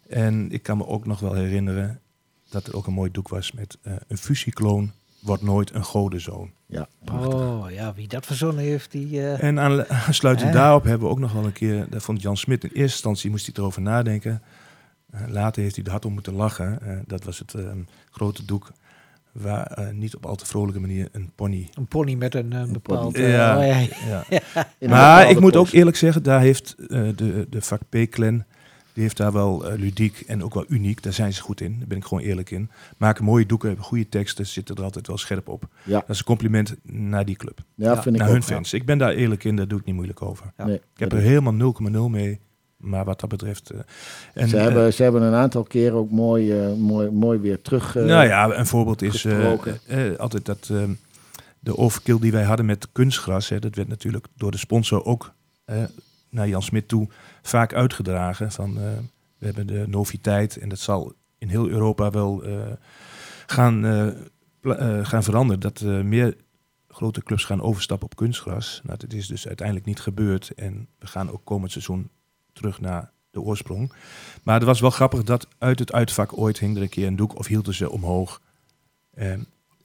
En 0.09 0.51
ik 0.51 0.63
kan 0.63 0.77
me 0.77 0.87
ook 0.87 1.07
nog 1.07 1.21
wel 1.21 1.35
herinneren 1.35 2.01
dat 2.49 2.67
er 2.67 2.77
ook 2.77 2.87
een 2.87 2.93
mooi 2.93 3.11
doek 3.11 3.29
was 3.29 3.53
met 3.53 3.79
eh, 3.83 3.95
een 4.09 4.19
fusiekloon 4.19 4.93
wordt 5.23 5.43
nooit 5.43 5.75
een 5.75 5.85
godenzoon. 5.85 6.51
Ja, 6.67 6.89
prachtig. 7.05 7.35
Oh, 7.35 7.71
ja, 7.71 7.93
wie 7.95 8.09
dat 8.09 8.27
verzonnen 8.27 8.65
heeft, 8.65 8.91
die... 8.91 9.21
eh, 9.21 9.43
En 9.43 9.61
aan- 9.61 9.87
aansluitend 9.89 10.49
Eh. 10.55 10.55
daarop 10.55 10.85
hebben 10.85 11.07
we 11.07 11.13
ook 11.13 11.19
nog 11.21 11.33
wel 11.33 11.45
een 11.45 11.53
keer, 11.53 11.87
dat 11.91 12.03
vond 12.03 12.23
Jan 12.23 12.37
Smit 12.37 12.63
in 12.65 12.69
eerste 12.71 12.83
instantie 12.83 13.31
moest 13.31 13.47
hij 13.47 13.55
erover 13.59 13.83
nadenken. 13.83 14.43
Eh, 15.11 15.21
later 15.29 15.63
heeft 15.63 15.77
hij 15.77 15.85
er 15.85 15.91
hard 15.91 16.05
om 16.05 16.13
moeten 16.13 16.35
lachen. 16.35 16.79
Eh, 16.83 16.97
dat 17.07 17.25
was 17.25 17.39
het 17.39 17.55
ehm, 17.55 17.79
grote 18.11 18.45
doek 18.45 18.73
waar 19.33 19.67
eh, 19.67 19.89
niet 19.95 20.17
op 20.17 20.27
al 20.27 20.35
te 20.37 20.47
vrolijke 20.47 20.81
manier 20.81 21.09
een 21.13 21.31
pony. 21.35 21.69
een 21.75 21.87
pony 21.87 22.15
met 22.15 22.35
een, 22.35 22.53
eh, 22.53 22.65
bepaald... 22.65 23.17
Ja. 23.17 23.63
ja. 23.63 23.79
Ja. 24.09 24.25
In 24.29 24.41
een 24.79 24.91
Maar 24.91 25.31
ik 25.31 25.41
moet 25.41 25.57
ook 25.57 25.69
eerlijk 25.69 25.97
zeggen, 25.97 26.23
daar 26.23 26.41
heeft 26.41 26.75
eh, 26.79 27.09
de, 27.17 27.47
de 27.51 27.61
vak 27.63 27.81
P-clan, 27.89 28.45
die 28.93 29.03
heeft 29.03 29.17
daar 29.17 29.33
wel 29.33 29.67
eh, 29.67 29.79
ludiek 29.79 30.21
en 30.27 30.45
ook 30.45 30.55
wel 30.55 30.65
uniek. 30.69 31.03
Daar 31.03 31.13
zijn 31.13 31.33
ze 31.33 31.43
goed 31.43 31.61
in, 31.61 31.77
daar 31.79 31.89
ben 31.89 31.99
ik 31.99 32.05
gewoon 32.05 32.23
eerlijk 32.23 32.51
in. 32.51 32.71
Maken 32.97 33.25
mooie 33.25 33.47
doeken, 33.47 33.69
hebben 33.69 33.87
goede 33.87 34.09
teksten, 34.09 34.47
zitten 34.47 34.77
er 34.77 34.83
altijd 34.83 35.07
wel 35.07 35.19
scherp 35.19 35.49
op. 35.49 35.69
Ja. 35.85 35.99
Dat 36.01 36.09
is 36.11 36.19
een 36.19 36.25
compliment 36.25 36.75
naar 36.83 37.25
die 37.25 37.37
club. 37.37 37.61
Ja, 37.75 38.03
vind 38.03 38.15
ik 38.15 38.21
naar 38.21 38.29
ook. 38.29 38.35
hun 38.35 38.43
fans. 38.43 38.73
Ik 38.73 38.85
ben 38.87 38.99
daar 38.99 39.13
eerlijk 39.13 39.45
in, 39.45 39.57
daar 39.57 39.69
doe 39.69 39.79
ik 39.79 39.85
niet 39.85 39.95
moeilijk 39.95 40.23
over. 40.23 40.53
Ja. 40.57 40.65
Nee, 40.67 40.75
Ik 40.77 40.83
heb 40.95 41.13
er 41.13 41.19
is- 41.19 41.25
helemaal 41.25 41.75
0,0 42.07 42.11
mee. 42.11 42.41
Maar 42.77 43.05
wat 43.05 43.21
dat 43.21 43.29
betreft... 43.29 43.71
eh, 43.71 43.79
en, 44.35 44.49
ze, 44.49 44.57
eh, 44.57 44.63
hebben, 44.63 44.93
ze 44.95 45.03
hebben 45.03 45.23
een 45.23 45.35
aantal 45.35 45.63
keren 45.63 45.97
ook 45.99 46.11
mooi, 46.11 46.55
mooi, 46.77 47.11
mooi 47.11 47.39
weer 47.39 47.63
terug. 47.63 47.95
nou 47.95 48.27
ja, 48.27 48.51
een 48.57 48.67
voorbeeld 48.67 49.03
is 49.03 49.27
altijd 50.19 50.45
dat 50.45 50.71
de 51.61 51.77
overkill 51.77 52.19
die 52.19 52.33
wij 52.33 52.43
hadden 52.43 52.67
met 52.67 52.89
kunstgras, 52.93 53.49
hè, 53.49 53.59
dat 53.59 53.75
werd 53.75 53.89
natuurlijk 53.89 54.27
door 54.37 54.51
de 54.51 54.57
sponsor 54.59 55.05
ook 55.05 55.33
naar 56.33 56.49
Jan 56.49 56.63
Smit 56.63 56.89
toe 56.89 57.09
vaak 57.43 57.75
uitgedragen. 57.75 58.53
Van, 58.53 58.77
eh, 58.79 58.83
we 59.39 59.47
hebben 59.47 59.67
de 59.67 59.85
noviteit 59.89 60.57
en 60.57 60.69
dat 60.69 60.79
zal 60.79 61.15
in 61.39 61.49
heel 61.49 61.69
Europa 61.69 62.11
wel 62.11 62.43
eh, 62.43 62.73
gaan, 63.47 63.85
eh, 63.85 65.05
gaan 65.07 65.23
veranderen. 65.23 65.61
Dat 65.61 65.81
meer 66.05 66.37
grote 66.89 67.23
clubs 67.23 67.45
gaan 67.45 67.63
overstappen 67.63 68.07
op 68.07 68.17
kunstgras. 68.17 68.81
Nou, 68.85 68.99
dat 68.99 69.13
is 69.13 69.27
dus 69.27 69.47
uiteindelijk 69.47 69.87
niet 69.87 70.01
gebeurd. 70.01 70.51
En 70.51 70.89
we 70.99 71.07
gaan 71.07 71.31
ook 71.31 71.45
komend 71.45 71.73
seizoen 71.73 72.11
terug 72.53 72.81
naar 72.81 73.11
de 73.31 73.41
oorsprong. 73.41 73.93
Maar 74.43 74.55
het 74.55 74.65
was 74.65 74.81
wel 74.81 74.91
grappig 74.91 75.23
dat 75.23 75.49
uit 75.59 75.79
het 75.79 75.93
uitvak 75.93 76.39
ooit 76.39 76.59
hing 76.59 76.77
er 76.77 76.83
een 76.83 76.89
keer 76.89 77.07
een 77.07 77.17
doek 77.17 77.39
of 77.39 77.47
hielden 77.47 77.75
ze 77.75 77.91
omhoog. 77.91 78.41
Eh, 79.15 79.35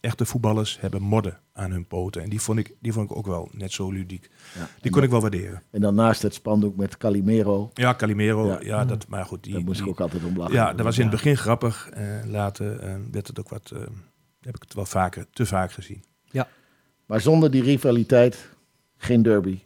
echte 0.02 0.26
voetballers 0.26 0.80
hebben 0.80 1.02
modden 1.02 1.40
aan 1.54 1.72
hun 1.72 1.88
poten. 1.88 2.22
En 2.24 2.30
die 2.30 2.42
vond 2.42 2.60
ik, 2.60 2.76
die 2.80 2.94
vond 2.94 3.10
ik 3.12 3.18
ook 3.18 3.26
wel 3.26 3.50
net 3.52 3.72
zo 3.72 3.92
ludiek. 3.92 4.30
Ja. 4.56 4.70
Die 4.82 4.92
kon 4.92 5.04
ik 5.04 5.10
wel 5.10 5.22
waarderen. 5.22 5.64
En 5.72 5.82
dan 5.82 5.96
naast 5.96 6.22
het 6.22 6.34
spandoek 6.34 6.76
met 6.76 6.98
Calimero. 6.98 7.70
Ja, 7.74 7.96
Calimero, 7.96 8.48
Ja. 8.48 8.60
ja, 8.62 8.86
dat, 8.86 9.08
maar 9.08 9.26
goed. 9.26 9.44
Die, 9.44 9.54
Daar 9.54 9.64
moest 9.64 9.80
ik 9.82 9.88
ook 9.88 10.00
altijd 10.02 10.24
om 10.24 10.38
lachen. 10.38 10.54
ja, 10.54 10.74
dat 10.74 10.86
was 10.86 10.98
in 10.98 11.04
het 11.04 11.12
Ja. 11.12 11.18
begin 11.18 11.38
grappig. 11.38 11.90
Eh, 11.90 12.04
later 12.26 12.80
eh, 12.80 12.96
werd 13.12 13.28
het 13.28 13.40
ook 13.40 13.50
wat, 13.50 13.72
eh, 13.72 13.80
heb 14.42 14.56
ik 14.56 14.62
het 14.62 14.74
wel 14.74 14.86
vaker, 14.86 15.26
te 15.32 15.46
vaak 15.46 15.72
gezien. 15.72 16.04
Maar 17.06 17.22
zonder 17.22 17.52
die 17.52 17.64
rivaliteit 17.64 18.50
geen 18.98 19.22
derby. 19.22 19.60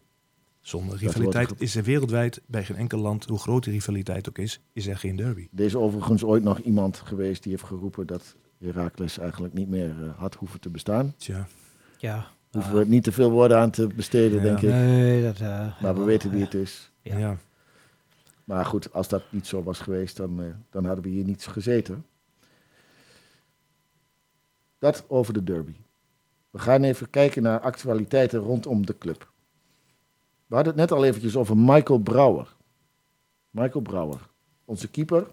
Zonder 0.59 0.97
rivaliteit 0.97 1.53
is 1.57 1.75
er 1.75 1.83
wereldwijd 1.83 2.41
bij 2.47 2.63
geen 2.65 2.75
enkel 2.75 2.99
land, 2.99 3.25
hoe 3.25 3.39
groot 3.39 3.63
die 3.63 3.73
rivaliteit 3.73 4.29
ook 4.29 4.37
is, 4.37 4.61
is 4.73 4.87
er 4.87 4.97
geen 4.97 5.15
derby. 5.15 5.47
Er 5.55 5.63
is 5.63 5.75
overigens 5.75 6.23
ooit 6.23 6.43
nog 6.43 6.59
iemand 6.59 6.97
geweest 7.05 7.43
die 7.43 7.51
heeft 7.51 7.63
geroepen 7.63 8.07
dat 8.07 8.35
Heracles 8.61 9.17
eigenlijk 9.17 9.53
niet 9.53 9.67
meer 9.69 10.03
eh, 10.03 10.17
had 10.17 10.35
hoeven 10.35 10.59
te 10.59 10.69
bestaan. 10.69 11.13
Tja, 11.17 11.47
ja. 11.97 12.27
Hoeven 12.51 12.73
we 12.73 12.79
het 12.79 12.87
niet 12.87 13.03
te 13.03 13.11
veel 13.11 13.31
woorden 13.31 13.57
aan 13.57 13.71
te 13.71 13.87
besteden, 13.87 14.37
Ja. 14.37 14.43
denk 14.43 14.61
ik. 14.61 14.69
Nee, 14.69 15.23
dat... 15.23 15.39
eh, 15.39 15.81
Maar 15.81 15.95
we 15.95 16.03
weten 16.03 16.29
wie 16.31 16.41
het 16.43 16.53
is. 16.53 16.91
Ja. 17.01 17.17
ja. 17.17 17.37
Maar 18.43 18.65
goed, 18.65 18.93
als 18.93 19.07
dat 19.07 19.23
niet 19.29 19.47
zo 19.47 19.63
was 19.63 19.79
geweest, 19.79 20.17
dan, 20.17 20.41
eh, 20.41 20.47
dan 20.69 20.85
hadden 20.85 21.03
we 21.03 21.09
hier 21.09 21.23
niet 21.23 21.47
gezeten. 21.47 22.05
Dat 24.79 25.05
over 25.07 25.33
de 25.33 25.43
derby. 25.43 25.75
We 26.49 26.59
gaan 26.59 26.83
even 26.83 27.09
kijken 27.09 27.43
naar 27.43 27.59
actualiteiten 27.59 28.39
rondom 28.39 28.85
de 28.85 28.97
club. 28.97 29.31
We 30.47 30.55
hadden 30.55 30.73
het 30.77 30.81
net 30.89 30.91
al 30.97 31.05
eventjes 31.05 31.35
over 31.35 31.57
Michael 31.57 31.99
Brouwer. 31.99 32.55
Michael 33.49 33.81
Brouwer, 33.83 34.19
onze 34.65 34.87
keeper. 34.87 35.27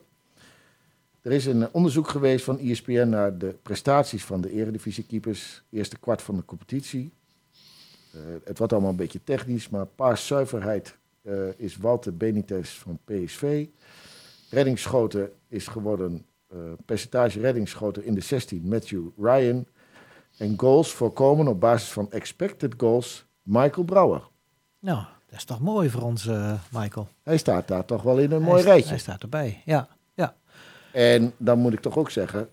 Er 1.29 1.35
is 1.35 1.47
een 1.47 1.73
onderzoek 1.73 2.09
geweest 2.09 2.45
van 2.45 2.59
ESPN 2.59 3.09
naar 3.09 3.39
de 3.39 3.55
prestaties 3.63 4.25
van 4.25 4.41
de 4.41 4.51
eredivisiekeepers. 4.51 5.63
Eerste 5.71 5.99
kwart 5.99 6.23
van 6.23 6.37
de 6.37 6.45
competitie. 6.45 7.13
Eh, 8.13 8.21
het 8.45 8.59
wordt 8.59 8.73
allemaal 8.73 8.91
een 8.91 8.97
beetje 8.97 9.25
technisch, 9.25 9.69
maar 9.69 9.87
paaszuiverheid 9.87 10.99
eh, 11.23 11.35
is 11.57 11.77
Walter 11.77 12.17
Benitez 12.17 12.71
van 12.71 12.99
PSV. 13.05 13.67
Reddingsschoten 14.51 15.31
is 15.49 15.67
geworden, 15.67 16.27
eh, 16.47 16.59
percentage 16.85 17.41
reddingsschoten 17.41 18.05
in 18.05 18.15
de 18.15 18.21
16, 18.21 18.69
Matthew 18.69 19.03
Ryan. 19.19 19.67
En 20.39 20.55
goals 20.57 20.93
voorkomen 20.93 21.49
op 21.49 21.61
basis 21.61 21.89
van 21.89 22.11
expected 22.11 22.75
goals, 22.77 23.27
Michael 23.43 23.85
Brouwer. 23.85 24.29
Nou, 24.79 25.05
dat 25.27 25.39
is 25.39 25.45
toch 25.45 25.61
mooi 25.61 25.91
voor 25.91 26.03
ons, 26.03 26.27
eh, 26.27 26.53
Michael. 26.73 27.09
Hij 27.23 27.39
staat 27.39 27.69
daar 27.69 27.85
toch 27.85 28.03
wel 28.03 28.19
in 28.19 28.33
een 28.33 28.43
Hij 28.43 28.51
mooi 28.51 28.63
rijtje. 28.63 28.89
Hij 28.89 28.99
staat 28.99 29.23
erbij, 29.23 29.63
ja. 29.65 29.89
En 30.99 31.33
dan 31.37 31.59
moet 31.59 31.73
ik 31.73 31.81
toch 31.81 31.97
ook 31.99 32.11
zeggen, 32.11 32.49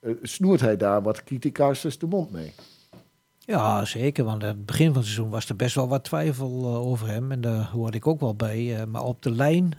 eh, 0.00 0.12
snoert 0.22 0.60
hij 0.60 0.76
daar 0.76 1.02
wat 1.02 1.24
criticasters 1.24 1.98
de 1.98 2.06
mond 2.06 2.30
mee. 2.30 2.52
Ja, 3.38 3.84
zeker. 3.84 4.24
Want 4.24 4.42
aan 4.42 4.48
het 4.48 4.66
begin 4.66 4.86
van 4.86 4.96
het 4.96 5.04
seizoen 5.04 5.30
was 5.30 5.48
er 5.48 5.56
best 5.56 5.74
wel 5.74 5.88
wat 5.88 6.04
twijfel 6.04 6.48
eh, 6.64 6.86
over 6.86 7.08
hem. 7.08 7.32
En 7.32 7.40
daar 7.40 7.64
hoorde 7.72 7.96
ik 7.96 8.06
ook 8.06 8.20
wel 8.20 8.34
bij. 8.34 8.76
Eh, 8.80 8.84
maar 8.86 9.02
op 9.02 9.22
de 9.22 9.30
lijn 9.30 9.72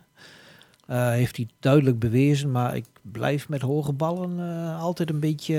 eh, 0.87 1.09
heeft 1.09 1.37
hij 1.37 1.47
duidelijk 1.59 1.99
bewezen. 1.99 2.51
Maar 2.51 2.75
ik 2.75 2.85
blijf 3.01 3.49
met 3.49 3.61
hoge 3.61 3.93
ballen 3.93 4.39
eh, 4.39 4.81
altijd 4.81 5.09
een 5.09 5.19
beetje, 5.19 5.55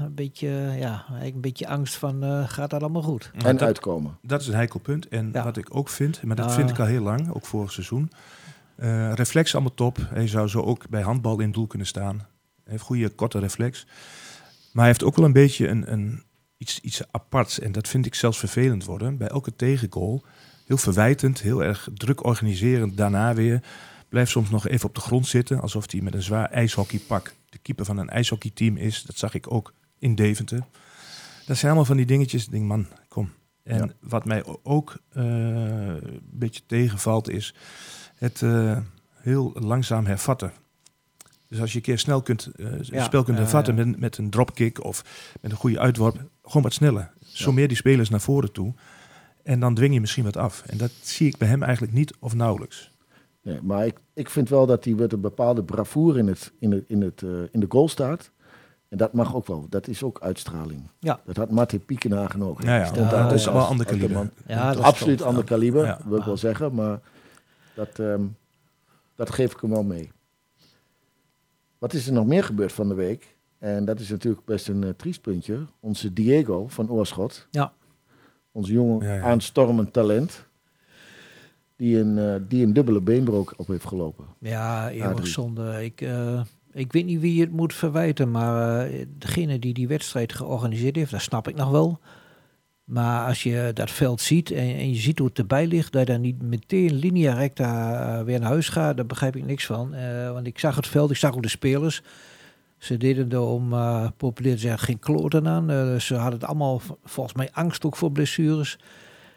een 0.00 0.14
beetje, 0.14 0.48
ja, 0.78 1.04
een 1.22 1.40
beetje 1.40 1.68
angst 1.68 1.94
van 1.94 2.22
eh, 2.24 2.48
gaat 2.48 2.70
dat 2.70 2.80
allemaal 2.82 3.02
goed? 3.02 3.30
En 3.34 3.56
dat, 3.56 3.62
uitkomen. 3.62 4.18
dat 4.22 4.40
is 4.40 4.46
een 4.46 4.54
heikel 4.54 4.80
punt. 4.80 5.08
En 5.08 5.30
Ja. 5.32 5.44
wat 5.44 5.56
ik 5.56 5.76
ook 5.76 5.88
vind, 5.88 6.22
maar 6.22 6.36
dat 6.36 6.52
vind 6.54 6.70
ik 6.70 6.78
al 6.78 6.86
heel 6.86 7.02
lang, 7.02 7.34
ook 7.34 7.46
vorig 7.46 7.72
seizoen. 7.72 8.10
Eh, 8.76 9.12
reflex 9.12 9.54
allemaal 9.54 9.74
top. 9.74 9.98
Hij 10.08 10.28
zou 10.28 10.48
zo 10.48 10.60
ook 10.60 10.88
bij 10.88 11.02
handbal 11.02 11.40
in 11.40 11.52
doel 11.52 11.66
kunnen 11.66 11.86
staan. 11.86 12.16
Hij 12.16 12.72
heeft 12.72 12.82
goede 12.82 13.08
korte 13.08 13.38
reflex. 13.38 13.84
Maar 14.72 14.84
hij 14.84 14.86
heeft 14.86 15.04
ook 15.04 15.16
wel 15.16 15.24
een 15.24 15.32
beetje 15.32 15.68
een, 15.68 15.92
een, 15.92 16.22
iets, 16.56 16.80
iets 16.80 17.02
aparts. 17.10 17.58
En 17.58 17.72
dat 17.72 17.88
vind 17.88 18.06
ik 18.06 18.14
zelfs 18.14 18.38
vervelend 18.38 18.84
worden. 18.84 19.16
Bij 19.16 19.28
elke 19.28 19.56
tegengoal. 19.56 20.24
Heel 20.66 20.76
verwijtend, 20.76 21.40
heel 21.40 21.64
erg 21.64 21.88
druk 21.94 22.24
organiserend. 22.24 22.96
Daarna 22.96 23.34
weer. 23.34 23.62
Blijft 24.08 24.30
soms 24.30 24.50
nog 24.50 24.68
even 24.68 24.88
op 24.88 24.94
de 24.94 25.00
grond 25.00 25.26
zitten. 25.26 25.60
Alsof 25.60 25.90
hij 25.92 26.00
met 26.00 26.14
een 26.14 26.22
zwaar 26.22 26.50
ijshockeypak 26.50 27.34
de 27.48 27.58
keeper 27.58 27.84
van 27.84 27.96
een 27.98 28.08
ijshockeyteam 28.08 28.76
is. 28.76 29.02
Dat 29.02 29.18
zag 29.18 29.34
ik 29.34 29.52
ook 29.52 29.72
in 29.98 30.14
Deventer. 30.14 30.58
Dat 31.46 31.56
zijn 31.56 31.66
allemaal 31.66 31.84
van 31.84 31.96
die 31.96 32.06
dingetjes. 32.06 32.44
Ik 32.44 32.50
denk, 32.50 32.64
man, 32.64 32.86
kom. 33.08 33.32
En 33.62 33.78
Ja. 33.78 33.88
wat 34.00 34.24
mij 34.24 34.44
ook 34.62 34.96
eh, 35.12 35.24
een 35.24 36.20
beetje 36.30 36.62
tegenvalt 36.66 37.30
is 37.30 37.54
het 38.16 38.42
eh, 38.42 38.78
heel 39.14 39.52
langzaam 39.54 40.06
hervatten. 40.06 40.52
Dus 41.48 41.60
als 41.60 41.70
je 41.70 41.76
een 41.76 41.82
keer 41.84 41.98
snel 41.98 42.22
kunt, 42.22 42.50
eh 42.56 42.66
het 42.70 42.86
Ja, 42.86 43.04
spel 43.04 43.22
kunt 43.22 43.38
hervatten 43.38 43.76
ja. 43.76 43.84
Met, 43.84 44.00
met 44.00 44.18
een 44.18 44.30
dropkick 44.30 44.84
of 44.84 45.04
met 45.40 45.50
een 45.50 45.56
goede 45.56 45.78
uitworp, 45.80 46.16
gewoon 46.44 46.62
wat 46.62 46.72
sneller. 46.72 47.10
Zo 47.24 47.52
meer 47.52 47.68
die 47.68 47.76
spelers 47.76 48.08
naar 48.08 48.20
voren 48.20 48.52
toe. 48.52 48.74
En 49.42 49.60
dan 49.60 49.74
dwing 49.74 49.94
je 49.94 50.00
misschien 50.00 50.24
wat 50.24 50.36
af. 50.36 50.62
En 50.66 50.78
dat 50.78 50.90
zie 51.02 51.26
ik 51.26 51.36
bij 51.36 51.48
hem 51.48 51.62
eigenlijk 51.62 51.92
niet 51.92 52.12
of 52.18 52.34
nauwelijks. 52.34 52.90
Nee, 53.42 53.58
maar 53.62 53.86
ik, 53.86 53.98
ik 54.14 54.30
vind 54.30 54.48
wel 54.48 54.66
dat 54.66 54.84
hij 54.84 54.94
met 54.94 55.12
een 55.12 55.20
bepaalde 55.20 55.62
bravoure 55.64 56.18
in, 56.18 56.26
het, 56.26 56.52
in, 56.58 56.72
het, 56.72 56.84
in, 56.86 57.00
het, 57.02 57.22
eh, 57.22 57.28
in 57.50 57.60
de 57.60 57.66
goal 57.68 57.88
staat. 57.88 58.30
En 58.88 58.98
dat 58.98 59.12
mag 59.12 59.34
ook 59.34 59.46
wel. 59.46 59.66
Dat 59.68 59.88
is 59.88 60.02
ook 60.02 60.20
uitstraling. 60.20 60.90
Ja. 60.98 61.20
Dat 61.24 61.36
had 61.36 61.50
Martin 61.50 61.84
Piekenhagen 61.84 62.42
ook. 62.42 62.62
Ja, 62.62 62.90
dat 62.90 63.32
is 63.32 63.44
wel 63.44 63.66
ander 63.66 63.86
kaliber. 63.86 64.10
man. 64.16 64.30
Ja, 64.46 64.72
Absoluut 64.72 65.22
ander 65.22 65.44
kaliber, 65.44 65.84
Ja. 65.84 65.98
wil 66.04 66.18
ik 66.18 66.24
wel 66.24 66.36
zeggen. 66.36 66.74
Maar 66.74 67.00
dat, 67.76 67.98
ehm, 67.98 68.22
dat 69.14 69.30
geef 69.30 69.52
ik 69.52 69.60
hem 69.60 69.70
wel 69.70 69.84
mee. 69.84 70.10
Wat 71.78 71.92
is 71.92 72.06
er 72.06 72.12
nog 72.12 72.26
meer 72.26 72.44
gebeurd 72.44 72.72
van 72.72 72.88
de 72.88 72.94
week? 72.94 73.36
En 73.58 73.84
dat 73.84 74.00
is 74.00 74.08
natuurlijk 74.08 74.44
best 74.44 74.68
een 74.68 74.84
eh, 74.84 74.90
triest 74.96 75.20
puntje. 75.20 75.66
Onze 75.80 76.12
Diego 76.12 76.68
van 76.68 76.90
Oorschot. 76.90 77.46
Ja. 77.50 77.72
Ons 78.52 78.68
jonge 78.68 79.04
Ja, 79.04 79.14
ja. 79.14 79.22
aanstormend 79.22 79.92
talent. 79.92 80.46
Die 81.76 81.98
een, 81.98 82.18
eh, 82.18 82.34
die 82.48 82.64
een 82.64 82.72
dubbele 82.72 83.00
beenbrook 83.00 83.54
op 83.56 83.66
heeft 83.66 83.86
gelopen. 83.86 84.24
Ja, 84.38 84.90
eeuwig 84.90 85.26
zonde. 85.26 85.84
Ik, 85.84 86.00
eh, 86.00 86.40
ik 86.72 86.92
weet 86.92 87.04
niet 87.04 87.20
wie 87.20 87.40
het 87.40 87.52
moet 87.52 87.74
verwijten, 87.74 88.30
maar 88.30 88.86
eh, 88.86 89.06
degene 89.18 89.58
die 89.58 89.74
die 89.74 89.88
wedstrijd 89.88 90.32
georganiseerd 90.32 90.96
heeft, 90.96 91.10
dat 91.10 91.20
snap 91.20 91.48
ik 91.48 91.54
nog 91.56 91.70
wel. 91.70 92.00
Maar 92.86 93.26
als 93.26 93.42
je 93.42 93.70
dat 93.74 93.90
veld 93.90 94.20
ziet 94.20 94.50
en, 94.50 94.88
je 94.88 95.00
ziet 95.00 95.18
hoe 95.18 95.28
het 95.28 95.38
erbij 95.38 95.66
ligt, 95.66 95.92
dat 95.92 96.06
je 96.06 96.12
dan 96.12 96.20
niet 96.20 96.42
meteen 96.42 96.94
linea 96.94 97.34
recta 97.34 98.00
eh, 98.18 98.24
weer 98.24 98.40
naar 98.40 98.48
huis 98.48 98.68
gaat, 98.68 98.96
daar 98.96 99.06
begrijp 99.06 99.36
ik 99.36 99.44
niks 99.44 99.66
van. 99.66 99.94
Eh, 99.94 100.32
want 100.32 100.46
ik 100.46 100.58
zag 100.58 100.76
het 100.76 100.86
veld, 100.86 101.10
ik 101.10 101.16
zag 101.16 101.34
ook 101.34 101.42
de 101.42 101.48
spelers. 101.48 102.02
Ze 102.78 102.96
deden 102.96 103.30
er 103.30 103.40
om 103.40 103.72
eh, 103.72 104.08
populair 104.16 104.54
te 104.54 104.60
zeggen 104.60 104.80
geen 104.80 104.98
kloten 104.98 105.48
aan. 105.48 105.70
Eh, 105.70 105.96
ze 105.96 106.14
hadden 106.14 106.40
het 106.40 106.48
allemaal 106.48 106.80
volgens 107.04 107.36
mij 107.36 107.48
angst 107.52 107.84
ook 107.84 107.96
voor 107.96 108.12
blessures. 108.12 108.78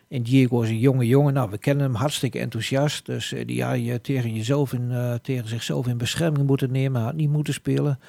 En 0.08 0.24
Diego 0.24 0.62
is 0.62 0.70
een 0.70 0.80
jonge 0.80 1.08
jongen. 1.08 1.34
Nou, 1.34 1.50
we 1.50 1.58
kennen 1.58 1.84
hem 1.84 1.96
hartstikke 1.96 2.40
enthousiast. 2.40 3.06
Dus 3.06 3.34
die 3.46 3.64
had 3.64 3.86
je 3.86 4.02
tegen, 4.02 4.34
jezelf 4.34 4.74
in, 4.74 5.20
tegen 5.22 5.48
zichzelf 5.48 5.88
in 5.88 5.98
bescherming 5.98 6.48
moeten 6.48 6.72
nemen. 6.72 7.02
Had 7.02 7.16
niet 7.16 7.30
moeten 7.30 7.54
spelen. 7.54 8.00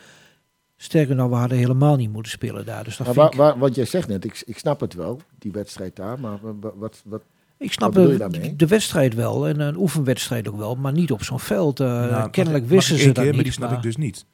Sterker 0.82 1.14
nog, 1.14 1.28
we 1.28 1.34
hadden 1.34 1.58
helemaal 1.58 1.96
niet 1.96 2.12
moeten 2.12 2.32
spelen 2.32 2.64
daar. 2.66 2.84
Dus 2.84 2.96
dat 2.96 3.06
Maar 3.06 3.16
waar, 3.16 3.36
waar, 3.36 3.58
want 3.58 3.74
jij 3.74 3.84
zegt 3.84 4.08
net, 4.08 4.24
ik, 4.24 4.42
ik 4.46 4.58
snap 4.58 4.80
het 4.80 4.94
wel, 4.94 5.20
die 5.38 5.52
wedstrijd 5.52 5.96
daar. 5.96 6.20
Maar 6.20 6.38
wa- 6.42 6.54
wa- 6.60 6.72
wat, 6.76 7.02
wat, 7.04 7.22
ik 7.58 7.72
snap 7.72 7.94
wat 7.94 8.02
bedoel 8.02 8.18
je 8.18 8.24
de, 8.24 8.30
daarmee? 8.30 8.56
de 8.56 8.66
wedstrijd 8.66 9.14
wel. 9.14 9.48
En 9.48 9.60
een 9.60 9.76
oefenwedstrijd 9.76 10.48
ook 10.48 10.56
wel. 10.56 10.74
Maar 10.74 10.92
niet 10.92 11.10
op 11.12 11.24
zo'n 11.24 11.40
veld. 11.40 11.80
Eh, 11.80 11.86
Nou, 11.86 12.30
kennelijk 12.30 12.64
ik- 12.64 12.70
wisten 12.70 12.94
ik 12.94 13.00
ze 13.00 13.06
dat 13.06 13.14
keer, 13.14 13.24
niet. 13.24 13.34
Maar 13.34 13.44
die 13.44 13.52
snap 13.52 13.68
maar- 13.68 13.76
ik 13.78 13.82
dus 13.84 13.96
niet. 13.96 14.24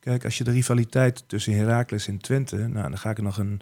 Kijk, 0.00 0.24
als 0.24 0.38
je 0.38 0.44
de 0.44 0.50
rivaliteit 0.50 1.24
tussen 1.26 1.52
Heracles 1.56 2.08
en 2.08 2.18
Twente... 2.18 2.56
Nou, 2.56 2.88
dan 2.88 2.98
ga 2.98 3.10
ik 3.10 3.22
nog 3.22 3.38
een 3.38 3.60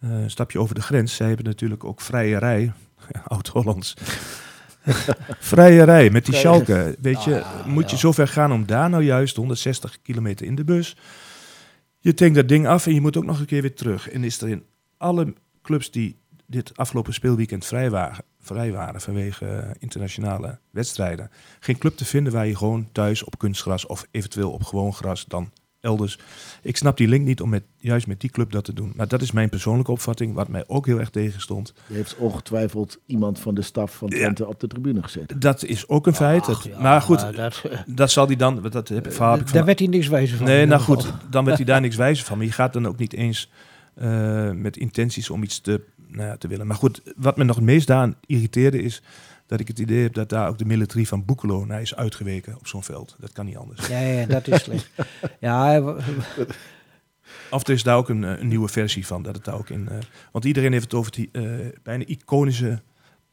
eh, 0.00 0.10
stapje 0.26 0.58
over 0.60 0.74
de 0.74 0.80
grens. 0.82 1.14
Zij 1.16 1.26
hebben 1.26 1.44
natuurlijk 1.46 1.84
ook 1.84 2.00
vrijerij. 2.00 2.72
Oud-Hollands. 3.24 3.94
vrijerij 5.38 6.10
met 6.10 6.24
die 6.24 6.34
Schalke. 6.34 6.96
Weet 7.00 7.24
je, 7.24 7.42
Ah, 7.44 7.66
moet 7.66 7.90
je 7.90 7.96
zover 7.96 8.28
gaan 8.28 8.52
om 8.52 8.66
daar 8.66 8.90
nou 8.90 9.02
juist 9.02 9.36
160 9.36 9.98
kilometer 10.02 10.46
in 10.46 10.54
de 10.54 10.64
bus... 10.64 10.96
Je 12.06 12.14
tankt 12.14 12.34
dat 12.34 12.48
ding 12.48 12.66
af 12.66 12.86
en 12.86 12.94
je 12.94 13.00
moet 13.00 13.16
ook 13.16 13.24
nog 13.24 13.40
een 13.40 13.46
keer 13.46 13.62
weer 13.62 13.74
terug. 13.74 14.10
En 14.10 14.24
is 14.24 14.40
er 14.40 14.48
in 14.48 14.64
alle 14.96 15.34
clubs 15.62 15.90
die 15.90 16.16
dit 16.46 16.76
afgelopen 16.76 17.14
speelweekend 17.14 17.66
vrij 17.66 17.90
waren, 17.90 18.24
vrij 18.40 18.72
waren 18.72 19.00
vanwege 19.00 19.46
eh, 19.46 19.70
internationale 19.78 20.58
wedstrijden, 20.70 21.30
geen 21.60 21.78
club 21.78 21.96
te 21.96 22.04
vinden 22.04 22.32
waar 22.32 22.46
je 22.46 22.56
gewoon 22.56 22.88
thuis 22.92 23.24
op 23.24 23.38
kunstgras 23.38 23.86
of 23.86 24.06
eventueel 24.10 24.52
op 24.52 24.62
gewoon 24.62 24.94
gras 24.94 25.24
dan 25.24 25.50
elders. 25.86 26.18
Ik 26.62 26.76
snap 26.76 26.96
die 26.96 27.08
link 27.08 27.24
niet 27.26 27.40
om 27.40 27.48
met, 27.48 27.62
juist 27.78 28.06
met 28.06 28.20
die 28.20 28.30
club 28.30 28.50
dat 28.52 28.64
te 28.64 28.72
doen. 28.72 28.92
Maar 28.96 29.08
dat 29.08 29.22
is 29.22 29.32
mijn 29.32 29.48
persoonlijke 29.48 29.90
opvatting, 29.90 30.34
wat 30.34 30.48
mij 30.48 30.64
ook 30.66 30.86
heel 30.86 30.98
erg 30.98 31.10
tegenstond. 31.10 31.72
je 31.86 31.94
heeft 31.94 32.16
ongetwijfeld 32.16 32.98
iemand 33.06 33.38
van 33.38 33.54
de 33.54 33.62
staf 33.62 33.94
van 33.96 34.08
Ja. 34.08 34.16
Twente 34.16 34.46
op 34.46 34.60
de 34.60 34.66
tribune 34.66 35.02
gezet. 35.02 35.34
Dat 35.40 35.64
is 35.64 35.88
ook 35.88 36.06
een 36.06 36.14
feit. 36.14 36.40
Ach, 36.40 36.46
Dat- 36.62 36.72
ja, 36.72 36.80
maar 36.80 37.02
goed, 37.02 37.20
maar 37.20 37.32
dat, 37.34 37.62
eh, 37.70 37.78
dat 37.86 38.10
zal 38.10 38.26
die 38.26 38.36
dan, 38.36 38.62
dat 38.70 38.88
heb, 38.88 39.12
verhaal 39.12 39.32
heb 39.32 39.40
ik 39.40 39.46
van 39.46 39.56
daar 39.56 39.66
werd 39.66 39.78
hij 39.78 39.88
niks 39.88 40.08
wijzer 40.08 40.36
van. 40.36 40.46
Nee, 40.46 40.66
nou 40.66 40.80
goed, 40.82 41.02
geval. 41.04 41.18
dan 41.30 41.44
werd 41.44 41.56
hij 41.56 41.66
daar 41.66 41.80
niks 41.86 41.96
wijzer 41.96 42.26
van. 42.26 42.36
Maar 42.36 42.46
je 42.46 42.52
gaat 42.52 42.72
dan 42.72 42.86
ook 42.86 42.98
niet 42.98 43.12
eens 43.12 43.50
eh, 43.94 44.50
met 44.50 44.76
intenties 44.76 45.30
om 45.30 45.42
iets 45.42 45.60
te, 45.60 45.80
nou 46.08 46.28
ja, 46.28 46.36
te 46.36 46.48
willen. 46.48 46.66
Maar 46.66 46.76
goed, 46.76 47.02
wat 47.16 47.36
me 47.36 47.44
nog 47.44 47.56
het 47.56 47.64
meest 47.64 47.86
daaraan 47.86 48.14
irriteerde 48.26 48.82
is 48.82 49.02
dat 49.46 49.60
ik 49.60 49.68
het 49.68 49.78
idee 49.78 50.02
heb 50.02 50.14
dat 50.14 50.28
daar 50.28 50.48
ook 50.48 50.58
de 50.58 50.64
military 50.64 51.04
van 51.04 51.24
Boekelo 51.24 51.64
naar 51.64 51.80
is 51.80 51.94
uitgeweken 51.96 52.56
op 52.58 52.66
zo'n 52.66 52.82
veld. 52.82 53.16
Dat 53.20 53.32
kan 53.32 53.46
niet 53.46 53.56
anders. 53.56 53.86
Ja, 53.86 53.98
ja, 54.00 54.26
dat 54.26 54.48
is 54.48 54.62
slecht. 54.62 54.90
ja, 55.40 55.80
Of 57.50 57.66
er 57.66 57.74
is 57.74 57.82
daar 57.82 57.96
ook 57.96 58.08
een, 58.08 58.24
eh, 58.24 58.40
een 58.40 58.48
nieuwe 58.48 58.68
versie 58.68 59.06
van. 59.06 59.22
Dat 59.22 59.34
het 59.34 59.44
daar 59.44 59.54
ook 59.54 59.70
in, 59.70 59.88
eh, 59.88 59.96
want 60.32 60.44
iedereen 60.44 60.72
heeft 60.72 60.84
het 60.84 60.94
over 60.94 61.12
het 61.16 61.28
eh, 61.32 61.42
bijna 61.82 62.04
iconische 62.06 62.80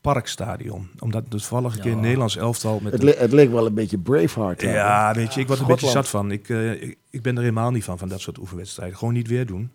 parkstadion. 0.01 0.89
Omdat 0.99 1.22
het 1.22 1.32
toevallig 1.32 1.76
een 1.76 1.82
keer 1.82 1.89
Ja. 1.91 1.95
een 1.95 2.01
Nederlands 2.03 2.38
elftal 2.38 2.80
met 2.80 2.91
Het, 2.93 3.03
le- 3.03 3.16
het 3.18 3.32
leek 3.32 3.51
wel 3.51 3.66
een 3.66 3.74
beetje 3.74 3.97
Braveheart. 3.97 4.61
Ja, 4.61 5.14
weet 5.14 5.34
je, 5.34 5.39
ik 5.39 5.47
word 5.47 5.59
er 5.59 5.66
een 5.66 5.72
beetje 5.72 5.89
zat 5.89 6.09
van. 6.09 6.32
Ik, 6.32 6.49
ik, 6.49 6.97
ik 7.09 7.22
ben 7.22 7.36
er 7.36 7.41
helemaal 7.41 7.72
niet 7.72 7.84
van, 7.84 7.97
van 7.97 8.07
dat 8.09 8.22
soort 8.22 8.38
oefenwedstrijden. 8.39 8.97
Gewoon 8.97 9.14
niet 9.14 9.28
weer 9.28 9.45
doen. 9.45 9.72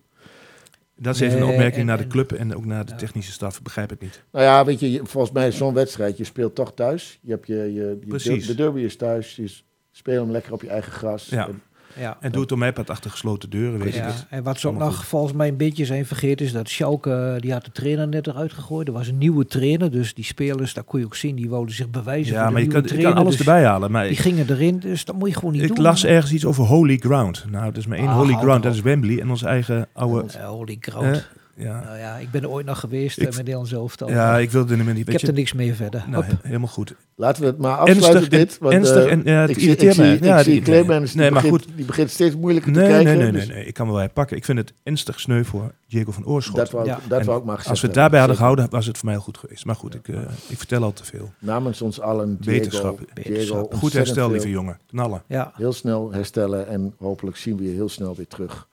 Dat 1.00 1.14
is 1.14 1.20
even 1.20 1.38
een 1.40 1.44
opmerking 1.48 1.80
en- 1.80 1.86
naar 1.86 1.98
de 1.98 2.06
club 2.06 2.32
en 2.32 2.54
ook 2.56 2.64
naar 2.64 2.84
de 2.86 2.94
technische 2.94 3.32
staf. 3.32 3.62
Begrijp 3.62 3.92
ik 3.92 4.00
niet. 4.00 4.22
Nou 4.32 4.44
ja, 4.44 4.64
weet 4.64 4.80
je, 4.80 4.90
je- 4.92 5.00
volgens 5.04 5.32
mij 5.32 5.48
is 5.48 5.56
zo'n 5.56 5.74
wedstrijd, 5.74 6.16
je 6.16 6.24
speelt 6.24 6.54
toch 6.54 6.74
thuis. 6.74 7.18
Je 7.22 7.30
hebt 7.30 7.46
je, 7.46 7.54
je, 7.54 7.72
je 8.00 8.06
Precies. 8.08 8.46
de 8.46 8.54
derby 8.54 8.80
is 8.80 8.96
thuis, 8.96 9.36
je 9.36 9.56
speel 9.90 10.22
hem 10.22 10.30
lekker 10.30 10.52
op 10.52 10.62
je 10.62 10.68
eigen 10.68 10.92
gras. 10.92 11.28
Ja. 11.28 11.48
En- 11.48 11.62
ja. 11.98 12.16
En 12.20 12.32
doe 12.32 12.42
het 12.42 12.52
om 12.52 12.58
mij 12.58 12.72
pad 12.72 12.90
achter 12.90 13.10
gesloten 13.10 13.50
deuren, 13.50 13.80
weet 13.80 14.00
het. 14.00 14.26
en 14.30 14.42
wat 14.42 14.58
ze 14.60 14.68
ook 14.68 14.78
nog 14.78 15.06
volgens 15.06 15.32
mij 15.32 15.48
een 15.48 15.56
beetje 15.56 15.84
zijn 15.84 16.06
vergeten 16.06 16.46
is 16.46 16.52
dat 16.52 16.68
Schalke, 16.68 17.10
eh, 17.34 17.40
die 17.40 17.52
had 17.52 17.64
de 17.64 17.70
trainer 17.72 18.08
net 18.08 18.26
eruit 18.26 18.52
gegooid. 18.52 18.86
Er 18.88 18.92
was 18.94 19.08
een 19.08 19.18
nieuwe 19.18 19.46
trainer, 19.46 19.90
dus 19.90 20.14
die 20.14 20.24
spelers, 20.24 20.74
daar 20.74 20.84
kon 20.84 20.98
je 21.00 21.04
ook 21.06 21.14
zien, 21.14 21.36
die 21.36 21.48
wouden 21.48 21.74
zich 21.74 21.90
bewijzen 21.90 22.32
Ja, 22.32 22.38
voor 22.38 22.46
de 22.46 22.52
maar 22.52 22.62
je 22.62 22.68
kan, 22.68 22.80
je 22.82 22.86
trainer. 22.88 23.12
kan 23.12 23.20
alles 23.22 23.36
dus 23.36 23.46
erbij 23.46 23.64
halen. 23.64 23.90
Maar 23.90 24.02
Die 24.02 24.12
ik, 24.12 24.18
gingen 24.18 24.46
erin, 24.50 24.78
dus 24.78 25.04
dat 25.04 25.16
moet 25.16 25.28
je 25.28 25.34
gewoon 25.34 25.52
niet 25.52 25.62
ik 25.62 25.68
doen. 25.74 25.84
las 25.84 26.04
ergens 26.04 26.32
iets 26.32 26.44
over 26.44 26.64
holy 26.64 26.96
ground. 26.96 27.44
Nou, 27.50 27.64
dat 27.64 27.76
is 27.76 27.86
maar 27.86 27.98
één 27.98 28.08
Ah, 28.08 28.16
holy 28.16 28.34
ground. 28.34 28.62
Dat 28.62 28.74
is 28.74 28.80
Wembley 28.80 29.20
en 29.20 29.30
onze 29.30 29.46
eigen 29.46 29.88
oude... 29.92 30.24
Holy 30.46 30.76
ground. 30.80 31.16
eh, 31.16 31.22
ja. 31.58 31.80
nou 31.84 31.98
ja, 31.98 32.16
ik 32.16 32.30
ben 32.30 32.42
er 32.42 32.48
ooit 32.50 32.66
nog 32.66 32.80
geweest 32.80 33.16
Ik- 33.16 33.22
eh, 33.22 33.28
met 33.28 33.36
Nederlands 33.38 33.72
elftal. 33.72 34.08
ja, 34.08 34.38
ik 34.38 34.50
wilde 34.50 34.76
er 34.76 34.84
niet... 34.84 34.98
ik 35.06 35.12
heb 35.12 35.20
je, 35.20 35.26
er 35.26 35.32
niks 35.32 35.52
meer 35.52 35.74
verder. 35.74 36.04
nou, 36.08 36.24
he- 36.24 36.32
helemaal 36.42 36.68
goed. 36.68 36.94
Laten 37.16 37.42
we 37.42 37.48
het 37.48 37.58
maar 37.58 37.76
afsluiten 37.76 38.10
Ernstig, 38.14 38.28
dit. 38.28 38.58
Want, 38.58 38.74
ernstig 38.74 39.04
eh, 39.04 39.12
en 39.12 39.20
ja, 39.24 39.40
het 39.40 39.50
ik 39.50 39.58
zie, 39.58 39.76
ik 39.76 39.92
zie. 39.92 40.24
Ja, 40.24 40.38
ik 40.38 40.44
zie 40.44 40.62
die- 40.62 40.72
nee, 40.72 40.84
maar 40.84 41.30
begint, 41.42 41.48
goed. 41.64 41.66
die 41.76 41.84
begint 41.84 42.10
steeds 42.10 42.36
moeilijker 42.36 42.72
te 42.72 42.78
Nee, 42.78 42.88
kijken. 42.88 43.06
nee, 43.06 43.16
nee, 43.22 43.30
nee, 43.32 43.40
dus 43.40 43.48
nee. 43.54 43.64
Ik 43.64 43.74
kan 43.74 43.86
wel 43.86 43.96
bij 43.96 44.08
pakken. 44.08 44.36
Ik 44.36 44.44
vind 44.44 44.58
het 44.58 44.72
ernstig 44.82 45.20
sneu 45.20 45.44
voor 45.44 45.72
Diego 45.88 46.10
van 46.12 46.26
Oorschot. 46.26 46.56
Dat 46.56 46.70
wou, 46.70 46.86
Ja. 46.86 46.98
dat 47.08 47.24
wou 47.24 47.38
ik 47.38 47.44
maar 47.44 47.54
gezegd 47.56 47.70
Als 47.70 47.80
we 47.80 47.86
het 47.86 47.96
hebben. 47.96 48.00
daarbij 48.00 48.18
hadden 48.18 48.36
gehouden, 48.36 48.66
was 48.70 48.86
het 48.86 48.96
voor 48.98 49.06
mij 49.06 49.14
al 49.16 49.20
goed 49.22 49.38
geweest. 49.38 49.64
Maar 49.64 49.76
goed, 49.76 49.94
ik, 49.94 50.08
eh, 50.08 50.20
ik 50.48 50.58
vertel 50.58 50.82
al 50.82 50.92
te 50.92 51.04
veel. 51.04 51.32
Namens 51.38 51.82
ons 51.82 52.00
allen, 52.00 52.36
Diego, 52.40 52.50
Wetenschap. 52.58 53.00
Diego. 53.22 53.68
Goed 53.72 53.92
herstel, 53.92 54.30
lieve 54.30 54.50
jongen. 54.50 54.78
Knallen. 54.86 55.22
Ja, 55.26 55.52
Heel 55.54 55.72
snel 55.72 56.12
herstellen 56.12 56.68
en 56.68 56.94
hopelijk 56.98 57.36
zien 57.36 57.56
we 57.56 57.64
je 57.64 57.70
heel 57.74 57.88
snel 57.88 58.14
weer 58.14 58.26
terug 58.26 58.68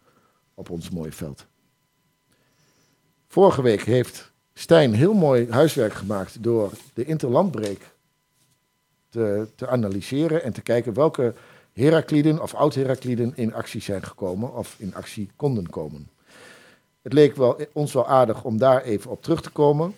op 0.53 0.69
ons 0.69 0.89
mooie 0.89 1.11
veld. 1.11 1.45
Vorige 3.35 3.61
week 3.61 3.81
heeft 3.81 4.31
Stijn 4.53 4.93
heel 4.93 5.13
mooi 5.13 5.47
huiswerk 5.49 5.93
gemaakt 5.93 6.43
door 6.43 6.71
de 6.93 7.05
interlandbreek 7.05 7.81
te, 9.09 9.47
te 9.55 9.67
analyseren 9.67 10.43
en 10.43 10.53
te 10.53 10.61
kijken 10.61 10.93
welke 10.93 11.33
Herakliden 11.73 12.41
of 12.41 12.53
oud-Herakliden 12.53 13.31
in 13.35 13.53
actie 13.53 13.81
zijn 13.81 14.03
gekomen 14.03 14.53
of 14.53 14.75
in 14.77 14.95
actie 14.95 15.29
konden 15.35 15.69
komen. 15.69 16.09
Het 17.01 17.13
leek 17.13 17.35
wel, 17.35 17.57
ons 17.73 17.93
wel 17.93 18.07
aardig 18.07 18.43
om 18.43 18.57
daar 18.57 18.81
even 18.81 19.11
op 19.11 19.23
terug 19.23 19.41
te 19.41 19.49
komen. 19.51 19.95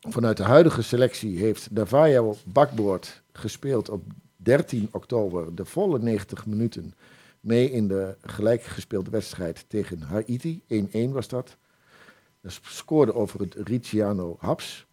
Vanuit 0.00 0.36
de 0.36 0.42
huidige 0.42 0.82
selectie 0.82 1.38
heeft 1.38 1.76
Davajo 1.76 2.36
Bakboord 2.44 3.22
gespeeld 3.32 3.88
op 3.88 4.02
13 4.36 4.88
oktober 4.92 5.54
de 5.54 5.64
volle 5.64 5.98
90 5.98 6.46
minuten 6.46 6.94
mee 7.40 7.70
in 7.70 7.88
de 7.88 8.16
gelijk 8.22 8.62
gespeelde 8.62 9.10
wedstrijd 9.10 9.64
tegen 9.68 10.00
Haiti. 10.02 10.62
1-1 10.68 11.10
was 11.10 11.28
dat. 11.28 11.56
Dat 12.44 12.60
scoorde 12.62 13.14
over 13.14 13.40
het 13.40 13.54
Ricciano 13.64 14.36
Haps. 14.40 14.86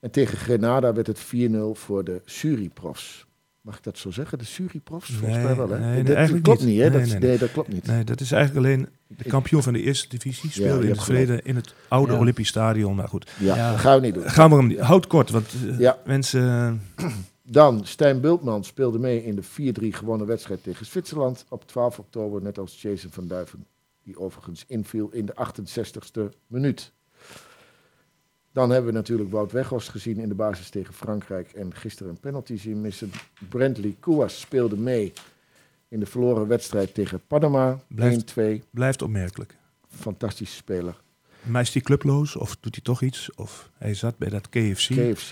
En 0.00 0.10
tegen 0.10 0.38
Grenada 0.38 0.92
werd 0.92 1.06
het 1.06 1.18
4-0 1.24 1.28
voor 1.72 2.04
de 2.04 2.22
Suriprofs. 2.24 3.26
Mag 3.60 3.76
ik 3.76 3.82
dat 3.82 3.98
zo 3.98 4.10
zeggen? 4.10 4.38
De 4.38 4.44
Suriprofs? 4.44 5.10
Volgens 5.10 5.36
Nee, 5.36 5.44
mij 5.46 5.56
wel, 5.56 5.68
hè? 5.68 5.78
nee, 6.02 6.02
dat 6.02 6.40
klopt 6.42 6.60
niet. 6.60 6.68
niet, 6.68 6.78
hè? 6.82 6.90
Nee, 6.90 6.98
dat, 7.00 7.00
nee, 7.08 7.18
nee, 7.18 7.28
nee. 7.28 7.38
dat 7.38 7.52
klopt 7.52 7.68
niet. 7.72 7.86
Nee, 7.86 8.04
dat 8.04 8.20
is 8.20 8.32
eigenlijk 8.32 8.66
alleen 8.66 8.88
de 9.06 9.24
kampioen 9.24 9.62
van 9.62 9.72
de 9.72 9.82
eerste 9.82 10.08
divisie. 10.08 10.50
Speelde 10.50 10.84
in 10.84 10.90
het 10.90 11.02
verleden 11.04 11.44
in 11.44 11.56
het 11.56 11.74
oude 11.88 12.12
Ja. 12.12 12.18
Olympisch 12.18 12.48
Stadion. 12.48 12.94
Maar 12.94 13.08
goed, 13.08 13.30
Ja, 13.38 13.56
Ja. 13.56 13.70
dat 13.70 13.80
gaan 13.80 14.00
we 14.00 14.06
niet 14.06 14.14
doen. 14.14 14.30
gaan 14.30 14.50
we 14.50 14.56
hem 14.56 14.66
niet. 14.66 14.78
Houd 14.78 15.06
kort, 15.06 15.30
want 15.30 15.46
eh, 15.70 15.78
Ja. 15.78 15.98
mensen... 16.04 16.80
eh, 16.96 17.06
Dan, 17.42 17.84
Stijn 17.86 18.20
Bultman 18.20 18.64
speelde 18.64 18.98
mee 18.98 19.24
in 19.24 19.34
de 19.36 19.42
4-3 19.42 19.92
gewonnen 19.96 20.26
wedstrijd 20.26 20.62
tegen 20.62 20.86
Zwitserland 20.86 21.44
op 21.48 21.66
12 21.68 21.98
oktober, 21.98 22.42
net 22.42 22.58
als 22.58 22.82
Jason 22.82 23.10
van 23.10 23.26
Duiven, 23.26 23.66
die 24.06 24.18
overigens 24.18 24.64
inviel 24.66 25.08
in 25.12 25.26
de 25.26 25.34
68ste 25.34 26.36
minuut. 26.46 26.92
Dan 28.52 28.70
hebben 28.70 28.90
we 28.92 28.96
natuurlijk 28.98 29.30
Wout 29.30 29.52
Weghorst 29.52 29.88
gezien 29.88 30.18
in 30.18 30.28
de 30.28 30.34
basis 30.34 30.68
tegen 30.70 30.94
Frankrijk 30.94 31.52
en 31.52 31.74
gisteren 31.74 32.10
een 32.12 32.20
penalty 32.20 32.56
zien 32.56 32.80
missen. 32.80 33.10
Brentley 33.48 33.96
Kouas 34.00 34.40
speelde 34.40 34.76
mee 34.76 35.12
in 35.88 36.00
de 36.00 36.06
verloren 36.06 36.46
wedstrijd 36.48 36.94
tegen 36.94 37.20
Panama, 37.26 37.80
Blijft- 37.88 38.34
1-2. 38.38 38.62
blijft 38.70 39.02
opmerkelijk. 39.02 39.56
Fantastische 39.88 40.56
speler. 40.56 41.00
Maar 41.42 41.62
is 41.62 41.72
hij 41.72 41.82
clubloos 41.82 42.36
of 42.36 42.56
doet 42.60 42.74
hij 42.74 42.84
toch 42.84 43.02
iets? 43.02 43.34
Of 43.34 43.70
hij 43.78 43.94
zat 43.94 44.18
bij 44.18 44.28
dat 44.28 44.48
KFC. 44.48 44.88
KFC, 44.94 45.30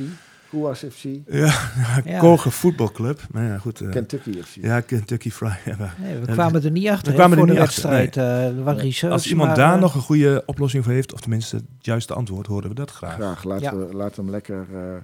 FC, 0.63 1.03
Ja, 1.27 1.53
Ja. 2.05 2.19
Kogen 2.19 2.53
voetbalclub. 2.53 3.21
Maar 3.31 3.45
ja, 3.45 3.59
goed. 3.59 3.81
eh, 3.81 3.91
Kentucky 3.91 4.43
FC. 4.43 4.55
ja, 4.61 4.81
Kentucky. 4.81 5.31
Ja, 5.41 5.77
maar 5.79 5.97
Nee, 6.01 6.19
we 6.19 6.33
kwamen 6.33 6.65
er 6.65 6.71
niet 6.71 6.89
achter 6.89 7.09
hè, 7.13 7.15
kwamen 7.19 7.39
er 7.39 7.47
de 7.47 7.53
niet 7.53 7.61
achter, 7.61 7.91
wedstrijd. 7.91 8.55
waren 8.65 8.81
research, 8.81 9.13
Als 9.15 9.29
iemand 9.31 9.49
maar, 9.49 9.57
daar 9.59 9.75
eh, 9.75 9.81
nog 9.81 9.95
een 9.95 10.01
goede 10.01 10.43
oplossing 10.47 10.85
voor 10.85 10.93
heeft, 10.93 11.13
of 11.13 11.21
tenminste 11.21 11.57
het 11.57 11.65
juiste 11.79 12.15
antwoord, 12.15 12.47
horen 12.47 12.69
we 12.69 12.75
dat 12.75 12.91
graag. 12.91 13.15
Graag, 13.15 13.45
laat, 13.45 13.61
Ja. 13.61 13.77
we, 13.77 13.95
laat, 13.95 14.17
hem 14.17 14.31
lekker, 14.31 14.67
eh, 14.73 14.97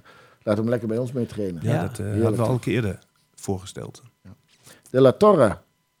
laat 0.43 0.57
hem 0.57 0.69
lekker 0.69 0.87
bij 0.87 0.97
ons 0.97 1.11
mee 1.11 1.25
trainen. 1.25 1.61
Ja, 1.63 1.73
Ja. 1.73 1.81
dat 1.81 1.99
eh, 1.99 2.05
hadden 2.05 2.35
we 2.35 2.41
al 2.41 2.53
een 2.53 2.59
keer 2.59 2.73
eerder 2.73 2.99
voorgesteld. 3.35 4.03
De 4.89 5.01
La 5.01 5.11
Torre 5.11 5.57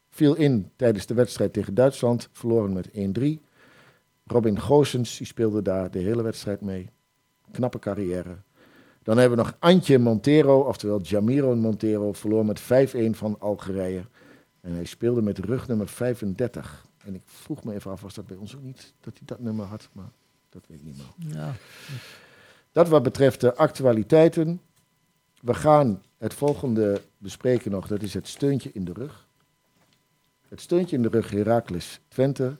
viel 0.09 0.35
in 0.35 0.69
tijdens 0.75 1.05
de 1.05 1.13
wedstrijd 1.13 1.53
tegen 1.53 1.73
Duitsland, 1.73 2.29
verloren 2.31 2.73
met 2.73 2.89
1-3. 2.93 3.41
Robin 4.25 4.59
Goossens 4.59 5.17
die 5.17 5.27
speelde 5.27 5.61
daar 5.61 5.91
de 5.91 5.99
hele 5.99 6.21
wedstrijd 6.21 6.61
mee. 6.61 6.89
Knappe 7.51 7.79
carrière. 7.79 8.35
Dan 9.03 9.17
hebben 9.17 9.37
we 9.37 9.43
nog 9.43 9.55
Antje 9.59 9.99
Montero, 9.99 10.59
oftewel 10.59 11.01
Jamiro 11.01 11.55
Montero, 11.55 12.13
verloor 12.13 12.45
met 12.45 12.61
5-1 12.61 12.65
van 13.11 13.35
Algerije. 13.39 14.05
En 14.61 14.73
hij 14.73 14.85
speelde 14.85 15.21
met 15.21 15.37
rugnummer 15.37 15.87
35. 15.87 16.85
En 17.05 17.15
ik 17.15 17.21
vroeg 17.25 17.63
me 17.63 17.73
even 17.73 17.91
af, 17.91 18.01
was 18.01 18.13
dat 18.13 18.27
bij 18.27 18.37
ons 18.37 18.55
ook 18.55 18.61
niet 18.61 18.93
dat 18.99 19.13
hij 19.17 19.23
dat 19.25 19.39
nummer 19.39 19.65
had? 19.65 19.89
Maar 19.91 20.11
dat 20.49 20.63
weet 20.67 20.79
ik 20.79 20.85
niet 20.85 20.97
meer. 20.97 21.35
Ja. 21.35 21.53
Dat 22.71 22.89
wat 22.89 23.03
betreft 23.03 23.41
de 23.41 23.55
actualiteiten. 23.55 24.61
We 25.41 25.53
gaan 25.53 26.01
het 26.17 26.33
volgende 26.33 27.01
bespreken 27.17 27.71
nog. 27.71 27.87
Dat 27.87 28.01
is 28.01 28.13
het 28.13 28.27
steuntje 28.27 28.69
in 28.73 28.85
de 28.85 28.93
rug. 28.93 29.27
Het 30.47 30.61
steuntje 30.61 30.95
in 30.95 31.01
de 31.01 31.09
rug 31.09 31.29
Heracles 31.29 31.99
Twente. 32.07 32.57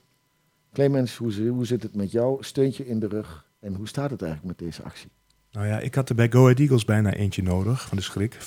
Clemens, 0.73 1.15
hoe 1.15 1.65
zit 1.65 1.83
het 1.83 1.95
met 1.95 2.11
jou? 2.11 2.43
Steuntje 2.43 2.87
in 2.87 2.99
de 2.99 3.07
rug. 3.07 3.49
En 3.59 3.75
hoe 3.75 3.87
staat 3.87 4.09
het 4.09 4.21
eigenlijk 4.21 4.57
met 4.57 4.67
deze 4.67 4.83
actie? 4.83 5.09
Nou 5.51 5.67
ja, 5.67 5.79
ik 5.79 5.95
had 5.95 6.09
er 6.09 6.15
bij 6.15 6.31
Go 6.31 6.43
Ahead 6.43 6.59
Eagles 6.59 6.85
bijna 6.85 7.13
eentje 7.13 7.43
nodig, 7.43 7.87
van 7.87 7.97
de 7.97 8.03
schrik, 8.03 8.35
4-0. 8.35 8.37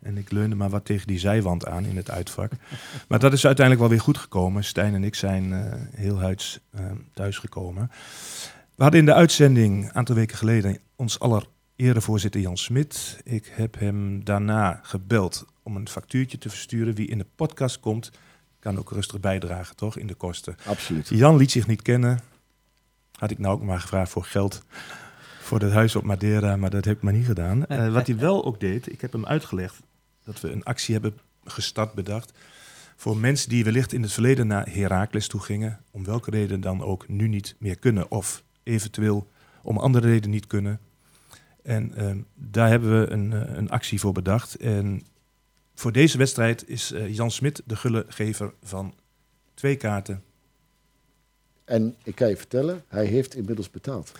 En 0.00 0.16
ik 0.16 0.30
leunde 0.30 0.56
maar 0.56 0.70
wat 0.70 0.84
tegen 0.84 1.06
die 1.06 1.18
zijwand 1.18 1.66
aan 1.66 1.84
in 1.84 1.96
het 1.96 2.10
uitvak. 2.10 2.52
maar 3.08 3.18
dat 3.18 3.32
is 3.32 3.46
uiteindelijk 3.46 3.86
wel 3.86 3.96
weer 3.96 4.04
goed 4.04 4.18
gekomen. 4.18 4.64
Stijn 4.64 4.94
en 4.94 5.04
ik 5.04 5.14
zijn 5.14 5.52
eh, 5.52 5.72
heel 5.94 6.20
huids 6.20 6.60
eh, 6.70 6.84
thuisgekomen. 7.14 7.90
We 8.74 8.82
hadden 8.82 9.00
in 9.00 9.06
de 9.06 9.14
uitzending, 9.14 9.84
een 9.84 9.94
aantal 9.94 10.14
weken 10.14 10.36
geleden, 10.36 10.78
ons 10.96 11.18
aller 11.18 11.46
erevoorzitter 11.76 12.40
Jan 12.40 12.56
Smit. 12.56 13.20
Ik 13.24 13.52
heb 13.54 13.78
hem 13.78 14.24
daarna 14.24 14.80
gebeld 14.82 15.46
om 15.62 15.76
een 15.76 15.88
factuurtje 15.88 16.38
te 16.38 16.48
versturen. 16.48 16.94
Wie 16.94 17.08
in 17.08 17.18
de 17.18 17.26
podcast 17.36 17.80
komt, 17.80 18.10
kan 18.58 18.78
ook 18.78 18.90
rustig 18.90 19.20
bijdragen, 19.20 19.76
toch, 19.76 19.96
in 19.96 20.06
de 20.06 20.14
kosten. 20.14 20.56
Absoluut. 20.64 21.08
Jan 21.08 21.36
liet 21.36 21.50
zich 21.50 21.66
niet 21.66 21.82
kennen. 21.82 22.20
Had 23.12 23.30
ik 23.30 23.38
nou 23.38 23.54
ook 23.54 23.62
maar 23.62 23.80
gevraagd 23.80 24.10
voor 24.10 24.24
geld 24.24 24.64
voor 25.46 25.60
het 25.60 25.72
huis 25.72 25.96
op 25.96 26.02
Madeira, 26.02 26.56
maar 26.56 26.70
dat 26.70 26.84
heb 26.84 26.96
ik 26.96 27.02
maar 27.02 27.12
niet 27.12 27.26
gedaan. 27.26 27.66
Eh, 27.66 27.92
wat 27.92 28.06
hij 28.06 28.18
wel 28.18 28.44
ook 28.44 28.60
deed, 28.60 28.92
ik 28.92 29.00
heb 29.00 29.12
hem 29.12 29.26
uitgelegd 29.26 29.80
dat 30.24 30.40
we 30.40 30.50
een 30.50 30.64
actie 30.64 30.94
hebben 30.94 31.18
gestart, 31.44 31.92
bedacht. 31.92 32.32
Voor 32.96 33.16
mensen 33.16 33.48
die 33.48 33.64
wellicht 33.64 33.92
in 33.92 34.02
het 34.02 34.12
verleden 34.12 34.46
naar 34.46 34.68
Heracles 34.70 35.28
toe 35.28 35.40
gingen, 35.40 35.80
om 35.90 36.04
welke 36.04 36.30
reden 36.30 36.60
dan 36.60 36.82
ook 36.82 37.08
nu 37.08 37.28
niet 37.28 37.54
meer 37.58 37.78
kunnen. 37.78 38.10
Of 38.10 38.42
eventueel 38.62 39.28
om 39.62 39.78
andere 39.78 40.06
reden 40.06 40.30
niet 40.30 40.46
kunnen. 40.46 40.80
En 41.62 41.94
ehm, 41.94 42.18
daar 42.34 42.68
hebben 42.68 43.00
we 43.00 43.10
een, 43.10 43.32
eh, 43.32 43.56
een 43.56 43.70
actie 43.70 44.00
voor 44.00 44.12
bedacht. 44.12 44.54
En 44.54 45.02
voor 45.74 45.92
deze 45.92 46.18
wedstrijd 46.18 46.68
is 46.68 46.92
eh, 46.92 47.14
Jan 47.14 47.30
Smit 47.30 47.62
de 47.64 47.76
gullegever 47.76 48.52
van 48.62 48.94
twee 49.54 49.76
kaarten 49.76 50.22
En 51.64 51.96
ik 52.04 52.14
kan 52.14 52.28
je 52.28 52.36
vertellen, 52.36 52.84
hij 52.88 53.06
heeft 53.06 53.34
inmiddels 53.34 53.70
betaald. 53.70 54.12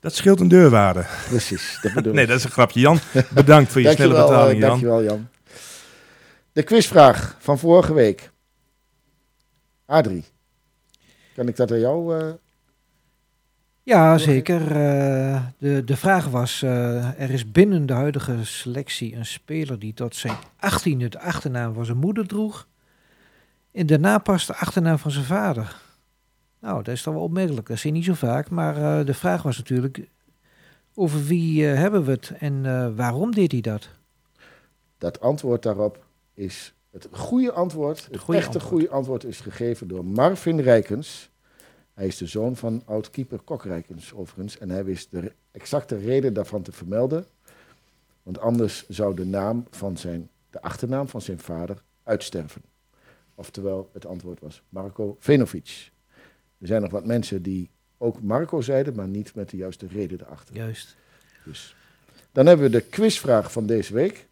Dat 0.00 0.14
scheelt 0.14 0.40
een 0.40 0.48
deurwaarde. 0.48 1.06
Precies, 1.28 1.78
dat 1.82 1.92
bedoel 1.92 2.12
Nee, 2.14 2.22
ik. 2.22 2.28
dat 2.28 2.38
is 2.38 2.44
een 2.44 2.50
grapje. 2.50 2.80
Jan, 2.80 2.98
bedankt 3.30 3.72
voor 3.72 3.80
je 3.80 3.90
snelle 3.92 4.14
betaling, 4.14 4.52
eh, 4.54 4.58
Jan. 4.60 4.68
Dankjewel, 4.68 5.02
Jan. 5.02 5.28
De 6.52 6.62
quizvraag 6.62 7.36
van 7.38 7.58
vorige 7.58 7.92
week. 7.94 8.30
Adrie, 9.86 10.24
kan 11.34 11.48
ik 11.48 11.56
dat 11.56 11.70
aan 11.72 11.80
jou... 11.80 12.18
eh, 12.18 12.32
Ja, 13.82 14.18
zeker. 14.18 14.60
Eh, 14.60 15.42
de, 15.58 15.82
de 15.84 15.96
vraag 15.96 16.26
was, 16.26 16.62
eh, 16.62 17.20
er 17.20 17.30
is 17.30 17.50
binnen 17.52 17.86
de 17.86 17.92
huidige 17.92 18.44
selectie 18.44 19.16
een 19.16 19.26
speler 19.26 19.78
die 19.78 19.94
tot 19.94 20.16
zijn 20.16 20.36
18e 20.56 21.08
de 21.08 21.20
achternaam 21.20 21.74
van 21.74 21.84
zijn 21.84 21.96
moeder 21.98 22.26
droeg. 22.26 22.66
En 23.72 23.86
daarna 23.86 24.18
pas 24.18 24.46
de 24.46 24.54
achternaam 24.56 24.98
van 24.98 25.10
zijn 25.10 25.24
vader. 25.24 25.76
Nou, 26.60 26.82
dat 26.82 26.94
is 26.94 27.02
toch 27.02 27.14
wel 27.14 27.22
opmerkelijk. 27.22 27.66
Dat 27.66 27.78
zie 27.78 27.90
je 27.90 27.96
niet 27.96 28.06
zo 28.06 28.14
vaak. 28.14 28.50
Maar 28.50 28.76
eh, 28.76 29.06
de 29.06 29.14
vraag 29.14 29.42
was 29.42 29.56
natuurlijk, 29.56 30.08
over 30.94 31.24
wie 31.24 31.70
eh, 31.70 31.78
hebben 31.78 32.04
we 32.04 32.10
het 32.10 32.32
en 32.38 32.66
eh, 32.66 32.88
waarom 32.96 33.34
deed 33.34 33.52
hij 33.52 33.60
dat? 33.60 33.88
Dat 34.98 35.20
antwoord 35.20 35.62
daarop 35.62 36.04
is 36.34 36.74
het 36.90 37.08
goede 37.10 37.52
antwoord. 37.52 38.08
Het 38.10 38.18
goede 38.18 38.40
echte 38.40 38.52
antwoord. 38.52 38.72
goede 38.72 38.90
antwoord 38.90 39.24
is 39.24 39.40
gegeven 39.40 39.88
door 39.88 40.04
Marvin 40.04 40.60
Rijkens. 40.60 41.30
Hij 41.94 42.06
is 42.06 42.16
de 42.16 42.26
zoon 42.26 42.56
van 42.56 42.82
oud-keeper 42.84 43.40
Kok 43.40 43.64
Rijkens, 43.64 44.14
overigens. 44.14 44.58
En 44.58 44.70
hij 44.70 44.84
wist 44.84 45.10
de 45.10 45.32
exacte 45.50 45.98
reden 45.98 46.34
daarvan 46.34 46.62
te 46.62 46.72
vermelden. 46.72 47.26
Want 48.22 48.40
anders 48.40 48.88
zou 48.88 49.14
de 49.14 49.26
naam 49.26 49.66
van 49.70 49.96
zijn, 49.96 50.30
de 50.50 50.62
achternaam 50.62 51.08
van 51.08 51.20
zijn 51.20 51.38
vader 51.38 51.82
uitsterven. 52.02 52.62
Oftewel, 53.34 53.90
het 53.92 54.06
antwoord 54.06 54.40
was 54.40 54.62
Marco 54.68 55.16
Venovic. 55.18 55.90
Er 56.60 56.66
zijn 56.66 56.82
nog 56.82 56.90
wat 56.90 57.06
mensen 57.06 57.42
die 57.42 57.70
ook 57.98 58.22
Marco 58.22 58.60
zeiden, 58.60 58.94
maar 58.94 59.08
niet 59.08 59.34
met 59.34 59.50
de 59.50 59.56
juiste 59.56 59.86
reden 59.86 60.20
erachter. 60.20 60.54
Juist. 60.54 60.96
Dus. 61.44 61.76
Dan 62.32 62.46
hebben 62.46 62.70
we 62.70 62.72
de 62.72 62.80
quizvraag 62.80 63.52
van 63.52 63.66
deze 63.66 63.94
week. 63.94 64.28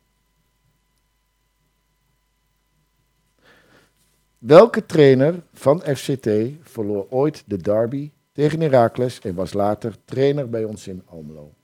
Welke 4.39 4.87
trainer 4.87 5.43
van 5.53 5.83
FCT 5.83 6.29
verloor 6.63 7.07
ooit 7.11 7.45
de 7.47 7.57
derby 7.57 8.11
tegen 8.33 8.61
Heracles 8.61 9.21
en 9.21 9.35
was 9.35 9.53
later 9.53 9.95
trainer 10.05 10.49
bij 10.49 10.65
ons 10.65 10.89
in 10.89 11.03
Almelo? 11.07 11.55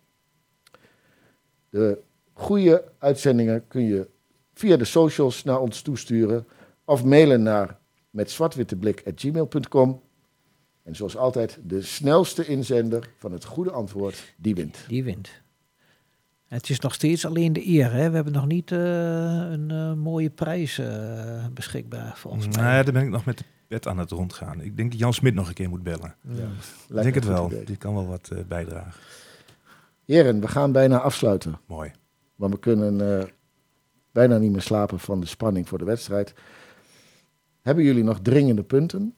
De 1.70 1.98
goede 2.32 2.84
uitzendingen 2.98 3.66
kun 3.66 3.82
je 3.82 4.08
via 4.54 4.76
de 4.76 4.84
socials 4.84 5.44
naar 5.44 5.60
ons 5.60 5.82
toesturen 5.82 6.46
of 6.84 7.04
mailen 7.04 7.42
naar 7.42 7.78
met 8.10 8.30
zwartwitteblik.gmail.com. 8.30 10.02
En 10.84 10.96
zoals 10.96 11.16
altijd, 11.16 11.58
de 11.62 11.82
snelste 11.82 12.46
inzender 12.46 13.10
van 13.18 13.32
het 13.32 13.44
goede 13.44 13.70
antwoord, 13.70 14.34
die 14.36 14.54
wint. 14.54 14.84
Die 14.88 15.04
wint. 15.04 15.42
Het 16.44 16.70
is 16.70 16.78
nog 16.78 16.94
steeds 16.94 17.26
alleen 17.26 17.52
de 17.52 17.68
eer. 17.68 17.92
Hè? 17.92 18.08
We 18.08 18.14
hebben 18.14 18.32
nog 18.32 18.46
niet 18.46 18.72
eh, 18.72 18.78
een 19.50 19.70
eh, 19.70 19.94
mooie 19.94 20.30
prijs 20.30 20.78
eh, 20.78 21.46
beschikbaar 21.52 22.16
voor 22.16 22.30
ons. 22.30 22.46
Nou 22.46 22.58
ja, 22.62 22.82
daar 22.82 22.92
ben 22.92 23.02
ik 23.02 23.10
nog 23.10 23.24
met 23.24 23.38
de 23.38 23.44
pet 23.68 23.86
aan 23.86 23.98
het 23.98 24.10
rondgaan. 24.10 24.60
Ik 24.60 24.76
denk 24.76 24.90
dat 24.90 25.00
Jan 25.00 25.12
Smit 25.12 25.34
nog 25.34 25.48
een 25.48 25.54
keer 25.54 25.68
moet 25.68 25.82
bellen. 25.82 26.14
Ja. 26.20 26.48
ik 26.88 27.02
denk 27.02 27.14
het 27.14 27.24
wel. 27.24 27.46
idee. 27.46 27.64
Die 27.64 27.76
kan 27.76 27.94
wel 27.94 28.06
wat 28.06 28.28
eh, 28.32 28.38
bijdragen. 28.48 29.00
Heren, 30.04 30.40
we 30.40 30.48
gaan 30.48 30.72
bijna 30.72 30.98
afsluiten. 31.00 31.60
Mooi. 31.66 31.92
Want 32.36 32.52
we 32.52 32.58
kunnen 32.58 33.20
eh, 33.20 33.26
bijna 34.12 34.38
niet 34.38 34.52
meer 34.52 34.62
slapen 34.62 34.98
van 34.98 35.20
de 35.20 35.26
spanning 35.26 35.68
voor 35.68 35.78
de 35.78 35.84
wedstrijd. 35.84 36.34
Hebben 37.62 37.84
jullie 37.84 38.04
nog 38.04 38.20
dringende 38.20 38.62
punten? 38.62 39.14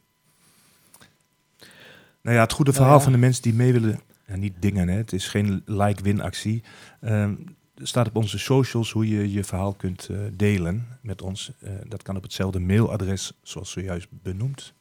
Nou 2.26 2.38
ja, 2.38 2.44
het 2.44 2.52
goede 2.52 2.70
Nou 2.70 2.82
verhaal 2.82 2.98
ja. 2.98 3.04
van 3.04 3.12
de 3.12 3.18
mensen 3.18 3.42
die 3.42 3.54
mee 3.54 3.72
willen... 3.72 4.00
Ja, 4.26 4.36
niet 4.36 4.54
dingen, 4.58 4.88
hè. 4.88 4.96
het 4.96 5.12
is 5.12 5.28
geen 5.28 5.62
like-win 5.64 6.20
actie. 6.20 6.62
Ehm, 7.00 7.34
er 7.74 7.86
staat 7.86 8.06
op 8.06 8.16
onze 8.16 8.38
socials 8.38 8.92
hoe 8.92 9.08
je 9.08 9.32
je 9.32 9.44
verhaal 9.44 9.72
kunt 9.72 10.08
eh, 10.08 10.18
delen 10.32 10.86
met 11.00 11.22
ons. 11.22 11.50
Eh, 11.60 11.70
dat 11.88 12.02
kan 12.02 12.16
op 12.16 12.22
hetzelfde 12.22 12.60
mailadres 12.60 13.32
zoals 13.42 13.70
zojuist 13.70 14.08
benoemd. 14.10 14.72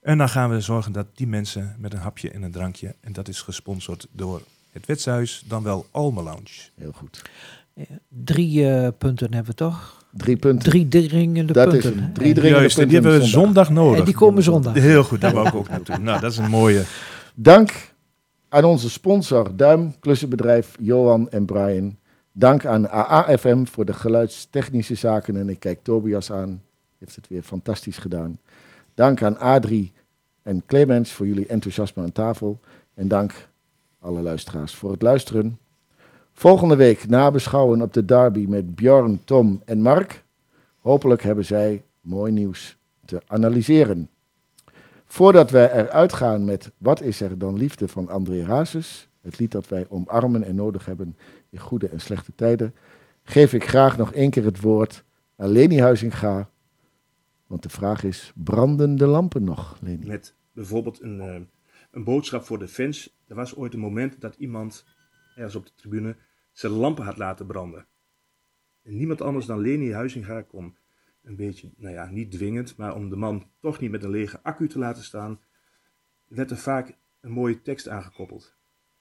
En 0.00 0.18
dan 0.18 0.28
gaan 0.28 0.50
we 0.50 0.60
zorgen 0.60 0.92
dat 0.92 1.06
die 1.14 1.26
mensen 1.26 1.76
met 1.78 1.92
een 1.92 1.98
hapje 1.98 2.30
en 2.30 2.42
een 2.42 2.52
drankje... 2.52 2.94
en 3.00 3.12
dat 3.12 3.28
is 3.28 3.42
gesponsord 3.42 4.06
door 4.10 4.42
Het 4.72 4.86
Wetshuis, 4.86 5.42
dan 5.46 5.62
wel 5.62 5.86
Alme 5.90 6.22
Lounge. 6.22 6.70
Heel 6.74 6.92
goed. 6.92 7.22
Drie 8.24 8.70
eh, 8.70 8.88
punten 8.98 9.34
hebben 9.34 9.50
we 9.50 9.56
toch? 9.58 10.04
Drie 10.12 10.36
punten. 10.36 10.70
Drie 10.70 10.88
dringende 10.88 11.52
Dat 11.52 11.74
is 11.74 11.82
punten. 11.82 12.02
hem. 12.02 12.12
Drie 12.12 12.34
dringende 12.34 12.58
Juist, 12.60 12.78
en 12.78 12.86
punten 12.86 13.02
die 13.02 13.10
hebben 13.10 13.28
we 13.30 13.32
zondag. 13.32 13.66
zondag 13.66 13.84
nodig. 13.84 13.98
En 13.98 14.04
die 14.04 14.14
komen 14.14 14.42
zondag. 14.42 14.74
Heel 14.74 15.02
goed, 15.04 15.20
daar 15.20 15.32
wou 15.34 15.48
ik 15.48 15.54
ook 15.54 15.68
naartoe. 15.68 15.98
Nou, 15.98 16.20
dat 16.20 16.30
is 16.32 16.38
een 16.38 16.50
mooie. 16.50 16.82
Dank 17.34 17.94
aan 18.48 18.64
onze 18.64 18.90
sponsor 18.90 19.56
Duim, 19.56 19.94
klussenbedrijf 20.00 20.76
Johan 20.80 21.30
en 21.30 21.44
Brian. 21.44 21.96
Dank 22.32 22.66
aan 22.66 22.90
AAFM 22.90 23.64
voor 23.64 23.84
de 23.84 23.92
geluidstechnische 23.92 24.94
zaken. 24.94 25.36
En 25.36 25.48
ik 25.48 25.58
kijk 25.60 25.82
Tobias 25.82 26.32
aan. 26.32 26.62
Heeft 26.98 27.16
het 27.16 27.28
weer 27.28 27.42
fantastisch 27.42 27.98
gedaan. 27.98 28.38
Dank 28.94 29.22
aan 29.22 29.38
Adrie 29.38 29.92
en 30.42 30.62
Clemens 30.66 31.12
voor 31.12 31.26
jullie 31.26 31.46
enthousiasme 31.46 32.02
aan 32.02 32.12
tafel. 32.12 32.60
En 32.94 33.08
dank 33.08 33.48
alle 34.00 34.20
luisteraars 34.20 34.74
voor 34.74 34.90
het 34.90 35.02
luisteren. 35.02 35.58
Volgende 36.38 36.76
week 36.76 37.08
nabeschouwen 37.08 37.82
op 37.82 37.92
de 37.92 38.04
derby 38.04 38.46
met 38.48 38.74
Bjorn, 38.74 39.24
Tom 39.24 39.62
en 39.64 39.80
Mark. 39.80 40.24
Hopelijk 40.80 41.22
hebben 41.22 41.44
zij 41.44 41.84
mooi 42.00 42.32
nieuws 42.32 42.76
te 43.04 43.22
analyseren. 43.26 44.10
Voordat 45.04 45.50
wij 45.50 45.72
eruit 45.72 46.12
gaan 46.12 46.44
met 46.44 46.72
Wat 46.78 47.00
is 47.00 47.20
er 47.20 47.38
dan 47.38 47.56
liefde 47.56 47.88
van 47.88 48.08
André 48.08 48.44
Hazes, 48.44 49.08
het 49.20 49.38
lied 49.38 49.50
dat 49.50 49.68
wij 49.68 49.86
omarmen 49.88 50.42
en 50.42 50.54
nodig 50.54 50.84
hebben 50.84 51.16
in 51.50 51.58
goede 51.58 51.88
en 51.88 52.00
slechte 52.00 52.32
tijden, 52.34 52.74
geef 53.22 53.52
ik 53.52 53.64
graag 53.64 53.96
nog 53.96 54.12
één 54.12 54.30
keer 54.30 54.44
het 54.44 54.60
woord 54.60 55.04
aan 55.36 55.48
Leni 55.48 55.80
Huizinga. 55.80 56.50
Want 57.46 57.62
de 57.62 57.68
vraag 57.68 58.04
is, 58.04 58.32
branden 58.34 58.96
de 58.96 59.06
lampen 59.06 59.44
nog, 59.44 59.78
Leni? 59.80 60.06
Met 60.06 60.34
bijvoorbeeld 60.52 61.02
een, 61.02 61.20
eh, 61.20 61.40
een 61.90 62.04
boodschap 62.04 62.44
voor 62.44 62.58
de 62.58 62.68
fans. 62.68 63.16
Er 63.26 63.34
was 63.34 63.56
ooit 63.56 63.74
een 63.74 63.80
moment 63.80 64.20
dat 64.20 64.34
iemand 64.34 64.84
ergens 65.34 65.56
op 65.56 65.66
de 65.66 65.72
tribune 65.74 66.16
zijn 66.58 66.72
lampen 66.72 67.04
had 67.04 67.16
laten 67.16 67.46
branden. 67.46 67.86
En 68.82 68.96
niemand 68.96 69.20
anders 69.20 69.46
dan 69.46 69.58
Leni 69.58 69.92
Huizinga 69.92 70.42
kon 70.42 70.76
een 71.22 71.36
beetje, 71.36 71.70
nou 71.76 71.94
ja, 71.94 72.06
niet 72.06 72.30
dwingend, 72.30 72.76
maar 72.76 72.94
om 72.94 73.10
de 73.10 73.16
man 73.16 73.50
toch 73.60 73.80
niet 73.80 73.90
met 73.90 74.04
een 74.04 74.10
lege 74.10 74.40
accu 74.42 74.68
te 74.68 74.78
laten 74.78 75.02
staan, 75.02 75.40
werd 76.28 76.50
er 76.50 76.56
vaak 76.56 76.96
een 77.20 77.30
mooie 77.30 77.62
tekst 77.62 77.88
aangekoppeld. 77.88 78.56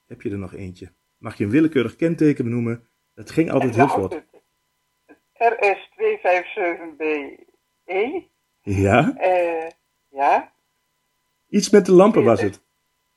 Heb 0.07 0.21
je 0.21 0.31
er 0.31 0.37
nog 0.37 0.53
eentje? 0.53 0.91
Mag 1.17 1.37
je 1.37 1.43
een 1.43 1.49
willekeurig 1.49 1.95
kenteken 1.95 2.43
benoemen? 2.43 2.87
Dat 3.13 3.31
ging 3.31 3.51
altijd 3.51 3.75
heel 3.75 3.89
vlot. 3.89 4.13
het 4.13 4.25
RS257BE. 5.37 8.23
Ja? 8.61 9.15
Eh, 9.17 9.69
ja. 10.09 10.51
Iets 11.47 11.69
met 11.69 11.85
de 11.85 11.91
lampen 11.91 12.23
was 12.23 12.41
het. 12.41 12.61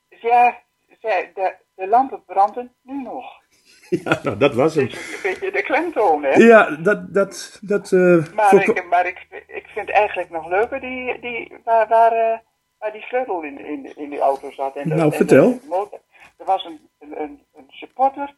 Ja, 0.09 0.63
de, 1.01 1.57
de 1.75 1.89
lampen 1.89 2.25
branden 2.25 2.75
nu 2.83 3.03
nog. 3.03 3.47
Ja, 4.05 4.21
nou, 4.23 4.37
dat 4.37 4.55
was 4.55 4.75
hem. 4.75 4.85
Een 4.85 5.19
beetje 5.23 5.51
de 5.51 5.63
klemtoon, 5.63 6.23
hè? 6.23 6.35
Ja, 6.35 6.77
dat, 6.77 7.15
dat, 7.15 7.59
dat, 7.63 7.93
eh, 7.93 8.33
Maar, 8.35 8.55
ik, 8.55 8.85
maar 8.85 9.07
ik, 9.07 9.27
ik 9.47 9.67
vind 9.67 9.91
eigenlijk 9.91 10.31
nog 10.31 10.49
leuker 10.49 10.81
die, 10.81 11.21
die, 11.21 11.53
waar, 11.65 11.89
waar, 11.89 12.13
eh, 12.13 12.39
waar 12.79 12.93
die 12.93 13.03
sleutel 13.03 13.43
in, 13.43 13.59
in, 13.65 13.97
in 13.97 14.11
die 14.11 14.19
auto 14.21 14.51
zat. 14.51 14.77
En 14.77 14.89
Nou, 14.89 15.01
en 15.01 15.13
vertel. 15.13 15.59
motor. 15.69 16.01
Er 16.37 16.45
was 16.45 16.65
een, 16.65 16.89
een, 16.99 17.43
een, 17.55 17.67
supporter 17.69 18.35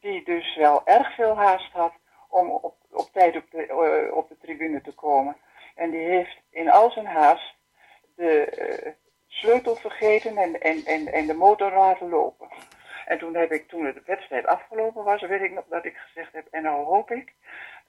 die 0.00 0.24
dus 0.24 0.56
wel 0.56 0.82
erg 0.84 1.14
veel 1.14 1.36
haast 1.36 1.72
had 1.72 1.92
om 2.28 2.50
op, 2.50 2.74
op 2.90 3.08
tijd 3.12 3.36
op 3.36 3.44
de, 3.50 3.66
eh, 3.66 4.16
op 4.16 4.28
de 4.28 4.36
tribune 4.42 4.80
te 4.80 4.92
komen. 4.92 5.36
En 5.74 5.90
die 5.90 6.00
heeft 6.00 6.36
in 6.50 6.70
al 6.70 6.90
zijn 6.90 7.06
haast 7.06 7.54
de 8.16 8.94
sleutel 9.26 9.76
vergeten 9.76 10.36
en, 10.36 10.60
en, 10.60 10.84
en, 10.84 11.12
en 11.12 11.26
de 11.26 11.34
motor 11.34 11.72
laten 11.72 12.08
lopen. 12.08 12.48
En 13.06 13.18
toen 13.18 13.34
heb 13.34 13.52
ik, 13.52 13.68
toen 13.68 13.82
de 13.84 14.02
wedstrijd 14.06 14.46
afgelopen 14.46 15.04
was, 15.04 15.20
weet 15.20 15.40
ik 15.40 15.52
nog 15.52 15.64
dat 15.68 15.84
ik 15.84 15.96
gezegd 15.96 16.32
heb, 16.32 16.46
en 16.50 16.62
nou 16.62 16.84
hoop 16.84 17.10
ik 17.10 17.34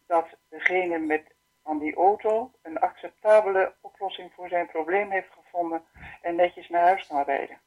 dat 0.08 0.28
degene 0.50 0.98
met 0.98 1.24
van 1.64 1.80
die 1.80 1.96
auto 1.96 2.52
een 2.62 2.78
acceptabele 2.78 3.74
oplossing 3.82 4.32
voor 4.36 4.50
zijn 4.50 4.68
probleem 4.68 5.12
heeft 5.12 5.32
gevonden 5.32 5.82
en 6.22 6.36
netjes 6.36 6.70
naar 6.70 6.82
huis 6.82 7.08
kan 7.08 7.24
rijden. 7.24 7.58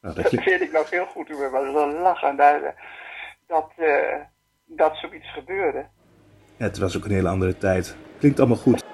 nou, 0.00 0.14
Dat 0.22 0.30
dat, 0.30 0.44
weet 0.44 0.60
ik 0.60 0.72
nog 0.72 0.90
heel 0.90 1.06
goed. 1.06 1.26
Toen 1.26 1.38
we 1.38 1.50
wel 1.50 1.72
zo 1.72 1.92
lachen 1.92 2.36
daar, 2.36 2.62
eh, 2.62 2.72
dat, 3.46 3.72
eh, 3.76 4.20
dat 4.64 4.96
zoiets 4.96 5.32
gebeurde. 5.32 5.86
ja, 6.56 6.64
het 6.64 6.78
was 6.78 6.96
ook 6.96 7.04
een 7.04 7.10
hele 7.10 7.28
andere 7.28 7.58
tijd. 7.58 7.96
Klinkt 8.18 8.38
allemaal 8.38 8.56
goed. 8.56 8.84